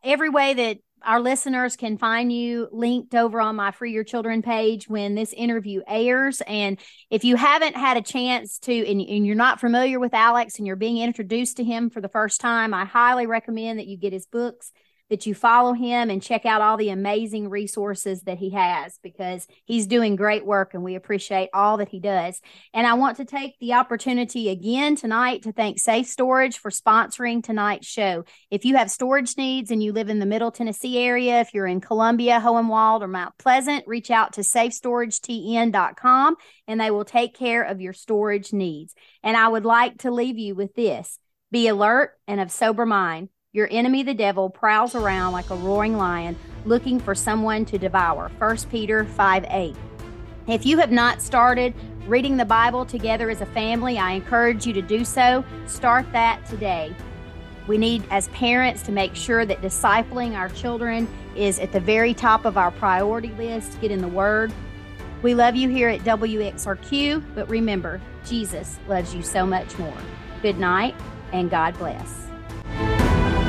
every 0.04 0.30
way 0.30 0.54
that 0.54 0.78
our 1.04 1.20
listeners 1.20 1.76
can 1.76 1.98
find 1.98 2.32
you 2.32 2.68
linked 2.72 3.16
over 3.16 3.42
on 3.42 3.56
my 3.56 3.72
Free 3.72 3.92
Your 3.92 4.04
Children 4.04 4.42
page 4.42 4.88
when 4.88 5.16
this 5.16 5.34
interview 5.34 5.82
airs. 5.88 6.42
And 6.46 6.80
if 7.10 7.24
you 7.24 7.36
haven't 7.36 7.76
had 7.76 7.98
a 7.98 8.02
chance 8.02 8.60
to, 8.60 8.74
and, 8.74 9.02
and, 9.02 9.26
you're 9.26 9.36
not 9.36 9.60
familiar 9.60 10.00
with 10.00 10.14
Alex 10.14 10.58
and 10.58 10.68
you're 10.68 10.76
being 10.76 11.00
introduced 11.00 11.58
to 11.58 11.64
him 11.64 11.90
for 11.90 12.02
the 12.02 12.10
first 12.10 12.40
time, 12.40 12.74
I 12.74 12.86
highly 12.86 13.26
recommend 13.26 13.80
that 13.80 13.88
you 13.88 13.98
get 13.98 14.14
his 14.14 14.28
books 14.28 14.72
that 15.12 15.26
you 15.26 15.36
follow 15.36 15.74
him 15.74 16.10
and 16.10 16.24
check 16.24 16.46
out 16.46 16.62
all 16.62 16.78
the 16.78 16.90
amazing 16.90 17.50
resources 17.50 18.22
that 18.22 18.38
he 18.38 18.52
has 18.52 18.98
because 19.04 19.46
he's 19.66 19.86
doing 19.86 20.16
great 20.16 20.46
work 20.46 20.74
and 20.74 20.84
we 20.84 20.96
appreciate 20.96 21.50
all 21.54 21.76
that 21.78 21.90
he 21.90 22.00
does. 22.00 22.40
And 22.74 22.88
I 22.88 22.94
want 22.94 23.18
to 23.18 23.26
take 23.26 23.60
the 23.60 23.74
opportunity 23.74 24.48
again 24.48 24.96
tonight 24.96 25.44
to 25.44 25.52
thank 25.52 25.80
Safe 25.80 26.08
Storage 26.08 26.60
for 26.60 26.72
sponsoring 26.72 27.44
tonight's 27.44 27.88
show. 27.88 28.24
If 28.50 28.64
you 28.64 28.78
have 28.78 28.90
storage 28.90 29.36
needs 29.38 29.70
and 29.70 29.84
you 29.84 29.92
live 29.92 30.08
in 30.08 30.20
the 30.20 30.26
Middle 30.26 30.50
Tennessee 30.50 30.98
area, 30.98 31.42
if 31.42 31.54
you're 31.54 31.68
in 31.68 31.82
Columbia, 31.82 32.40
Hohenwald, 32.40 33.02
or 33.02 33.10
Mount 33.10 33.38
Pleasant, 33.38 33.86
reach 33.88 34.10
out 34.12 34.32
to 34.34 34.42
safestoragetn.com 34.42 36.36
and 36.70 36.80
they 36.80 36.90
will 36.90 37.04
take 37.04 37.36
care 37.36 37.64
of 37.64 37.82
your 37.82 37.94
storage 37.94 38.54
needs. 38.54 38.96
And 39.24 39.36
I 39.36 39.50
would 39.50 39.66
like 39.66 39.98
to 40.00 40.12
leave 40.12 40.38
you 40.38 40.56
with 40.56 40.74
this. 40.74 41.20
Be 41.52 41.68
alert 41.68 42.14
and 42.30 42.40
of 42.40 42.50
sober 42.50 42.86
mind. 42.86 43.28
Your 43.54 43.68
enemy, 43.70 44.02
the 44.02 44.14
devil, 44.14 44.50
prowls 44.50 44.96
around 44.96 45.34
like 45.34 45.50
a 45.50 45.56
roaring 45.56 45.98
lion 45.98 46.38
looking 46.64 47.02
for 47.02 47.14
someone 47.14 47.66
to 47.66 47.78
devour. 47.78 48.32
1 48.38 48.58
Peter 48.70 49.04
5 49.04 49.46
8. 49.50 49.76
If 50.48 50.66
you 50.66 50.78
have 50.78 50.92
not 50.92 51.22
started 51.22 51.74
reading 52.08 52.38
the 52.38 52.46
Bible 52.46 52.86
together 52.86 53.30
as 53.30 53.42
a 53.42 53.46
family, 53.48 53.98
I 53.98 54.12
encourage 54.12 54.66
you 54.66 54.72
to 54.72 54.82
do 54.82 55.04
so. 55.04 55.44
Start 55.68 56.10
that 56.14 56.46
today. 56.46 56.96
We 57.68 57.78
need, 57.78 58.06
as 58.10 58.30
parents, 58.30 58.84
to 58.84 58.94
make 58.94 59.16
sure 59.16 59.46
that 59.46 59.62
discipling 59.62 60.34
our 60.34 60.48
children 60.48 61.06
is 61.36 61.60
at 61.60 61.74
the 61.74 61.80
very 61.82 62.14
top 62.14 62.46
of 62.46 62.58
our 62.58 62.72
priority 62.72 63.34
list. 63.34 63.82
Get 63.82 63.92
in 63.92 64.00
the 64.00 64.08
Word. 64.08 64.54
We 65.24 65.36
love 65.36 65.58
you 65.58 65.68
here 65.68 65.90
at 65.90 66.00
WXRQ, 66.02 67.36
but 67.36 67.50
remember, 67.50 68.00
Jesus 68.26 68.80
loves 68.88 69.14
you 69.14 69.22
so 69.22 69.46
much 69.46 69.78
more. 69.78 69.98
Good 70.42 70.58
night, 70.58 70.96
and 71.34 71.50
God 71.50 71.78
bless. 71.78 72.31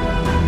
Bye. 0.02 0.41